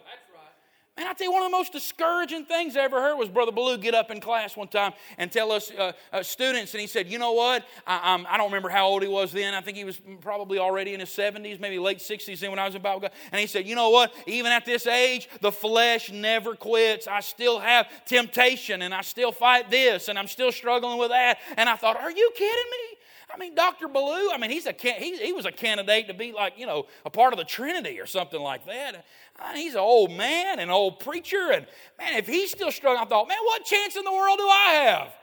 Man, 0.97 1.05
I 1.05 1.13
tell 1.13 1.27
you, 1.27 1.31
one 1.31 1.43
of 1.43 1.51
the 1.51 1.55
most 1.55 1.73
discouraging 1.73 2.45
things 2.45 2.75
I 2.75 2.79
ever 2.79 2.99
heard 2.99 3.17
was 3.17 3.29
Brother 3.29 3.51
Ballou 3.51 3.77
get 3.77 3.93
up 3.93 4.09
in 4.09 4.19
class 4.19 4.57
one 4.57 4.67
time 4.67 4.93
and 5.19 5.31
tell 5.31 5.51
us 5.51 5.69
uh, 5.69 5.91
uh, 6.11 6.23
students, 6.23 6.73
and 6.73 6.81
he 6.81 6.87
said, 6.87 7.07
You 7.07 7.19
know 7.19 7.33
what? 7.33 7.63
I, 7.85 8.15
um, 8.15 8.25
I, 8.27 8.35
don't 8.35 8.47
remember 8.47 8.69
how 8.69 8.87
old 8.87 9.03
he 9.03 9.07
was 9.07 9.31
then. 9.31 9.53
I 9.53 9.61
think 9.61 9.77
he 9.77 9.83
was 9.83 10.01
probably 10.21 10.57
already 10.57 10.95
in 10.95 10.99
his 10.99 11.09
70s, 11.09 11.59
maybe 11.59 11.77
late 11.77 11.99
60s 11.99 12.39
then 12.39 12.49
when 12.49 12.57
I 12.57 12.65
was 12.65 12.73
in 12.73 12.81
Bible. 12.81 13.09
And 13.31 13.39
he 13.39 13.45
said, 13.45 13.67
You 13.67 13.75
know 13.75 13.91
what? 13.91 14.11
Even 14.25 14.51
at 14.51 14.65
this 14.65 14.87
age, 14.87 15.29
the 15.39 15.51
flesh 15.51 16.11
never 16.11 16.55
quits. 16.55 17.05
I 17.05 17.19
still 17.19 17.59
have 17.59 17.87
temptation, 18.05 18.81
and 18.81 18.91
I 18.91 19.01
still 19.01 19.31
fight 19.31 19.69
this, 19.69 20.07
and 20.07 20.17
I'm 20.17 20.27
still 20.27 20.51
struggling 20.51 20.97
with 20.97 21.09
that. 21.09 21.37
And 21.57 21.69
I 21.69 21.75
thought, 21.75 21.97
Are 21.97 22.11
you 22.11 22.31
kidding 22.35 22.71
me? 22.71 22.96
I 23.33 23.37
mean, 23.37 23.55
Dr. 23.55 23.87
Ballou, 23.87 24.31
I 24.31 24.37
mean, 24.37 24.51
he's 24.51 24.67
a, 24.67 24.75
he, 24.79 25.17
he 25.17 25.33
was 25.33 25.45
a 25.45 25.51
candidate 25.51 26.07
to 26.07 26.13
be 26.13 26.31
like, 26.31 26.53
you 26.57 26.65
know, 26.65 26.85
a 27.05 27.09
part 27.09 27.33
of 27.33 27.39
the 27.39 27.45
Trinity 27.45 27.99
or 27.99 28.05
something 28.05 28.39
like 28.39 28.65
that. 28.65 29.05
I 29.39 29.53
mean, 29.53 29.63
he's 29.63 29.73
an 29.73 29.81
old 29.81 30.11
man, 30.11 30.59
an 30.59 30.69
old 30.69 30.99
preacher, 30.99 31.51
and 31.51 31.65
man, 31.99 32.17
if 32.17 32.25
he's 32.25 32.51
still 32.51 32.71
struggling, 32.71 33.05
I 33.05 33.07
thought, 33.07 33.27
man, 33.27 33.37
what 33.43 33.65
chance 33.65 33.95
in 33.95 34.03
the 34.03 34.11
world 34.11 34.37
do 34.37 34.47
I 34.47 34.71
have? 34.85 35.13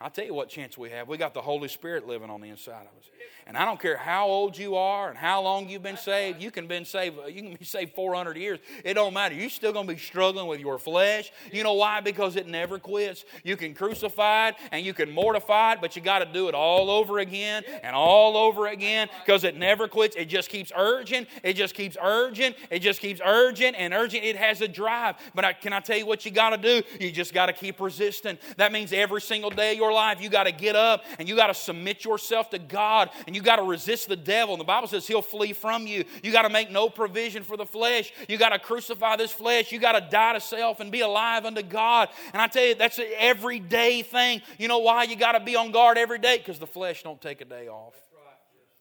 I'll 0.00 0.10
tell 0.10 0.24
you 0.24 0.34
what 0.34 0.48
chance 0.48 0.78
we 0.78 0.90
have. 0.90 1.08
We 1.08 1.16
got 1.16 1.34
the 1.34 1.42
Holy 1.42 1.68
Spirit 1.68 2.06
living 2.06 2.30
on 2.30 2.40
the 2.40 2.48
inside 2.48 2.82
of 2.82 2.96
us. 2.98 3.10
And 3.48 3.56
I 3.56 3.64
don't 3.64 3.80
care 3.80 3.96
how 3.96 4.26
old 4.26 4.58
you 4.58 4.76
are 4.76 5.08
and 5.08 5.16
how 5.16 5.42
long 5.42 5.70
you've 5.70 5.82
been 5.82 5.96
saved. 5.96 6.42
You 6.42 6.50
can 6.50 6.66
been 6.66 6.84
saved. 6.84 7.18
Uh, 7.18 7.28
you 7.28 7.40
can 7.40 7.54
be 7.54 7.64
saved 7.64 7.94
400 7.94 8.36
years. 8.36 8.58
It 8.84 8.92
don't 8.92 9.14
matter. 9.14 9.34
You're 9.34 9.48
still 9.48 9.72
going 9.72 9.86
to 9.86 9.94
be 9.94 9.98
struggling 9.98 10.46
with 10.46 10.60
your 10.60 10.78
flesh. 10.78 11.32
You 11.50 11.64
know 11.64 11.72
why? 11.72 12.02
Because 12.02 12.36
it 12.36 12.46
never 12.46 12.78
quits. 12.78 13.24
You 13.44 13.56
can 13.56 13.72
crucify 13.72 14.48
it 14.48 14.56
and 14.70 14.84
you 14.84 14.92
can 14.92 15.10
mortify 15.10 15.72
it, 15.72 15.80
but 15.80 15.96
you 15.96 16.02
got 16.02 16.18
to 16.18 16.26
do 16.26 16.48
it 16.48 16.54
all 16.54 16.90
over 16.90 17.20
again 17.20 17.62
and 17.82 17.96
all 17.96 18.36
over 18.36 18.66
again 18.66 19.08
because 19.24 19.44
it 19.44 19.56
never 19.56 19.88
quits. 19.88 20.14
It 20.14 20.26
just 20.26 20.50
keeps 20.50 20.70
urging. 20.76 21.26
It 21.42 21.54
just 21.54 21.74
keeps 21.74 21.96
urging. 22.02 22.54
It 22.70 22.80
just 22.80 23.00
keeps 23.00 23.22
urging 23.24 23.74
and 23.74 23.94
urging. 23.94 24.24
It 24.24 24.36
has 24.36 24.60
a 24.60 24.68
drive. 24.68 25.16
But 25.34 25.46
I, 25.46 25.54
can 25.54 25.72
I 25.72 25.80
tell 25.80 25.96
you 25.96 26.04
what 26.04 26.26
you 26.26 26.30
got 26.30 26.50
to 26.50 26.58
do? 26.58 26.86
You 27.00 27.10
just 27.10 27.32
got 27.32 27.46
to 27.46 27.54
keep 27.54 27.80
resisting. 27.80 28.36
That 28.58 28.72
means 28.72 28.92
every 28.92 29.22
single 29.22 29.48
day 29.48 29.72
of 29.72 29.78
your 29.78 29.92
life, 29.92 30.20
you 30.20 30.28
got 30.28 30.44
to 30.44 30.52
get 30.52 30.76
up 30.76 31.02
and 31.18 31.26
you 31.26 31.34
got 31.34 31.46
to 31.46 31.54
submit 31.54 32.04
yourself 32.04 32.50
to 32.50 32.58
God 32.58 33.08
and 33.26 33.34
you 33.34 33.37
got 33.40 33.56
to 33.56 33.62
resist 33.62 34.08
the 34.08 34.16
devil. 34.16 34.54
And 34.54 34.60
the 34.60 34.64
Bible 34.64 34.88
says 34.88 35.06
he'll 35.06 35.22
flee 35.22 35.52
from 35.52 35.86
you. 35.86 36.04
You 36.22 36.32
got 36.32 36.42
to 36.42 36.48
make 36.48 36.70
no 36.70 36.88
provision 36.88 37.42
for 37.42 37.56
the 37.56 37.66
flesh. 37.66 38.12
You 38.28 38.38
got 38.38 38.50
to 38.50 38.58
crucify 38.58 39.16
this 39.16 39.32
flesh. 39.32 39.72
You 39.72 39.78
got 39.78 39.92
to 39.92 40.08
die 40.10 40.34
to 40.34 40.40
self 40.40 40.80
and 40.80 40.90
be 40.90 41.00
alive 41.00 41.44
unto 41.44 41.62
God. 41.62 42.08
And 42.32 42.40
I 42.40 42.46
tell 42.46 42.64
you, 42.64 42.74
that's 42.74 42.98
an 42.98 43.06
everyday 43.18 44.02
thing. 44.02 44.42
You 44.58 44.68
know 44.68 44.78
why 44.78 45.04
you 45.04 45.16
got 45.16 45.32
to 45.32 45.40
be 45.40 45.56
on 45.56 45.72
guard 45.72 45.98
every 45.98 46.18
day? 46.18 46.38
Because 46.38 46.58
the 46.58 46.66
flesh 46.66 47.02
don't 47.02 47.20
take 47.20 47.40
a 47.40 47.44
day 47.44 47.68
off. 47.68 47.94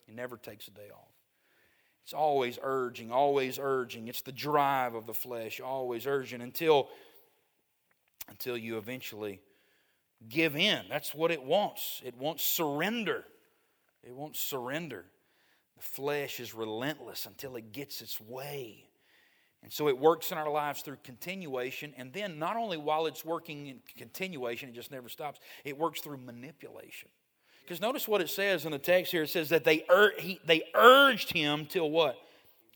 It 0.07 0.15
never 0.15 0.37
takes 0.37 0.67
a 0.67 0.71
day 0.71 0.89
off. 0.93 1.01
It's 2.03 2.13
always 2.13 2.57
urging, 2.63 3.11
always 3.11 3.59
urging. 3.61 4.07
It's 4.07 4.21
the 4.21 4.31
drive 4.31 4.95
of 4.95 5.05
the 5.05 5.13
flesh, 5.13 5.59
always 5.59 6.07
urging 6.07 6.41
until 6.41 6.87
until 8.29 8.57
you 8.57 8.77
eventually 8.77 9.41
give 10.29 10.55
in. 10.55 10.85
That's 10.89 11.13
what 11.13 11.31
it 11.31 11.43
wants. 11.43 12.01
It 12.05 12.17
wants 12.17 12.43
surrender. 12.43 13.25
It 14.07 14.15
won't 14.15 14.35
surrender. 14.35 15.05
The 15.75 15.83
flesh 15.83 16.39
is 16.39 16.53
relentless 16.53 17.25
until 17.25 17.55
it 17.55 17.71
gets 17.71 18.01
its 18.01 18.19
way. 18.21 18.85
And 19.63 19.71
so 19.71 19.87
it 19.87 19.97
works 19.97 20.31
in 20.31 20.37
our 20.37 20.49
lives 20.49 20.81
through 20.81 20.97
continuation. 21.03 21.93
And 21.97 22.13
then, 22.13 22.39
not 22.39 22.55
only 22.55 22.77
while 22.77 23.05
it's 23.05 23.25
working 23.25 23.67
in 23.67 23.79
continuation, 23.97 24.69
it 24.69 24.75
just 24.75 24.91
never 24.91 25.09
stops, 25.09 25.39
it 25.65 25.77
works 25.77 26.01
through 26.01 26.17
manipulation. 26.17 27.09
Because 27.63 27.81
notice 27.81 28.07
what 28.07 28.21
it 28.21 28.29
says 28.29 28.65
in 28.65 28.71
the 28.71 28.79
text 28.79 29.11
here 29.11 29.23
it 29.23 29.29
says 29.29 29.49
that 29.49 29.65
they, 29.65 29.83
ur- 29.89 30.13
he, 30.17 30.39
they 30.45 30.63
urged 30.73 31.33
him 31.33 31.65
till 31.65 31.91
what? 31.91 32.17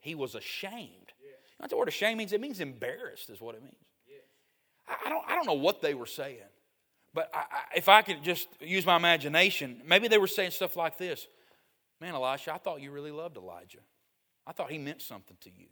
He 0.01 0.15
was 0.15 0.35
ashamed. 0.35 0.91
You 1.21 1.29
know 1.29 1.63
what 1.63 1.69
the 1.69 1.77
word 1.77 1.87
ashamed 1.87 2.17
means? 2.17 2.33
It 2.33 2.41
means 2.41 2.59
embarrassed, 2.59 3.29
is 3.29 3.39
what 3.39 3.55
it 3.55 3.63
means. 3.63 3.75
I 5.05 5.09
don't, 5.09 5.23
I 5.27 5.35
don't 5.35 5.45
know 5.45 5.53
what 5.53 5.81
they 5.81 5.93
were 5.93 6.05
saying, 6.05 6.39
but 7.13 7.29
I, 7.33 7.39
I, 7.39 7.61
if 7.75 7.89
I 7.89 8.01
could 8.01 8.23
just 8.23 8.47
use 8.59 8.85
my 8.85 8.95
imagination, 8.95 9.81
maybe 9.85 10.07
they 10.07 10.17
were 10.17 10.27
saying 10.27 10.51
stuff 10.51 10.75
like 10.75 10.97
this 10.97 11.27
Man, 12.01 12.15
Elisha, 12.15 12.53
I 12.53 12.57
thought 12.57 12.81
you 12.81 12.91
really 12.91 13.11
loved 13.11 13.37
Elijah. 13.37 13.79
I 14.47 14.53
thought 14.53 14.71
he 14.71 14.79
meant 14.79 15.03
something 15.03 15.37
to 15.41 15.51
you. 15.51 15.67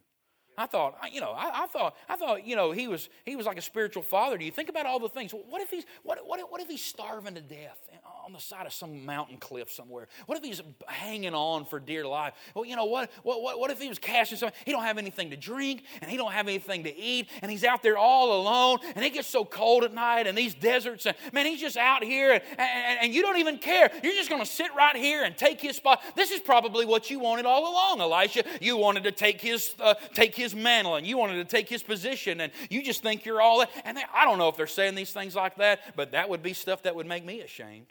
I 0.60 0.67
thought, 0.67 0.95
you 1.12 1.21
know, 1.21 1.32
I, 1.32 1.63
I, 1.63 1.67
thought, 1.67 1.95
I 2.08 2.17
thought, 2.17 2.45
you 2.45 2.56
know, 2.56 2.71
he 2.71 2.88
was 2.88 3.10
he 3.23 3.38
was 3.38 3.45
like 3.45 3.58
a 3.58 3.62
spiritual 3.62 4.04
father 4.04 4.38
Do 4.38 4.43
you. 4.43 4.52
Think 4.52 4.67
about 4.67 4.86
all 4.86 4.99
the 4.99 5.08
things. 5.08 5.32
What 5.32 5.62
if 5.62 5.69
he's 5.69 5.86
what 6.04 6.19
what, 6.25 6.39
what 6.52 6.62
if 6.62 6.67
he's 6.67 6.84
starving 6.84 7.36
to 7.36 7.41
death 7.41 7.80
oh, 8.06 8.18
on 8.29 8.33
the 8.33 8.39
side 8.39 8.67
of 8.67 8.73
some 8.73 9.05
mountain 9.05 9.37
cliff 9.37 9.71
somewhere? 9.71 10.07
What 10.27 10.37
if 10.37 10.43
he's 10.43 10.61
hanging 10.87 11.33
on 11.33 11.65
for 11.65 11.79
dear 11.79 12.05
life? 12.05 12.33
Well, 12.53 12.63
you 12.63 12.75
know 12.75 12.85
what? 12.85 13.09
What 13.23 13.41
what, 13.41 13.59
what 13.59 13.71
if 13.71 13.81
he 13.81 13.89
was 13.89 13.97
casting 13.97 14.37
something? 14.37 14.57
He 14.65 14.71
don't 14.71 14.83
have 14.83 14.99
anything 14.99 15.31
to 15.31 15.37
drink 15.37 15.83
and 16.01 16.11
he 16.11 16.15
don't 16.15 16.31
have 16.31 16.47
anything 16.47 16.83
to 16.83 16.95
eat 16.95 17.27
and 17.41 17.49
he's 17.49 17.63
out 17.63 17.81
there 17.81 17.97
all 17.97 18.39
alone 18.39 18.79
and 18.95 19.03
it 19.03 19.13
gets 19.13 19.27
so 19.27 19.43
cold 19.43 19.83
at 19.83 19.93
night 19.93 20.27
and 20.27 20.37
these 20.37 20.53
deserts 20.53 21.07
and 21.07 21.17
man, 21.33 21.47
he's 21.47 21.59
just 21.59 21.75
out 21.75 22.03
here 22.03 22.33
and, 22.33 22.43
and, 22.57 22.99
and 23.01 23.13
you 23.13 23.23
don't 23.23 23.37
even 23.37 23.57
care. 23.57 23.89
You're 24.03 24.13
just 24.13 24.29
going 24.29 24.43
to 24.43 24.49
sit 24.49 24.67
right 24.75 24.95
here 24.95 25.23
and 25.23 25.35
take 25.35 25.59
his 25.59 25.75
spot. 25.75 26.01
This 26.15 26.29
is 26.29 26.39
probably 26.39 26.85
what 26.85 27.09
you 27.09 27.19
wanted 27.19 27.47
all 27.47 27.71
along, 27.71 27.99
Elisha. 27.99 28.43
You 28.61 28.77
wanted 28.77 29.03
to 29.05 29.11
take 29.11 29.41
his 29.41 29.73
uh, 29.79 29.95
take 30.13 30.35
his 30.35 30.53
mantle 30.53 30.95
and 30.95 31.07
you 31.07 31.17
wanted 31.17 31.35
to 31.35 31.45
take 31.45 31.67
his 31.67 31.81
position 31.81 32.41
and 32.41 32.51
you 32.69 32.83
just 32.83 33.01
think 33.01 33.25
you're 33.25 33.41
all 33.41 33.59
that. 33.59 33.71
And 33.85 33.97
they, 33.97 34.03
I 34.13 34.25
don't 34.25 34.37
know 34.37 34.49
if 34.49 34.55
they're 34.55 34.67
saying 34.67 34.93
these 34.93 35.11
things 35.11 35.35
like 35.35 35.55
that, 35.55 35.95
but 35.95 36.11
that 36.11 36.29
would 36.29 36.43
be 36.43 36.53
stuff 36.53 36.83
that 36.83 36.95
would 36.95 37.07
make 37.07 37.25
me 37.25 37.41
ashamed. 37.41 37.87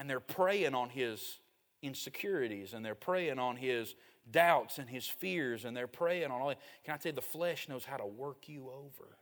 And 0.00 0.10
they're 0.10 0.18
preying 0.18 0.74
on 0.74 0.88
his 0.88 1.38
insecurities 1.82 2.72
and 2.74 2.84
they're 2.84 2.96
preying 2.96 3.38
on 3.38 3.56
his 3.56 3.94
doubts 4.30 4.78
and 4.78 4.88
his 4.88 5.06
fears 5.06 5.64
and 5.64 5.76
they're 5.76 5.86
preying 5.86 6.30
on 6.30 6.40
all 6.40 6.48
that. 6.48 6.58
Can 6.84 6.94
I 6.94 6.96
tell 6.96 7.10
you, 7.10 7.16
the 7.16 7.22
flesh 7.22 7.68
knows 7.68 7.84
how 7.84 7.98
to 7.98 8.06
work 8.06 8.48
you 8.48 8.70
over. 8.70 9.16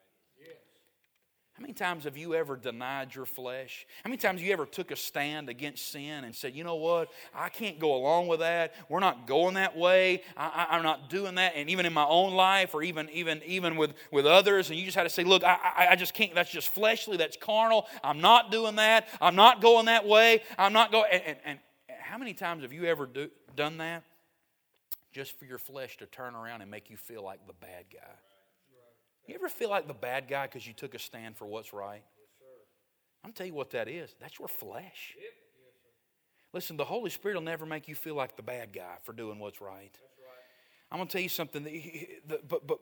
How 1.58 1.62
many 1.62 1.74
times 1.74 2.04
have 2.04 2.16
you 2.16 2.36
ever 2.36 2.56
denied 2.56 3.16
your 3.16 3.24
flesh? 3.24 3.84
How 4.04 4.08
many 4.08 4.16
times 4.16 4.38
have 4.38 4.46
you 4.46 4.52
ever 4.52 4.64
took 4.64 4.92
a 4.92 4.96
stand 4.96 5.48
against 5.48 5.90
sin 5.90 6.22
and 6.22 6.32
said, 6.32 6.54
you 6.54 6.62
know 6.62 6.76
what, 6.76 7.08
I 7.34 7.48
can't 7.48 7.80
go 7.80 7.96
along 7.96 8.28
with 8.28 8.38
that. 8.38 8.74
We're 8.88 9.00
not 9.00 9.26
going 9.26 9.54
that 9.54 9.76
way. 9.76 10.22
I, 10.36 10.76
am 10.76 10.84
not 10.84 11.10
doing 11.10 11.34
that. 11.34 11.54
And 11.56 11.68
even 11.68 11.84
in 11.84 11.92
my 11.92 12.04
own 12.04 12.34
life 12.34 12.74
or 12.74 12.84
even, 12.84 13.10
even, 13.10 13.42
even 13.44 13.76
with, 13.76 13.94
with 14.12 14.24
others, 14.24 14.70
and 14.70 14.78
you 14.78 14.84
just 14.84 14.96
had 14.96 15.02
to 15.02 15.10
say, 15.10 15.24
look, 15.24 15.42
I, 15.42 15.58
I, 15.76 15.86
I 15.90 15.96
just 15.96 16.14
can't, 16.14 16.32
that's 16.32 16.48
just 16.48 16.68
fleshly, 16.68 17.16
that's 17.16 17.36
carnal. 17.36 17.88
I'm 18.04 18.20
not 18.20 18.52
doing 18.52 18.76
that. 18.76 19.08
I'm 19.20 19.34
not 19.34 19.60
going 19.60 19.86
that 19.86 20.06
way. 20.06 20.42
I'm 20.56 20.72
not 20.72 20.92
going. 20.92 21.06
And, 21.10 21.22
and, 21.26 21.38
and 21.44 21.58
how 22.00 22.18
many 22.18 22.34
times 22.34 22.62
have 22.62 22.72
you 22.72 22.84
ever 22.84 23.04
do, 23.04 23.30
done 23.56 23.78
that 23.78 24.04
just 25.10 25.36
for 25.36 25.44
your 25.44 25.58
flesh 25.58 25.96
to 25.96 26.06
turn 26.06 26.36
around 26.36 26.62
and 26.62 26.70
make 26.70 26.88
you 26.88 26.96
feel 26.96 27.24
like 27.24 27.48
the 27.48 27.54
bad 27.54 27.86
guy? 27.92 28.27
You 29.28 29.34
ever 29.34 29.50
feel 29.50 29.68
like 29.68 29.86
the 29.86 29.94
bad 29.94 30.26
guy 30.26 30.46
because 30.46 30.66
you 30.66 30.72
took 30.72 30.94
a 30.94 30.98
stand 30.98 31.36
for 31.36 31.46
what's 31.46 31.74
right? 31.74 32.02
I'm 33.22 33.32
tell 33.32 33.46
you 33.46 33.52
what 33.52 33.70
that 33.72 33.86
is. 33.86 34.14
That's 34.20 34.38
your 34.38 34.48
flesh. 34.48 35.14
Listen, 36.54 36.78
the 36.78 36.84
Holy 36.84 37.10
Spirit 37.10 37.34
will 37.34 37.42
never 37.42 37.66
make 37.66 37.88
you 37.88 37.94
feel 37.94 38.14
like 38.14 38.36
the 38.36 38.42
bad 38.42 38.72
guy 38.72 38.96
for 39.04 39.12
doing 39.12 39.38
what's 39.38 39.60
right. 39.60 39.94
I'm 40.90 40.98
going 40.98 41.08
to 41.08 41.12
tell 41.12 41.22
you 41.22 41.28
something. 41.28 41.66
But, 42.26 42.48
but, 42.48 42.66
but 42.66 42.78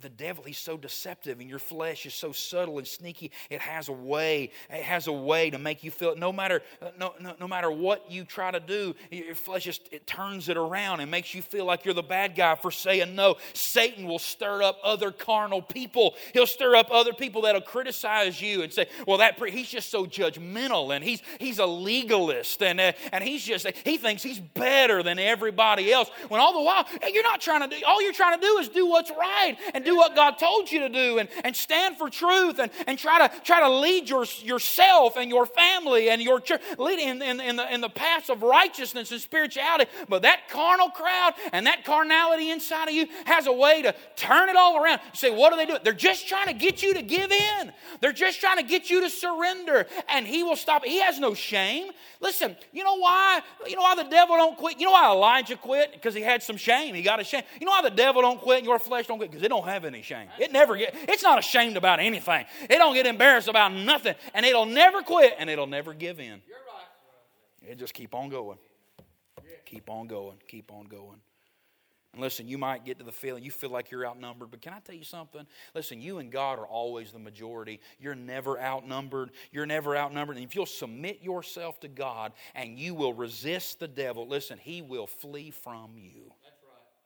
the 0.00 0.08
devil, 0.08 0.44
he's 0.44 0.58
so 0.58 0.76
deceptive, 0.76 1.40
and 1.40 1.48
your 1.48 1.58
flesh 1.58 2.06
is 2.06 2.14
so 2.14 2.32
subtle 2.32 2.78
and 2.78 2.86
sneaky. 2.86 3.32
It 3.48 3.60
has 3.60 3.88
a 3.88 3.92
way. 3.92 4.52
It 4.68 4.82
has 4.82 5.06
a 5.06 5.12
way 5.12 5.50
to 5.50 5.58
make 5.58 5.82
you 5.82 5.90
feel. 5.90 6.16
No 6.16 6.32
matter 6.32 6.62
no, 6.98 7.14
no, 7.20 7.34
no 7.40 7.48
matter 7.48 7.70
what 7.70 8.10
you 8.10 8.24
try 8.24 8.50
to 8.50 8.60
do, 8.60 8.94
your 9.10 9.34
flesh 9.34 9.64
just 9.64 9.88
it 9.92 10.06
turns 10.06 10.48
it 10.48 10.56
around 10.56 11.00
and 11.00 11.10
makes 11.10 11.34
you 11.34 11.42
feel 11.42 11.64
like 11.64 11.84
you're 11.84 11.94
the 11.94 12.02
bad 12.02 12.34
guy 12.34 12.54
for 12.54 12.70
saying 12.70 13.14
no. 13.14 13.36
Satan 13.52 14.06
will 14.06 14.18
stir 14.18 14.62
up 14.62 14.78
other 14.82 15.10
carnal 15.10 15.62
people. 15.62 16.14
He'll 16.32 16.46
stir 16.46 16.76
up 16.76 16.90
other 16.90 17.12
people 17.12 17.42
that'll 17.42 17.60
criticize 17.60 18.40
you 18.40 18.62
and 18.62 18.72
say, 18.72 18.86
"Well, 19.06 19.18
that 19.18 19.38
he's 19.48 19.68
just 19.68 19.90
so 19.90 20.04
judgmental, 20.06 20.94
and 20.94 21.02
he's 21.04 21.22
he's 21.38 21.58
a 21.58 21.66
legalist, 21.66 22.62
and 22.62 22.80
uh, 22.80 22.92
and 23.12 23.24
he's 23.24 23.44
just 23.44 23.66
he 23.84 23.96
thinks 23.96 24.22
he's 24.22 24.40
better 24.40 25.02
than 25.02 25.18
everybody 25.18 25.92
else." 25.92 26.10
When 26.28 26.40
all 26.40 26.52
the 26.52 26.62
while, 26.62 26.86
you're 27.12 27.22
not 27.22 27.40
trying 27.50 27.68
to 27.68 27.76
do, 27.76 27.82
all 27.86 28.00
you're 28.02 28.12
trying 28.12 28.38
to 28.38 28.46
do 28.46 28.58
is 28.58 28.68
do 28.68 28.86
what's 28.86 29.10
right 29.10 29.56
and 29.74 29.84
do 29.84 29.96
what 29.96 30.14
God 30.14 30.38
told 30.38 30.70
you 30.70 30.80
to 30.80 30.88
do 30.88 31.18
and, 31.18 31.28
and 31.42 31.56
stand 31.56 31.96
for 31.96 32.08
truth 32.08 32.58
and, 32.58 32.70
and 32.86 32.98
try 32.98 33.26
to 33.26 33.40
try 33.42 33.60
to 33.60 33.68
lead 33.68 34.08
your, 34.08 34.24
yourself 34.42 35.16
and 35.16 35.28
your 35.30 35.46
family 35.46 36.10
and 36.10 36.22
your 36.22 36.40
church 36.40 36.62
lead 36.78 37.00
in, 37.00 37.20
in, 37.22 37.40
in, 37.40 37.56
the, 37.56 37.74
in 37.74 37.80
the 37.80 37.88
paths 37.88 38.30
of 38.30 38.42
righteousness 38.42 39.10
and 39.10 39.20
spirituality. 39.20 39.86
But 40.08 40.22
that 40.22 40.48
carnal 40.48 40.90
crowd 40.90 41.34
and 41.52 41.66
that 41.66 41.84
carnality 41.84 42.50
inside 42.50 42.88
of 42.88 42.94
you 42.94 43.06
has 43.24 43.46
a 43.46 43.52
way 43.52 43.82
to 43.82 43.94
turn 44.14 44.48
it 44.48 44.56
all 44.56 44.82
around. 44.82 45.00
You 45.12 45.18
say, 45.18 45.34
what 45.34 45.50
do 45.50 45.56
they 45.56 45.66
do? 45.66 45.78
They're 45.82 45.92
just 45.92 46.28
trying 46.28 46.46
to 46.46 46.54
get 46.54 46.82
you 46.82 46.94
to 46.94 47.02
give 47.02 47.32
in. 47.32 47.72
They're 48.00 48.12
just 48.12 48.40
trying 48.40 48.58
to 48.58 48.62
get 48.62 48.90
you 48.90 49.00
to 49.00 49.10
surrender. 49.10 49.86
And 50.08 50.26
he 50.26 50.42
will 50.44 50.56
stop. 50.56 50.84
He 50.84 51.00
has 51.00 51.18
no 51.18 51.34
shame. 51.34 51.90
Listen, 52.20 52.56
you 52.72 52.84
know 52.84 52.96
why? 52.96 53.40
You 53.66 53.76
know 53.76 53.82
why 53.82 53.96
the 53.96 54.08
devil 54.08 54.36
don't 54.36 54.56
quit? 54.56 54.78
You 54.78 54.86
know 54.86 54.92
why 54.92 55.10
Elijah 55.10 55.56
quit? 55.56 55.92
Because 55.92 56.14
he 56.14 56.20
had 56.20 56.42
some 56.42 56.56
shame. 56.56 56.94
He 56.94 57.02
got 57.02 57.18
ashamed 57.18 57.39
shame. 57.39 57.39
You 57.60 57.66
know 57.66 57.72
why 57.72 57.82
the 57.82 57.90
devil 57.90 58.22
don't 58.22 58.40
quit 58.40 58.58
and 58.58 58.66
your 58.66 58.78
flesh 58.78 59.06
don't 59.06 59.18
quit? 59.18 59.30
Because 59.30 59.44
it 59.44 59.48
don't 59.48 59.66
have 59.66 59.84
any 59.84 60.02
shame. 60.02 60.28
It 60.38 60.52
never 60.52 60.76
get, 60.76 60.94
it's 60.94 61.22
not 61.22 61.38
ashamed 61.38 61.76
about 61.76 62.00
anything. 62.00 62.44
It 62.64 62.78
don't 62.78 62.94
get 62.94 63.06
embarrassed 63.06 63.48
about 63.48 63.72
nothing. 63.72 64.14
And 64.34 64.46
it'll 64.46 64.66
never 64.66 65.02
quit 65.02 65.34
and 65.38 65.48
it'll 65.50 65.66
never 65.66 65.94
give 65.94 66.18
in. 66.18 66.40
You're 66.46 66.58
right. 66.58 67.70
It 67.70 67.78
just 67.78 67.94
keep 67.94 68.14
on 68.14 68.28
going. 68.28 68.58
Keep 69.66 69.88
on 69.88 70.08
going. 70.08 70.36
Keep 70.48 70.72
on 70.72 70.86
going. 70.86 71.20
And 72.12 72.20
listen, 72.20 72.48
you 72.48 72.58
might 72.58 72.84
get 72.84 72.98
to 72.98 73.04
the 73.04 73.12
feeling 73.12 73.44
you 73.44 73.52
feel 73.52 73.70
like 73.70 73.92
you're 73.92 74.04
outnumbered, 74.04 74.50
but 74.50 74.60
can 74.60 74.72
I 74.72 74.80
tell 74.80 74.96
you 74.96 75.04
something? 75.04 75.46
Listen, 75.76 76.00
you 76.00 76.18
and 76.18 76.32
God 76.32 76.58
are 76.58 76.66
always 76.66 77.12
the 77.12 77.20
majority. 77.20 77.78
You're 78.00 78.16
never 78.16 78.60
outnumbered. 78.60 79.30
You're 79.52 79.66
never 79.66 79.96
outnumbered. 79.96 80.36
And 80.36 80.44
if 80.44 80.56
you'll 80.56 80.66
submit 80.66 81.22
yourself 81.22 81.78
to 81.80 81.88
God 81.88 82.32
and 82.56 82.80
you 82.80 82.94
will 82.94 83.14
resist 83.14 83.78
the 83.78 83.86
devil, 83.86 84.26
listen, 84.26 84.58
he 84.58 84.82
will 84.82 85.06
flee 85.06 85.52
from 85.52 85.92
you. 85.94 86.32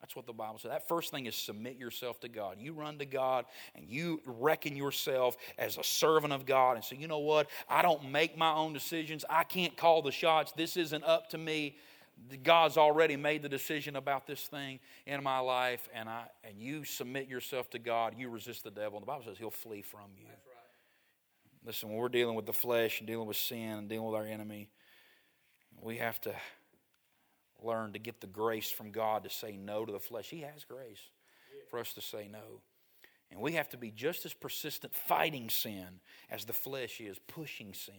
That's 0.04 0.14
what 0.14 0.26
the 0.26 0.34
Bible 0.34 0.58
says. 0.58 0.70
That 0.70 0.86
first 0.86 1.10
thing 1.10 1.24
is 1.24 1.34
submit 1.34 1.78
yourself 1.78 2.20
to 2.20 2.28
God. 2.28 2.58
You 2.60 2.74
run 2.74 2.98
to 2.98 3.06
God 3.06 3.46
and 3.74 3.88
you 3.88 4.20
reckon 4.26 4.76
yourself 4.76 5.38
as 5.56 5.78
a 5.78 5.82
servant 5.82 6.30
of 6.30 6.44
God 6.44 6.76
and 6.76 6.84
say, 6.84 6.96
you 6.96 7.08
know 7.08 7.20
what? 7.20 7.48
I 7.70 7.80
don't 7.80 8.10
make 8.10 8.36
my 8.36 8.52
own 8.52 8.74
decisions. 8.74 9.24
I 9.30 9.44
can't 9.44 9.74
call 9.78 10.02
the 10.02 10.12
shots. 10.12 10.52
This 10.52 10.76
isn't 10.76 11.04
up 11.04 11.30
to 11.30 11.38
me. 11.38 11.78
God's 12.42 12.76
already 12.76 13.16
made 13.16 13.40
the 13.40 13.48
decision 13.48 13.96
about 13.96 14.26
this 14.26 14.42
thing 14.42 14.78
in 15.06 15.22
my 15.22 15.38
life, 15.38 15.88
and 15.94 16.06
I 16.06 16.24
and 16.44 16.60
you 16.60 16.84
submit 16.84 17.26
yourself 17.26 17.70
to 17.70 17.78
God, 17.78 18.14
you 18.18 18.28
resist 18.28 18.62
the 18.62 18.70
devil. 18.70 18.98
And 18.98 19.02
the 19.02 19.06
Bible 19.06 19.24
says 19.24 19.38
he'll 19.38 19.50
flee 19.50 19.80
from 19.80 20.10
you. 20.18 20.28
Listen, 21.64 21.88
when 21.88 21.96
we're 21.96 22.10
dealing 22.10 22.36
with 22.36 22.44
the 22.44 22.52
flesh 22.52 23.00
and 23.00 23.06
dealing 23.06 23.26
with 23.26 23.38
sin 23.38 23.70
and 23.70 23.88
dealing 23.88 24.06
with 24.06 24.16
our 24.16 24.26
enemy, 24.26 24.68
we 25.80 25.96
have 25.96 26.20
to 26.20 26.34
learn 27.64 27.92
to 27.92 27.98
get 27.98 28.20
the 28.20 28.26
grace 28.26 28.70
from 28.70 28.90
God 28.90 29.24
to 29.24 29.30
say 29.30 29.56
no 29.56 29.84
to 29.84 29.92
the 29.92 29.98
flesh. 29.98 30.28
He 30.30 30.40
has 30.40 30.64
grace 30.64 31.00
for 31.70 31.78
us 31.78 31.92
to 31.94 32.00
say 32.00 32.28
no. 32.30 32.60
And 33.30 33.40
we 33.40 33.52
have 33.54 33.68
to 33.70 33.76
be 33.76 33.90
just 33.90 34.24
as 34.26 34.34
persistent 34.34 34.94
fighting 34.94 35.50
sin 35.50 36.00
as 36.30 36.44
the 36.44 36.52
flesh 36.52 37.00
is 37.00 37.18
pushing 37.26 37.74
sin 37.74 37.94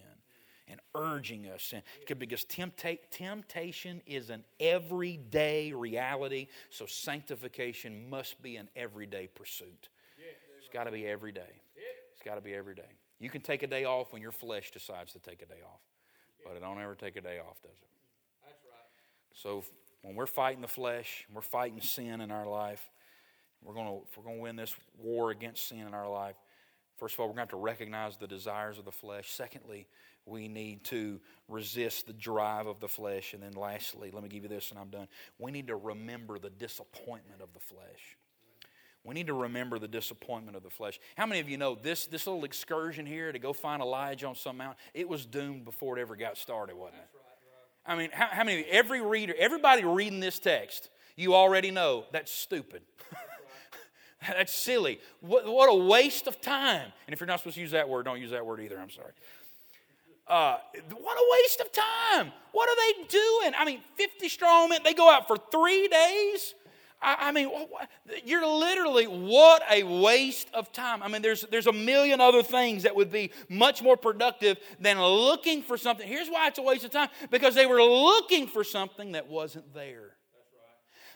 and 0.68 0.80
urging 0.96 1.48
us. 1.48 1.64
Sin. 1.64 1.82
Because 2.08 2.46
tempta- 2.46 3.00
temptation 3.12 4.02
is 4.06 4.30
an 4.30 4.44
everyday 4.60 5.74
reality, 5.74 6.48
so 6.70 6.86
sanctification 6.86 8.10
must 8.10 8.42
be 8.42 8.56
an 8.56 8.70
everyday 8.76 9.28
pursuit. 9.28 9.90
It's 10.60 10.70
got 10.74 10.86
to 10.86 10.92
be 10.92 11.06
every 11.06 11.32
day. 11.32 11.62
It's 12.14 12.24
got 12.24 12.36
to 12.36 12.42
be 12.42 12.54
every 12.54 12.76
day. 12.76 12.84
You 13.20 13.30
can 13.30 13.42
take 13.42 13.64
a 13.64 13.68
day 13.68 13.86
off 13.86 14.14
when 14.14 14.22
your 14.22 14.32
flesh 14.32 14.72
decides 14.72 15.14
to 15.14 15.20
take 15.20 15.42
a 15.42 15.46
day 15.46 15.62
off, 15.66 15.82
but 16.46 16.56
it 16.56 16.62
don't 16.62 16.82
ever 16.82 16.96
take 16.96 17.16
a 17.16 17.22
day 17.22 17.40
off, 17.40 17.62
does 17.62 17.72
it? 17.72 17.95
So 19.36 19.64
when 20.02 20.16
we're 20.16 20.26
fighting 20.26 20.62
the 20.62 20.68
flesh, 20.68 21.28
we're 21.34 21.42
fighting 21.42 21.80
sin 21.82 22.22
in 22.22 22.32
our 22.32 22.48
life. 22.48 22.84
We're 23.62 23.74
going 23.74 23.88
to, 23.88 24.08
we're 24.18 24.24
going 24.24 24.38
to 24.38 24.42
win 24.42 24.56
this 24.56 24.76
war 24.98 25.32
against 25.32 25.68
sin 25.68 25.80
in 25.80 25.94
our 25.94 26.10
life, 26.10 26.36
first 26.98 27.16
of 27.16 27.20
all, 27.20 27.28
we're 27.28 27.36
going 27.36 27.48
to 27.48 27.54
have 27.54 27.60
to 27.60 27.64
recognize 27.64 28.18
the 28.18 28.28
desires 28.28 28.78
of 28.78 28.86
the 28.86 28.92
flesh. 28.92 29.32
Secondly, 29.32 29.88
we 30.26 30.48
need 30.48 30.84
to 30.86 31.20
resist 31.48 32.08
the 32.08 32.14
drive 32.14 32.68
of 32.68 32.80
the 32.80 32.88
flesh. 32.88 33.34
And 33.34 33.44
then 33.44 33.54
lastly, 33.54 34.12
let 34.12 34.24
me 34.24 34.30
give 34.30 34.44
you 34.44 34.50
this 34.50 34.72
and 34.72 34.80
I'm 34.80 34.90
done. 34.90 35.08
We 35.38 35.52
need 35.52 35.68
to 35.68 35.76
remember 35.76 36.40
the 36.40 36.50
disappointment 36.50 37.42
of 37.42 37.54
the 37.54 37.60
flesh. 37.60 38.18
We 39.04 39.14
need 39.14 39.28
to 39.28 39.34
remember 39.34 39.78
the 39.78 39.88
disappointment 39.88 40.58
of 40.58 40.64
the 40.64 40.72
flesh. 40.72 41.00
How 41.16 41.28
many 41.28 41.40
of 41.40 41.48
you 41.48 41.58
know 41.58 41.76
this, 41.76 42.08
this 42.08 42.26
little 42.26 42.44
excursion 42.44 43.06
here 43.06 43.32
to 43.32 43.38
go 43.38 43.54
find 43.54 43.82
Elijah 43.82 44.26
on 44.28 44.34
some 44.34 44.58
mountain? 44.58 44.78
It 44.96 45.08
was 45.08 45.28
doomed 45.28 45.64
before 45.64 45.98
it 45.98 46.02
ever 46.02 46.16
got 46.16 46.38
started, 46.38 46.76
wasn't 46.76 47.02
it? 47.04 47.25
I 47.88 47.96
mean, 47.96 48.10
how, 48.12 48.28
how 48.28 48.44
many, 48.44 48.64
every 48.64 49.02
reader, 49.02 49.34
everybody 49.38 49.84
reading 49.84 50.20
this 50.20 50.40
text, 50.40 50.90
you 51.16 51.36
already 51.36 51.72
know 51.72 52.06
that's 52.12 52.32
stupid. 52.32 52.82
that's 54.28 54.54
silly. 54.54 55.00
What, 55.22 55.46
what 55.46 55.68
a 55.68 55.76
waste 55.76 56.28
of 56.28 56.42
time. 56.42 56.92
And 57.08 57.14
if 57.14 57.20
you're 57.20 57.28
not 57.28 57.40
supposed 57.40 57.56
to 57.56 57.62
use 57.62 57.72
that 57.72 57.88
word, 57.88 58.06
don't 58.06 58.20
use 58.20 58.32
that 58.32 58.46
word 58.46 58.60
either. 58.60 58.80
I'm 58.80 58.90
sorry. 58.90 59.12
Uh, 60.28 60.58
what 60.98 61.18
a 61.18 61.42
waste 61.44 61.60
of 61.60 61.72
time. 61.72 62.32
What 62.52 62.68
are 62.68 62.76
they 62.76 63.08
doing? 63.08 63.54
I 63.56 63.64
mean, 63.64 63.82
50 63.96 64.28
strong 64.30 64.70
men, 64.70 64.82
they 64.84 64.94
go 64.94 65.10
out 65.10 65.28
for 65.28 65.38
three 65.52 65.88
days 65.88 66.56
I, 67.06 67.28
I 67.28 67.32
mean, 67.32 67.52
you're 68.26 68.46
literally, 68.48 69.06
what 69.06 69.62
a 69.70 69.84
waste 69.84 70.50
of 70.56 70.72
time. 70.74 71.04
I 71.04 71.08
mean, 71.08 71.22
there's, 71.22 71.42
there's 71.52 71.68
a 71.68 71.74
million 71.74 72.20
other 72.20 72.42
things 72.42 72.84
that 72.84 72.96
would 72.96 73.12
be 73.12 73.32
much 73.48 73.84
more 73.84 73.96
productive 73.96 74.58
than 74.80 75.00
looking 75.00 75.62
for 75.62 75.78
something. 75.78 76.08
Here's 76.08 76.30
why 76.30 76.48
it's 76.48 76.58
a 76.58 76.64
waste 76.64 76.84
of 76.84 76.92
time 76.92 77.10
because 77.30 77.54
they 77.54 77.68
were 77.68 77.82
looking 77.82 78.48
for 78.48 78.64
something 78.64 79.12
that 79.12 79.30
wasn't 79.30 79.72
there. 79.74 80.14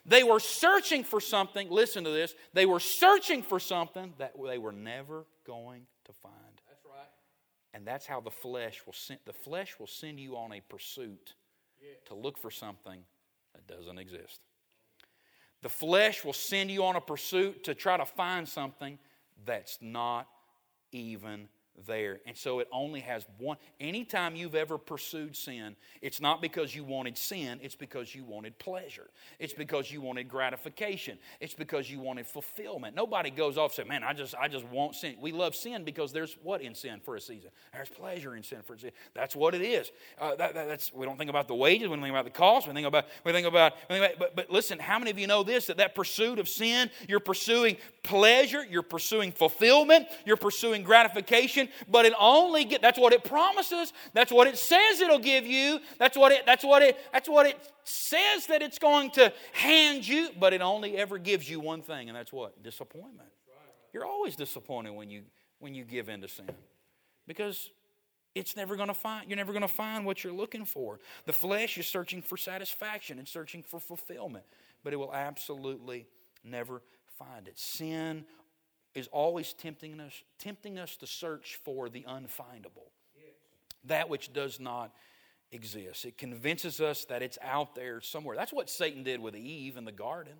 They 0.05 0.23
were 0.23 0.39
searching 0.39 1.03
for 1.03 1.19
something, 1.19 1.69
listen 1.69 2.03
to 2.03 2.09
this, 2.09 2.33
they 2.53 2.65
were 2.65 2.79
searching 2.79 3.43
for 3.43 3.59
something 3.59 4.13
that 4.17 4.33
they 4.47 4.57
were 4.57 4.71
never 4.71 5.25
going 5.45 5.83
to 6.05 6.13
find. 6.13 6.33
That's 6.67 6.85
right. 6.85 7.09
And 7.73 7.85
that's 7.85 8.05
how 8.05 8.21
the 8.21 8.31
flesh 8.31 8.81
will 8.85 8.93
send 8.93 9.19
the 9.25 9.33
flesh 9.33 9.77
will 9.77 9.87
send 9.87 10.19
you 10.19 10.35
on 10.37 10.53
a 10.53 10.61
pursuit 10.61 11.33
yes. 11.81 11.97
to 12.07 12.15
look 12.15 12.37
for 12.37 12.49
something 12.49 13.01
that 13.53 13.67
doesn't 13.67 13.99
exist. 13.99 14.39
The 15.61 15.69
flesh 15.69 16.23
will 16.23 16.33
send 16.33 16.71
you 16.71 16.83
on 16.85 16.95
a 16.95 17.01
pursuit 17.01 17.63
to 17.65 17.73
try 17.73 17.97
to 17.97 18.05
find 18.05 18.47
something 18.47 18.97
that's 19.45 19.77
not 19.81 20.27
even 20.91 21.49
there. 21.85 22.19
And 22.25 22.35
so 22.35 22.59
it 22.59 22.67
only 22.71 23.01
has 23.01 23.25
one. 23.37 23.57
Anytime 23.79 24.35
you've 24.35 24.55
ever 24.55 24.77
pursued 24.77 25.35
sin, 25.35 25.75
it's 26.01 26.21
not 26.21 26.41
because 26.41 26.75
you 26.75 26.83
wanted 26.83 27.17
sin, 27.17 27.59
it's 27.61 27.75
because 27.75 28.13
you 28.13 28.23
wanted 28.23 28.57
pleasure. 28.59 29.09
It's 29.39 29.53
because 29.53 29.91
you 29.91 30.01
wanted 30.01 30.29
gratification. 30.29 31.17
It's 31.39 31.53
because 31.53 31.89
you 31.89 31.99
wanted 31.99 32.27
fulfillment. 32.27 32.95
Nobody 32.95 33.29
goes 33.29 33.57
off 33.57 33.71
and 33.71 33.75
says, 33.75 33.87
Man, 33.87 34.03
I 34.03 34.13
just 34.13 34.35
I 34.35 34.47
just 34.47 34.65
want 34.65 34.95
sin. 34.95 35.15
We 35.19 35.31
love 35.31 35.55
sin 35.55 35.83
because 35.83 36.11
there's 36.11 36.37
what 36.43 36.61
in 36.61 36.75
sin 36.75 36.99
for 37.03 37.15
a 37.15 37.21
season? 37.21 37.51
There's 37.73 37.89
pleasure 37.89 38.35
in 38.35 38.43
sin 38.43 38.59
for 38.65 38.73
a 38.73 38.77
season. 38.77 38.91
That's 39.13 39.35
what 39.35 39.55
it 39.55 39.61
is. 39.61 39.91
Uh, 40.19 40.35
that, 40.35 40.53
that, 40.53 40.67
that's 40.67 40.91
we 40.93 41.05
don't 41.05 41.17
think 41.17 41.29
about 41.29 41.47
the 41.47 41.55
wages, 41.55 41.87
we 41.87 41.95
don't 41.95 42.01
think 42.01 42.13
about 42.13 42.25
the 42.25 42.31
cost, 42.31 42.67
we 42.67 42.73
think 42.73 42.87
about 42.87 43.05
we 43.23 43.31
think 43.31 43.47
about, 43.47 43.73
we 43.89 43.97
think 43.97 44.13
about 44.15 44.19
but, 44.19 44.35
but 44.35 44.49
listen, 44.51 44.79
how 44.79 44.99
many 44.99 45.11
of 45.11 45.19
you 45.19 45.27
know 45.27 45.43
this 45.43 45.67
that 45.67 45.77
that 45.77 45.95
pursuit 45.95 46.39
of 46.39 46.47
sin, 46.47 46.89
you're 47.07 47.19
pursuing 47.19 47.77
pleasure, 48.03 48.65
you're 48.69 48.81
pursuing 48.83 49.31
fulfillment, 49.31 50.07
you're 50.25 50.37
pursuing 50.37 50.83
gratification, 50.83 51.68
but 51.87 52.05
it 52.05 52.13
only 52.19 52.65
get 52.65 52.81
that's 52.81 52.99
what 52.99 53.13
it 53.13 53.23
promises, 53.23 53.93
that's 54.13 54.31
what 54.31 54.47
it 54.47 54.57
says 54.57 54.99
it'll 55.01 55.19
give 55.19 55.45
you, 55.45 55.79
that's 55.97 56.17
what 56.17 56.31
it 56.31 56.45
that's 56.45 56.63
what 56.63 56.81
it 56.81 56.97
that's 57.11 57.29
what 57.29 57.45
it 57.45 57.57
says 57.83 58.47
that 58.47 58.61
it's 58.61 58.79
going 58.79 59.11
to 59.11 59.33
hand 59.53 60.07
you, 60.07 60.29
but 60.39 60.53
it 60.53 60.61
only 60.61 60.97
ever 60.97 61.17
gives 61.17 61.49
you 61.49 61.59
one 61.59 61.81
thing, 61.81 62.09
and 62.09 62.15
that's 62.15 62.33
what? 62.33 62.61
Disappointment. 62.63 63.29
You're 63.93 64.05
always 64.05 64.35
disappointed 64.35 64.91
when 64.91 65.09
you 65.09 65.23
when 65.59 65.73
you 65.73 65.83
give 65.83 66.09
in 66.09 66.21
to 66.21 66.27
sin. 66.27 66.49
Because 67.27 67.69
it's 68.35 68.55
never 68.55 68.75
going 68.75 68.87
to 68.87 68.93
find 68.93 69.27
you're 69.27 69.37
never 69.37 69.51
going 69.51 69.61
to 69.61 69.67
find 69.67 70.05
what 70.05 70.23
you're 70.23 70.33
looking 70.33 70.65
for. 70.65 70.99
The 71.25 71.33
flesh 71.33 71.77
is 71.77 71.87
searching 71.87 72.21
for 72.21 72.37
satisfaction 72.37 73.19
and 73.19 73.27
searching 73.27 73.63
for 73.63 73.79
fulfillment, 73.79 74.45
but 74.83 74.93
it 74.93 74.97
will 74.97 75.13
absolutely 75.13 76.07
never 76.43 76.81
find 77.17 77.47
it. 77.47 77.59
Sin 77.59 78.25
is 78.99 79.07
always 79.07 79.53
tempting 79.53 79.99
us, 79.99 80.13
tempting 80.37 80.77
us 80.77 80.95
to 80.97 81.07
search 81.07 81.59
for 81.63 81.89
the 81.89 82.05
unfindable, 82.07 82.91
that 83.85 84.09
which 84.09 84.31
does 84.33 84.59
not 84.59 84.93
exist. 85.51 86.05
It 86.05 86.17
convinces 86.17 86.79
us 86.79 87.05
that 87.05 87.21
it's 87.21 87.37
out 87.41 87.75
there 87.75 88.01
somewhere. 88.01 88.35
That's 88.35 88.53
what 88.53 88.69
Satan 88.69 89.03
did 89.03 89.19
with 89.19 89.35
Eve 89.35 89.77
in 89.77 89.85
the 89.85 89.91
garden 89.91 90.35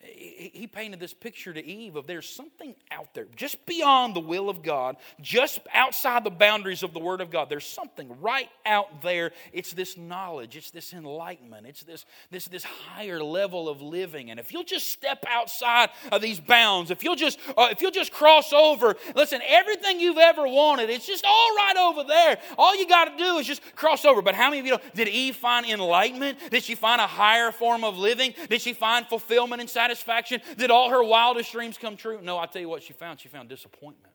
he 0.00 0.66
painted 0.66 1.00
this 1.00 1.14
picture 1.14 1.52
to 1.52 1.64
Eve 1.64 1.96
of 1.96 2.06
there's 2.06 2.28
something 2.28 2.74
out 2.90 3.14
there, 3.14 3.26
just 3.34 3.64
beyond 3.66 4.14
the 4.14 4.20
will 4.20 4.50
of 4.50 4.62
God, 4.62 4.96
just 5.20 5.58
outside 5.72 6.22
the 6.22 6.30
boundaries 6.30 6.82
of 6.82 6.92
the 6.92 7.00
Word 7.00 7.20
of 7.20 7.30
God. 7.30 7.48
There's 7.48 7.66
something 7.66 8.20
right 8.20 8.48
out 8.66 9.02
there. 9.02 9.32
It's 9.52 9.72
this 9.72 9.96
knowledge, 9.96 10.54
it's 10.54 10.70
this 10.70 10.92
enlightenment, 10.92 11.66
it's 11.66 11.82
this, 11.82 12.04
this, 12.30 12.46
this 12.46 12.64
higher 12.64 13.22
level 13.22 13.68
of 13.68 13.80
living. 13.80 14.30
And 14.30 14.38
if 14.38 14.52
you'll 14.52 14.64
just 14.64 14.88
step 14.88 15.24
outside 15.28 15.88
of 16.12 16.20
these 16.20 16.40
bounds, 16.40 16.90
if 16.90 17.02
you'll 17.02 17.16
just 17.16 17.38
uh, 17.56 17.68
if 17.70 17.80
you'll 17.80 17.90
just 17.90 18.12
cross 18.12 18.52
over, 18.52 18.96
listen, 19.14 19.40
everything 19.46 19.98
you've 19.98 20.18
ever 20.18 20.46
wanted, 20.46 20.90
it's 20.90 21.06
just 21.06 21.24
all 21.24 21.54
right 21.56 21.76
over 21.78 22.04
there. 22.04 22.38
All 22.58 22.76
you 22.76 22.86
got 22.86 23.16
to 23.16 23.24
do 23.24 23.38
is 23.38 23.46
just 23.46 23.62
cross 23.74 24.04
over. 24.04 24.20
But 24.20 24.34
how 24.34 24.50
many 24.50 24.60
of 24.60 24.66
you 24.66 24.72
know? 24.72 24.80
Did 24.94 25.08
Eve 25.08 25.36
find 25.36 25.66
enlightenment? 25.66 26.38
Did 26.50 26.62
she 26.62 26.74
find 26.74 27.00
a 27.00 27.06
higher 27.06 27.50
form 27.50 27.82
of 27.82 27.96
living? 27.96 28.34
Did 28.48 28.60
she 28.60 28.72
find 28.72 29.06
fulfillment 29.06 29.60
and 29.60 29.70
satisfaction? 29.86 30.40
Did 30.58 30.70
all 30.70 30.90
her 30.90 31.02
wildest 31.02 31.52
dreams 31.52 31.78
come 31.78 31.96
true? 31.96 32.20
No, 32.22 32.38
I 32.38 32.46
tell 32.46 32.60
you 32.60 32.68
what 32.68 32.82
she 32.82 32.92
found. 32.92 33.20
She 33.20 33.28
found 33.28 33.48
disappointment. 33.48 34.12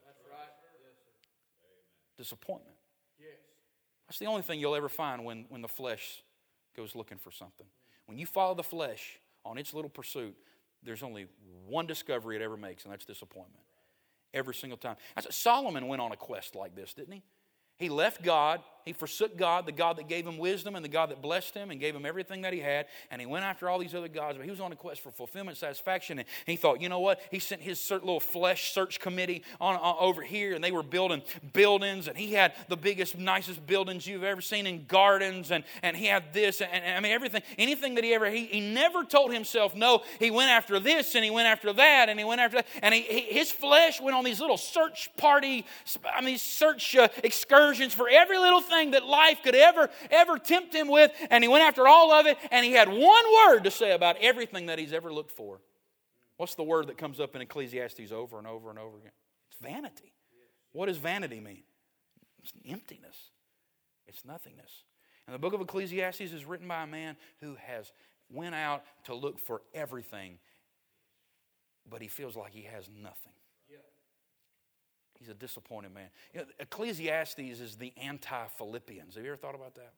Disappointment. 2.17 2.75
That's 4.07 4.19
the 4.19 4.25
only 4.25 4.41
thing 4.41 4.59
you'll 4.59 4.75
ever 4.75 4.89
find 4.89 5.23
when, 5.23 5.45
when 5.47 5.61
the 5.61 5.69
flesh 5.69 6.21
goes 6.75 6.95
looking 6.95 7.17
for 7.17 7.31
something. 7.31 7.65
When 8.07 8.17
you 8.17 8.25
follow 8.25 8.53
the 8.53 8.63
flesh 8.63 9.19
on 9.45 9.57
its 9.57 9.73
little 9.73 9.89
pursuit, 9.89 10.35
there's 10.83 11.01
only 11.01 11.27
one 11.65 11.87
discovery 11.87 12.35
it 12.35 12.41
ever 12.41 12.57
makes, 12.57 12.83
and 12.83 12.91
that's 12.91 13.05
disappointment. 13.05 13.63
Every 14.33 14.53
single 14.53 14.77
time. 14.77 14.97
Solomon 15.29 15.87
went 15.87 16.01
on 16.01 16.11
a 16.11 16.17
quest 16.17 16.55
like 16.55 16.75
this, 16.75 16.93
didn't 16.93 17.13
he? 17.13 17.23
He 17.77 17.87
left 17.87 18.21
God 18.21 18.61
he 18.85 18.93
forsook 18.93 19.37
God, 19.37 19.65
the 19.65 19.71
God 19.71 19.97
that 19.97 20.07
gave 20.07 20.25
him 20.25 20.37
wisdom 20.37 20.75
and 20.75 20.85
the 20.85 20.89
God 20.89 21.09
that 21.09 21.21
blessed 21.21 21.53
him 21.53 21.71
and 21.71 21.79
gave 21.79 21.95
him 21.95 22.05
everything 22.05 22.41
that 22.41 22.53
he 22.53 22.59
had. 22.59 22.85
And 23.09 23.19
he 23.19 23.27
went 23.27 23.43
after 23.43 23.69
all 23.69 23.79
these 23.79 23.95
other 23.95 24.07
gods. 24.07 24.37
But 24.37 24.45
he 24.45 24.51
was 24.51 24.59
on 24.59 24.71
a 24.71 24.75
quest 24.75 25.01
for 25.01 25.11
fulfillment, 25.11 25.57
satisfaction. 25.57 26.19
And 26.19 26.27
he 26.45 26.55
thought, 26.55 26.81
you 26.81 26.89
know 26.89 26.99
what? 26.99 27.19
He 27.31 27.39
sent 27.39 27.61
his 27.61 27.89
little 27.91 28.19
flesh 28.19 28.71
search 28.71 28.99
committee 28.99 29.43
on, 29.59 29.75
on, 29.75 29.95
over 29.99 30.21
here, 30.21 30.53
and 30.53 30.63
they 30.63 30.71
were 30.71 30.83
building 30.83 31.21
buildings. 31.53 32.07
And 32.07 32.17
he 32.17 32.33
had 32.33 32.53
the 32.69 32.77
biggest, 32.77 33.17
nicest 33.17 33.65
buildings 33.65 34.07
you've 34.07 34.23
ever 34.23 34.41
seen 34.41 34.67
in 34.67 34.85
gardens. 34.85 35.51
And, 35.51 35.63
and 35.81 35.97
he 35.97 36.05
had 36.05 36.33
this, 36.33 36.61
and, 36.61 36.71
and 36.71 36.95
I 36.95 36.99
mean, 36.99 37.11
everything, 37.11 37.41
anything 37.57 37.95
that 37.95 38.03
he 38.03 38.13
ever, 38.13 38.29
he, 38.29 38.45
he 38.45 38.61
never 38.61 39.03
told 39.03 39.33
himself 39.33 39.75
no. 39.75 40.03
He 40.19 40.31
went 40.31 40.51
after 40.51 40.79
this, 40.79 41.15
and 41.15 41.23
he 41.23 41.31
went 41.31 41.47
after 41.47 41.73
that, 41.73 42.09
and 42.09 42.19
he 42.19 42.25
went 42.25 42.41
after 42.41 42.57
that. 42.57 42.67
And 42.81 42.93
he, 42.93 43.01
he 43.01 43.21
his 43.41 43.51
flesh 43.51 43.99
went 43.99 44.15
on 44.15 44.23
these 44.23 44.39
little 44.39 44.57
search 44.57 45.09
party, 45.17 45.65
I 46.13 46.21
mean, 46.21 46.37
search 46.37 46.95
uh, 46.95 47.07
excursions 47.23 47.93
for 47.93 48.07
every 48.07 48.37
little 48.37 48.61
thing 48.61 48.70
that 48.91 49.05
life 49.05 49.39
could 49.43 49.55
ever, 49.55 49.89
ever 50.09 50.37
tempt 50.37 50.73
him 50.73 50.87
with. 50.87 51.11
And 51.29 51.43
he 51.43 51.47
went 51.47 51.63
after 51.63 51.87
all 51.87 52.11
of 52.11 52.25
it, 52.25 52.37
and 52.51 52.65
he 52.65 52.71
had 52.71 52.89
one 52.89 52.99
word 52.99 53.63
to 53.65 53.71
say 53.71 53.91
about 53.91 54.17
everything 54.21 54.67
that 54.67 54.79
he's 54.79 54.93
ever 54.93 55.13
looked 55.13 55.31
for. 55.31 55.61
What's 56.37 56.55
the 56.55 56.63
word 56.63 56.87
that 56.87 56.97
comes 56.97 57.19
up 57.19 57.35
in 57.35 57.41
Ecclesiastes 57.41 58.11
over 58.11 58.39
and 58.39 58.47
over 58.47 58.69
and 58.69 58.79
over 58.79 58.97
again? 58.97 59.11
It's 59.51 59.61
vanity. 59.61 60.13
What 60.71 60.87
does 60.87 60.97
vanity 60.97 61.39
mean? 61.39 61.63
It's 62.41 62.53
emptiness, 62.67 63.29
it's 64.07 64.25
nothingness. 64.25 64.83
And 65.27 65.35
the 65.35 65.39
book 65.39 65.53
of 65.53 65.61
Ecclesiastes 65.61 66.21
is 66.21 66.45
written 66.45 66.67
by 66.67 66.83
a 66.83 66.87
man 66.87 67.15
who 67.41 67.55
has 67.55 67.91
went 68.31 68.55
out 68.55 68.83
to 69.03 69.13
look 69.13 69.39
for 69.39 69.61
everything, 69.73 70.39
but 71.87 72.01
he 72.01 72.07
feels 72.07 72.35
like 72.35 72.53
he 72.53 72.63
has 72.63 72.89
nothing. 72.89 73.33
He's 75.21 75.29
a 75.29 75.35
disappointed 75.35 75.93
man. 75.93 76.07
You 76.33 76.39
know, 76.39 76.45
Ecclesiastes 76.59 77.37
is 77.37 77.75
the 77.75 77.93
anti 77.95 78.47
Philippians. 78.57 79.13
Have 79.13 79.23
you 79.23 79.29
ever 79.29 79.37
thought 79.37 79.53
about 79.53 79.75
that? 79.75 79.93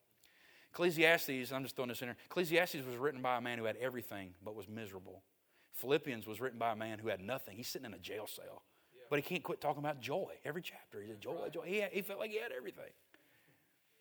Ecclesiastes, 0.74 1.54
I'm 1.54 1.64
just 1.64 1.78
throwing 1.78 1.90
this 1.90 2.02
in 2.02 2.10
here. 2.10 2.18
Ecclesiastes 2.26 2.86
was 2.86 2.98
written 2.98 3.22
by 3.22 3.38
a 3.38 3.42
man 3.42 3.58
who 3.58 3.64
had 3.64 3.78
everything 3.78 4.32
but 4.44 4.54
was 4.54 4.68
miserable. 4.68 5.22
Philippians 5.76 6.28
was 6.28 6.42
written 6.42 6.60
by 6.60 6.74
a 6.74 6.76
man 6.76 7.00
who 7.00 7.08
had 7.08 7.22
nothing. 7.22 7.56
He's 7.56 7.70
sitting 7.70 7.86
in 7.86 7.94
a 7.94 8.00
jail 8.00 8.28
cell. 8.28 8.64
But 9.10 9.20
he 9.20 9.24
can't 9.24 9.44
quit 9.44 9.62
talking 9.62 9.82
about 9.82 10.02
joy. 10.02 10.34
Every 10.44 10.62
chapter, 10.62 11.02
he 11.02 11.08
said, 11.08 11.22
Joy, 11.22 11.50
joy. 11.54 11.62
He, 11.66 11.78
had, 11.78 11.92
he 11.92 12.02
felt 12.02 12.20
like 12.20 12.32
he 12.32 12.40
had 12.40 12.52
everything. 12.52 12.92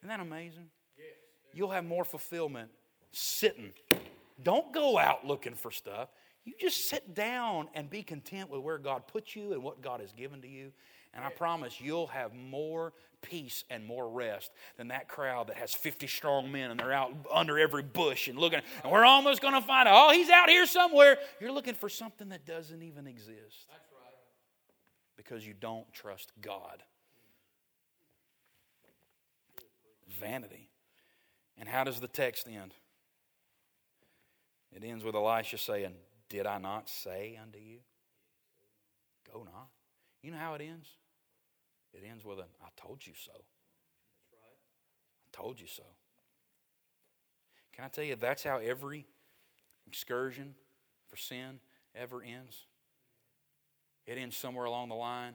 Isn't 0.01 0.09
that 0.09 0.21
amazing? 0.21 0.71
Yes. 0.97 1.07
You'll 1.55 1.71
have 1.71 1.85
more 1.85 2.05
fulfillment 2.05 2.71
sitting. 3.13 3.73
Don't 4.43 4.73
go 4.73 4.99
out 4.99 5.25
looking 5.27 5.55
for 5.55 5.71
stuff. 5.71 6.09
You 6.45 6.55
just 6.59 6.89
sit 6.89 7.15
down 7.15 7.69
and 7.75 7.89
be 7.89 8.03
content 8.03 8.51
with 8.51 8.63
where 8.63 8.79
God 8.79 9.07
put 9.07 9.37
you 9.37 9.53
and 9.53 9.63
what 9.63 9.81
God 9.81 10.01
has 10.01 10.13
given 10.13 10.43
to 10.43 10.49
you. 10.49 10.73
And 11.15 11.25
I 11.25 11.31
promise 11.31 11.81
you'll 11.81 12.07
have 12.09 12.35
more 12.35 12.93
peace 13.21 13.65
and 13.71 13.85
more 13.85 14.09
rest 14.09 14.51
than 14.77 14.89
that 14.89 15.09
crowd 15.09 15.49
that 15.49 15.57
has 15.57 15.75
50 15.75 16.07
strong 16.07 16.51
men 16.51 16.71
and 16.71 16.81
they're 16.81 16.93
out 16.93 17.13
under 17.33 17.59
every 17.59 17.83
bush 17.83 18.29
and 18.29 18.39
looking, 18.39 18.61
and 18.83 18.93
we're 18.93 19.05
almost 19.05 19.41
going 19.43 19.55
to 19.55 19.61
find 19.61 19.89
out, 19.89 19.95
oh, 19.95 20.13
he's 20.13 20.31
out 20.31 20.49
here 20.49 20.67
somewhere. 20.67 21.19
You're 21.41 21.53
looking 21.53 21.75
for 21.75 21.89
something 21.89 22.31
that 22.31 22.47
doesn't 22.47 22.83
even 22.83 23.07
exist 23.07 23.69
That's 23.71 23.89
Right. 23.93 24.15
because 25.17 25.47
you 25.47 25.55
don't 25.55 25.91
trust 25.93 26.33
God. 26.41 26.83
Vanity. 30.21 30.71
And 31.59 31.69
how 31.69 31.85
does 31.85 32.01
the 32.01 32.09
text 32.09 32.49
end? 32.49 32.75
It 34.75 34.83
ends 34.83 35.05
with 35.05 35.15
Elisha 35.15 35.59
saying, 35.59 35.95
Did 36.29 36.47
I 36.47 36.59
not 36.59 36.89
say 36.89 37.39
unto 37.41 37.59
you? 37.59 37.79
Go 39.33 39.43
not. 39.45 39.69
You 40.23 40.31
know 40.31 40.39
how 40.39 40.55
it 40.55 40.63
ends? 40.63 40.89
It 41.93 42.05
ends 42.09 42.25
with 42.25 42.39
an 42.39 42.47
I 42.63 42.69
told 42.77 43.07
you 43.07 43.13
so. 43.15 43.33
I 43.33 45.37
told 45.37 45.61
you 45.61 45.67
so. 45.67 45.85
Can 47.73 47.85
I 47.85 47.89
tell 47.89 48.05
you, 48.05 48.17
that's 48.17 48.45
how 48.45 48.59
every 48.59 49.07
excursion 49.87 50.55
for 51.09 51.17
sin 51.17 51.59
ever 51.95 52.23
ends? 52.23 52.67
It 54.07 54.19
ends 54.19 54.37
somewhere 54.37 54.67
along 54.67 54.89
the 54.89 54.95
line 54.95 55.35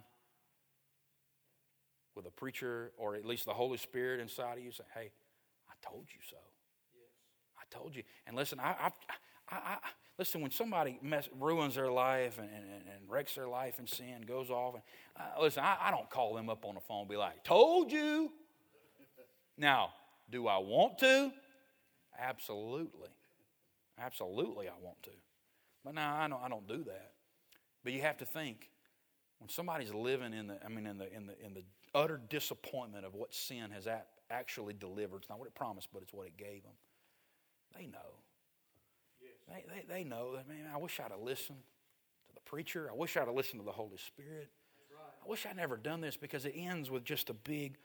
with 2.15 2.25
a 2.25 2.31
preacher 2.31 2.91
or 2.97 3.15
at 3.15 3.25
least 3.25 3.45
the 3.45 3.53
Holy 3.53 3.77
Spirit 3.77 4.19
inside 4.19 4.57
of 4.57 4.63
you 4.63 4.71
saying, 4.71 4.89
Hey, 4.93 5.11
I 5.69 5.73
told 5.87 6.07
you 6.09 6.19
so. 6.29 6.37
Yes. 6.95 7.09
I 7.57 7.75
told 7.75 7.95
you. 7.95 8.03
And 8.25 8.35
listen, 8.35 8.59
I, 8.59 8.71
I, 8.71 8.91
I, 9.49 9.55
I 9.55 9.77
listen, 10.17 10.41
when 10.41 10.51
somebody 10.51 10.99
mess, 11.01 11.29
ruins 11.39 11.75
their 11.75 11.91
life 11.91 12.37
and, 12.39 12.49
and, 12.49 12.65
and, 12.65 13.09
wrecks 13.09 13.35
their 13.35 13.47
life 13.47 13.79
in 13.79 13.87
sin, 13.87 14.23
goes 14.27 14.49
off, 14.49 14.75
and 14.75 14.83
uh, 15.17 15.41
listen, 15.41 15.63
I, 15.63 15.77
I 15.81 15.91
don't 15.91 16.09
call 16.09 16.33
them 16.33 16.49
up 16.49 16.65
on 16.65 16.75
the 16.75 16.81
phone 16.81 17.01
and 17.01 17.09
be 17.09 17.17
like, 17.17 17.43
Told 17.43 17.91
you. 17.91 18.31
now, 19.57 19.93
do 20.29 20.47
I 20.47 20.57
want 20.57 20.97
to? 20.99 21.31
Absolutely. 22.19 23.09
Absolutely, 23.99 24.67
I 24.67 24.73
want 24.81 25.01
to. 25.03 25.11
But 25.83 25.95
now 25.95 26.15
I 26.15 26.27
don't, 26.27 26.43
I 26.43 26.49
don't 26.49 26.67
do 26.67 26.83
that. 26.85 27.11
But 27.83 27.93
you 27.93 28.01
have 28.01 28.17
to 28.17 28.25
think 28.25 28.69
when 29.39 29.49
somebody's 29.49 29.93
living 29.93 30.33
in 30.33 30.47
the, 30.47 30.57
I 30.63 30.69
mean, 30.69 30.85
in 30.85 30.97
the, 30.97 31.13
in 31.13 31.27
the, 31.27 31.45
in 31.45 31.53
the 31.53 31.63
utter 31.95 32.19
disappointment 32.29 33.05
of 33.05 33.15
what 33.15 33.33
sin 33.33 33.71
has 33.71 33.87
actually 34.29 34.73
delivered, 34.73 35.17
it's 35.17 35.29
not 35.29 35.39
what 35.39 35.47
it 35.47 35.55
promised, 35.55 35.87
but 35.93 36.01
it's 36.01 36.13
what 36.13 36.27
it 36.27 36.37
gave 36.37 36.63
them. 36.63 36.73
They 37.75 37.85
know. 37.85 38.19
They, 39.47 39.63
they, 39.67 39.93
they 39.93 40.03
know 40.03 40.35
that, 40.35 40.47
man, 40.47 40.65
I 40.73 40.77
wish 40.77 40.99
I'd 40.99 41.11
have 41.11 41.21
listened 41.21 41.59
to 42.29 42.33
the 42.35 42.41
preacher. 42.41 42.89
I 42.91 42.95
wish 42.95 43.15
I'd 43.15 43.27
have 43.27 43.35
listened 43.35 43.61
to 43.61 43.65
the 43.65 43.71
Holy 43.71 43.97
Spirit. 43.97 44.49
Right. 44.91 45.13
I 45.25 45.29
wish 45.29 45.45
I'd 45.45 45.55
never 45.55 45.77
done 45.77 46.01
this 46.01 46.17
because 46.17 46.45
it 46.45 46.53
ends 46.55 46.89
with 46.89 47.03
just 47.03 47.29
a 47.29 47.33
big 47.33 47.77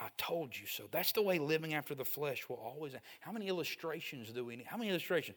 I 0.00 0.08
told 0.16 0.56
you 0.56 0.66
so. 0.66 0.84
That's 0.90 1.12
the 1.12 1.22
way 1.22 1.38
living 1.38 1.74
after 1.74 1.94
the 1.94 2.04
flesh 2.04 2.48
will 2.48 2.56
always. 2.56 2.92
How 3.20 3.32
many 3.32 3.48
illustrations 3.48 4.30
do 4.30 4.44
we 4.44 4.56
need? 4.56 4.66
How 4.66 4.76
many 4.76 4.90
illustrations? 4.90 5.36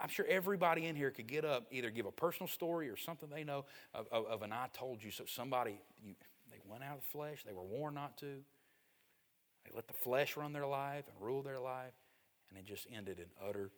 I'm 0.00 0.08
sure 0.08 0.24
everybody 0.28 0.86
in 0.86 0.94
here 0.94 1.10
could 1.10 1.26
get 1.26 1.44
up, 1.44 1.66
either 1.72 1.90
give 1.90 2.06
a 2.06 2.12
personal 2.12 2.48
story 2.48 2.88
or 2.88 2.96
something 2.96 3.28
they 3.28 3.42
know 3.42 3.64
of, 3.94 4.06
of, 4.12 4.26
of 4.26 4.42
an 4.42 4.52
I 4.52 4.68
told 4.72 5.02
you 5.02 5.10
so. 5.10 5.24
Somebody, 5.26 5.80
you, 6.00 6.14
they 6.50 6.58
went 6.68 6.84
out 6.84 6.96
of 6.96 7.00
the 7.00 7.06
flesh, 7.06 7.42
they 7.44 7.52
were 7.52 7.64
warned 7.64 7.96
not 7.96 8.16
to. 8.18 8.42
They 9.64 9.74
let 9.74 9.88
the 9.88 9.94
flesh 9.94 10.36
run 10.36 10.52
their 10.52 10.66
life 10.66 11.04
and 11.08 11.26
rule 11.26 11.42
their 11.42 11.58
life, 11.58 11.94
and 12.48 12.58
it 12.58 12.64
just 12.64 12.86
ended 12.94 13.18
in 13.18 13.26
utter 13.48 13.70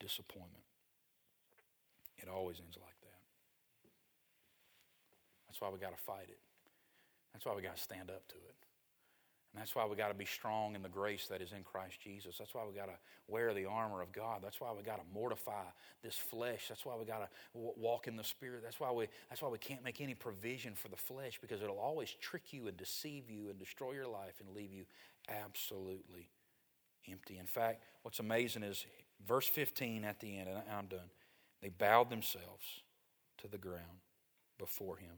disappointment. 0.00 0.64
It 2.18 2.28
always 2.28 2.60
ends 2.60 2.76
like 2.80 3.00
that. 3.02 3.20
That's 5.46 5.60
why 5.60 5.68
we 5.70 5.78
got 5.78 5.96
to 5.96 6.02
fight 6.02 6.28
it. 6.28 6.38
That's 7.32 7.44
why 7.44 7.54
we 7.54 7.62
got 7.62 7.76
to 7.76 7.82
stand 7.82 8.10
up 8.10 8.26
to 8.28 8.36
it. 8.36 8.54
And 9.54 9.60
that's 9.60 9.76
why 9.76 9.86
we 9.86 9.94
got 9.94 10.08
to 10.08 10.14
be 10.14 10.24
strong 10.24 10.74
in 10.74 10.82
the 10.82 10.88
grace 10.88 11.28
that 11.28 11.40
is 11.40 11.52
in 11.52 11.62
Christ 11.62 12.00
Jesus. 12.00 12.36
That's 12.38 12.52
why 12.54 12.62
we 12.68 12.74
got 12.74 12.86
to 12.86 12.98
wear 13.28 13.54
the 13.54 13.66
armor 13.66 14.02
of 14.02 14.10
God. 14.10 14.40
That's 14.42 14.60
why 14.60 14.72
we 14.76 14.82
got 14.82 14.96
to 14.96 15.04
mortify 15.14 15.62
this 16.02 16.16
flesh. 16.16 16.66
That's 16.68 16.84
why 16.84 16.96
we 16.96 17.04
got 17.04 17.20
to 17.20 17.28
walk 17.54 18.08
in 18.08 18.16
the 18.16 18.24
Spirit. 18.24 18.62
That's 18.64 18.80
why 18.80 18.90
we. 18.90 19.06
That's 19.28 19.42
why 19.42 19.48
we 19.50 19.58
can't 19.58 19.84
make 19.84 20.00
any 20.00 20.14
provision 20.14 20.74
for 20.74 20.88
the 20.88 20.96
flesh 20.96 21.38
because 21.40 21.62
it'll 21.62 21.78
always 21.78 22.10
trick 22.20 22.52
you 22.52 22.66
and 22.66 22.76
deceive 22.76 23.30
you 23.30 23.48
and 23.48 23.56
destroy 23.56 23.92
your 23.92 24.08
life 24.08 24.40
and 24.44 24.56
leave 24.56 24.72
you 24.72 24.86
absolutely 25.28 26.30
empty. 27.08 27.38
In 27.38 27.46
fact, 27.46 27.84
what's 28.02 28.18
amazing 28.18 28.64
is 28.64 28.84
verse 29.26 29.46
15 29.46 30.04
at 30.04 30.20
the 30.20 30.38
end, 30.38 30.48
and 30.48 30.58
I'm 30.70 30.86
done. 30.86 31.10
They 31.62 31.68
bowed 31.68 32.10
themselves 32.10 32.82
to 33.38 33.48
the 33.48 33.58
ground 33.58 34.00
before 34.58 34.96
Him. 34.96 35.16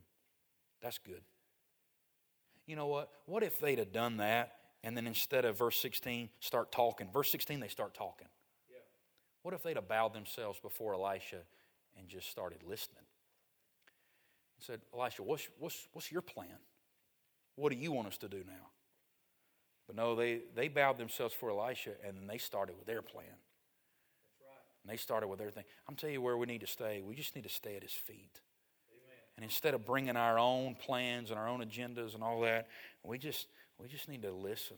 That's 0.81 0.99
good 0.99 1.23
you 2.67 2.75
know 2.75 2.87
what? 2.87 3.11
What 3.27 3.43
if 3.43 3.59
they'd 3.61 3.79
have 3.79 3.93
done 3.93 4.19
that 4.19 4.53
and 4.83 4.97
then 4.97 5.07
instead 5.07 5.45
of 5.45 5.57
verse 5.57 5.79
16, 5.79 6.29
start 6.41 6.73
talking? 6.73 7.09
Verse 7.13 7.31
16, 7.31 7.61
they 7.61 7.69
start 7.69 7.95
talking. 7.95 8.29
Yeah. 8.69 8.79
What 9.43 9.55
if 9.55 9.63
they'd 9.63 9.77
have 9.77 9.89
bowed 9.89 10.13
themselves 10.13 10.59
before 10.61 10.95
Elisha 10.95 11.43
and 11.97 12.09
just 12.09 12.31
started 12.31 12.63
listening? 12.67 13.05
And 14.57 14.65
said, 14.65 14.81
Elisha, 14.95 15.23
what's, 15.23 15.49
what's, 15.59 15.89
what's 15.93 16.11
your 16.11 16.23
plan? 16.23 16.59
What 17.55 17.73
do 17.73 17.79
you 17.79 17.93
want 17.93 18.09
us 18.09 18.19
to 18.19 18.29
do 18.29 18.43
now? 18.47 18.71
But 19.87 19.97
no, 19.97 20.17
they, 20.17 20.41
they 20.55 20.67
bowed 20.69 20.99
themselves 20.99 21.33
for 21.33 21.51
Elisha 21.51 21.93
and 22.05 22.17
then 22.17 22.27
they 22.27 22.39
started 22.39 22.77
with 22.77 22.87
their 22.87 23.03
plan. 23.03 23.27
And 24.87 24.93
they 24.93 24.99
started 24.99 25.27
with 25.27 25.41
their 25.41 25.51
thing. 25.51 25.65
I'm 25.89 25.97
telling 25.97 26.15
you 26.15 26.23
where 26.23 26.37
we 26.37 26.47
need 26.47 26.61
to 26.61 26.67
stay. 26.69 27.03
We 27.03 27.17
just 27.17 27.35
need 27.35 27.43
to 27.43 27.51
stay 27.51 27.75
at 27.75 27.83
his 27.83 27.91
feet. 27.91 28.41
And 29.35 29.43
instead 29.43 29.75
of 29.75 29.85
bringing 29.85 30.17
our 30.17 30.39
own 30.39 30.77
plans 30.77 31.31
and 31.31 31.39
our 31.41 31.49
own 31.49 31.61
agendas 31.61 32.15
and 32.15 32.23
all 32.23 32.41
that, 32.43 32.69
we 33.03 33.19
just, 33.19 33.49
we 33.79 33.89
just 33.89 34.09
need 34.09 34.23
to 34.23 34.33
listen 34.33 34.77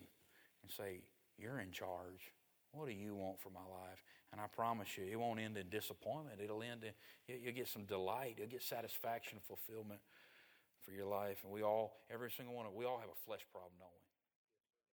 and 0.62 0.70
say, 0.72 1.02
You're 1.36 1.60
in 1.60 1.72
charge. 1.72 2.32
What 2.72 2.88
do 2.88 2.94
you 2.94 3.14
want 3.14 3.38
for 3.38 3.50
my 3.50 3.60
life? 3.60 4.02
And 4.32 4.40
I 4.40 4.46
promise 4.46 4.88
you, 4.96 5.04
it 5.04 5.16
won't 5.16 5.40
end 5.40 5.58
in 5.58 5.68
disappointment. 5.68 6.40
It'll 6.42 6.62
end 6.62 6.84
in, 6.84 7.36
you'll 7.42 7.54
get 7.54 7.68
some 7.68 7.84
delight. 7.84 8.36
You'll 8.38 8.48
get 8.48 8.62
satisfaction, 8.62 9.38
fulfillment 9.46 10.00
for 10.82 10.92
your 10.92 11.06
life. 11.06 11.38
And 11.44 11.52
we 11.52 11.62
all, 11.62 12.00
every 12.10 12.30
single 12.30 12.54
one 12.54 12.64
of 12.64 12.72
us, 12.72 12.78
we 12.78 12.86
all 12.86 12.98
have 12.98 13.10
a 13.10 13.26
flesh 13.26 13.44
problem, 13.52 13.72
don't 13.78 13.90
we? 13.92 14.07